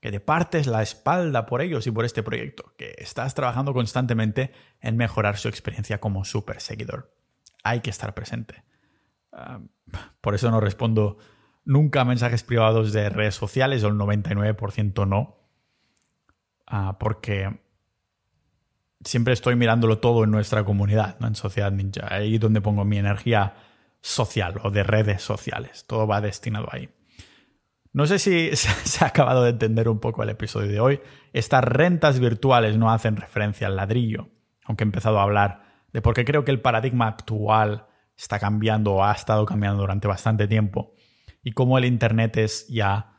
que 0.00 0.10
te 0.10 0.18
partes 0.18 0.66
la 0.66 0.82
espalda 0.82 1.46
por 1.46 1.62
ellos 1.62 1.86
y 1.86 1.92
por 1.92 2.04
este 2.04 2.24
proyecto, 2.24 2.74
que 2.76 2.96
estás 2.98 3.32
trabajando 3.34 3.72
constantemente 3.72 4.50
en 4.80 4.96
mejorar 4.96 5.36
su 5.36 5.46
experiencia 5.46 6.00
como 6.00 6.24
super 6.24 6.60
seguidor. 6.60 7.14
Hay 7.62 7.78
que 7.78 7.90
estar 7.90 8.12
presente. 8.12 8.64
Ah, 9.30 9.60
por 10.20 10.34
eso 10.34 10.50
no 10.50 10.58
respondo 10.58 11.18
nunca 11.64 12.00
a 12.00 12.04
mensajes 12.04 12.42
privados 12.42 12.92
de 12.92 13.08
redes 13.08 13.36
sociales, 13.36 13.84
o 13.84 13.86
el 13.86 13.94
99% 13.94 15.06
no, 15.06 15.38
ah, 16.66 16.96
porque 16.98 17.64
siempre 19.04 19.32
estoy 19.32 19.56
mirándolo 19.56 19.98
todo 19.98 20.24
en 20.24 20.30
nuestra 20.30 20.64
comunidad, 20.64 21.16
¿no? 21.20 21.26
en 21.26 21.34
Sociedad 21.34 21.72
Ninja, 21.72 22.06
ahí 22.12 22.38
donde 22.38 22.60
pongo 22.60 22.84
mi 22.84 22.98
energía 22.98 23.54
social 24.00 24.60
o 24.62 24.70
de 24.70 24.82
redes 24.82 25.22
sociales, 25.22 25.84
todo 25.86 26.06
va 26.06 26.20
destinado 26.20 26.68
ahí. 26.70 26.88
No 27.92 28.06
sé 28.06 28.18
si 28.18 28.50
se 28.54 29.04
ha 29.04 29.08
acabado 29.08 29.42
de 29.42 29.50
entender 29.50 29.88
un 29.88 30.00
poco 30.00 30.22
el 30.22 30.28
episodio 30.28 30.70
de 30.70 30.80
hoy. 30.80 31.00
Estas 31.32 31.64
rentas 31.64 32.20
virtuales 32.20 32.76
no 32.76 32.90
hacen 32.90 33.16
referencia 33.16 33.66
al 33.66 33.76
ladrillo, 33.76 34.28
aunque 34.64 34.84
he 34.84 34.86
empezado 34.86 35.18
a 35.18 35.22
hablar 35.22 35.62
de 35.92 36.02
por 36.02 36.14
qué 36.14 36.24
creo 36.24 36.44
que 36.44 36.50
el 36.50 36.60
paradigma 36.60 37.06
actual 37.06 37.86
está 38.16 38.38
cambiando 38.38 38.94
o 38.94 39.04
ha 39.04 39.12
estado 39.12 39.46
cambiando 39.46 39.80
durante 39.80 40.08
bastante 40.08 40.46
tiempo 40.46 40.92
y 41.42 41.52
cómo 41.52 41.78
el 41.78 41.84
Internet 41.84 42.36
es 42.36 42.66
ya... 42.68 43.12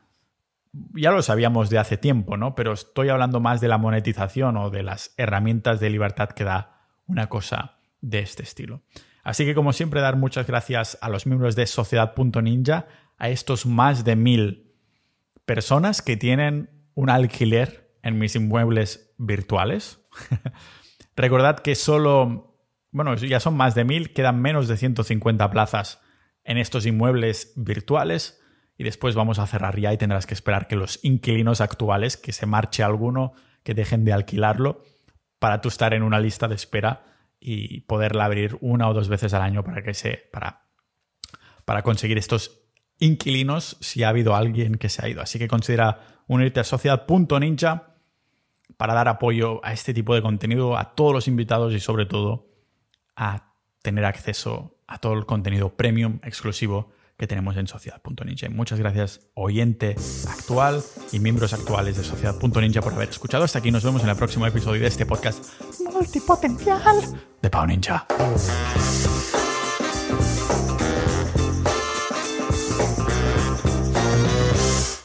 Ya 0.94 1.12
lo 1.12 1.22
sabíamos 1.22 1.70
de 1.70 1.80
hace 1.80 1.98
tiempo, 1.98 2.38
¿no? 2.38 2.56
Pero 2.56 2.74
estoy 2.74 3.10
hablando 3.10 3.40
más 3.40 3.62
de 3.62 3.68
la 3.68 3.78
monetización 3.78 4.58
o 4.58 4.70
de 4.70 4.84
las 4.84 5.14
herramientas 5.18 5.80
de 5.80 5.90
libertad 5.90 6.30
que 6.30 6.44
da 6.44 6.88
una 7.08 7.28
cosa 7.28 7.78
de 8.02 8.20
este 8.20 8.44
estilo. 8.44 8.82
Así 9.24 9.46
que 9.46 9.56
como 9.56 9.74
siempre 9.74 10.02
dar 10.02 10.16
muchas 10.16 10.48
gracias 10.48 10.98
a 11.02 11.10
los 11.10 11.26
miembros 11.26 11.56
de 11.56 11.68
Sociedad.ninja, 11.68 12.88
a 13.18 13.30
estos 13.30 13.66
más 13.66 14.04
de 14.06 14.16
mil 14.16 14.74
personas 15.46 16.02
que 16.02 16.18
tienen 16.18 16.70
un 16.94 17.10
alquiler 17.10 17.92
en 18.04 18.20
mis 18.20 18.36
inmuebles 18.36 19.14
virtuales. 19.18 20.00
Recordad 21.16 21.60
que 21.60 21.76
solo, 21.76 22.58
bueno, 22.92 23.16
ya 23.16 23.40
son 23.40 23.56
más 23.58 23.76
de 23.76 23.84
mil, 23.84 24.14
quedan 24.14 24.42
menos 24.42 24.68
de 24.68 24.78
150 24.78 25.50
plazas 25.50 26.02
en 26.44 26.58
estos 26.58 26.86
inmuebles 26.86 27.54
virtuales 27.56 28.42
y 28.78 28.84
después 28.84 29.16
vamos 29.16 29.40
a 29.40 29.48
cerrar 29.48 29.80
ya 29.80 29.92
y 29.92 29.98
tendrás 29.98 30.26
que 30.26 30.34
esperar 30.34 30.68
que 30.68 30.76
los 30.76 31.00
inquilinos 31.04 31.62
actuales, 31.62 32.16
que 32.18 32.32
se 32.32 32.46
marche 32.46 32.84
alguno, 32.84 33.34
que 33.64 33.74
dejen 33.74 34.06
de 34.06 34.14
alquilarlo, 34.14 34.84
para 35.40 35.62
tú 35.62 35.70
estar 35.70 35.94
en 35.94 36.04
una 36.04 36.20
lista 36.20 36.48
de 36.48 36.56
espera 36.56 37.06
y 37.40 37.82
poderla 37.82 38.26
abrir 38.26 38.58
una 38.62 38.90
o 38.90 38.94
dos 38.94 39.10
veces 39.10 39.34
al 39.34 39.42
año 39.42 39.64
para 39.64 39.82
que 39.82 39.94
se 39.94 40.28
para 40.32 40.64
para 41.66 41.84
conseguir 41.84 42.18
estos 42.18 42.62
inquilinos 43.00 43.78
si 43.82 44.04
ha 44.04 44.10
habido 44.10 44.36
alguien 44.36 44.76
que 44.76 44.90
se 44.90 45.06
ha 45.06 45.10
ido. 45.10 45.22
Así 45.22 45.38
que 45.38 45.48
considera 45.48 46.00
unirte 46.28 46.60
a 46.60 46.64
sociedad.ninja 46.64 47.96
para 48.78 48.94
dar 48.94 49.08
apoyo 49.08 49.64
a 49.66 49.74
este 49.74 49.94
tipo 49.94 50.16
de 50.16 50.22
contenido, 50.22 50.78
a 50.78 50.96
todos 50.96 51.14
los 51.14 51.28
invitados 51.28 51.74
y 51.74 51.80
sobre 51.80 52.06
todo 52.06 52.48
a 53.16 53.52
tener 53.82 54.06
acceso 54.06 54.78
a 54.88 55.00
todo 55.00 55.14
el 55.14 55.26
contenido 55.26 55.76
premium 55.76 56.20
exclusivo 56.24 56.92
que 57.18 57.28
tenemos 57.28 57.58
en 57.58 57.68
sociedad.ninja. 57.68 58.50
Muchas 58.50 58.80
gracias, 58.80 59.22
oyente 59.34 59.96
actual 60.30 60.84
y 61.12 61.20
miembros 61.20 61.54
actuales 61.54 61.98
de 61.98 62.04
sociedad.ninja 62.04 62.82
por 62.82 62.94
haber 62.94 63.10
escuchado. 63.10 63.44
Hasta 63.44 63.60
aquí 63.60 63.72
nos 63.72 63.84
vemos 63.84 64.04
en 64.04 64.10
el 64.10 64.16
próximo 64.16 64.46
episodio 64.46 64.82
de 64.82 64.88
este 64.88 65.06
podcast 65.06 65.44
multipotencial 65.92 67.20
de 67.42 67.50
Pau 67.50 67.66
Ninja. 67.66 68.06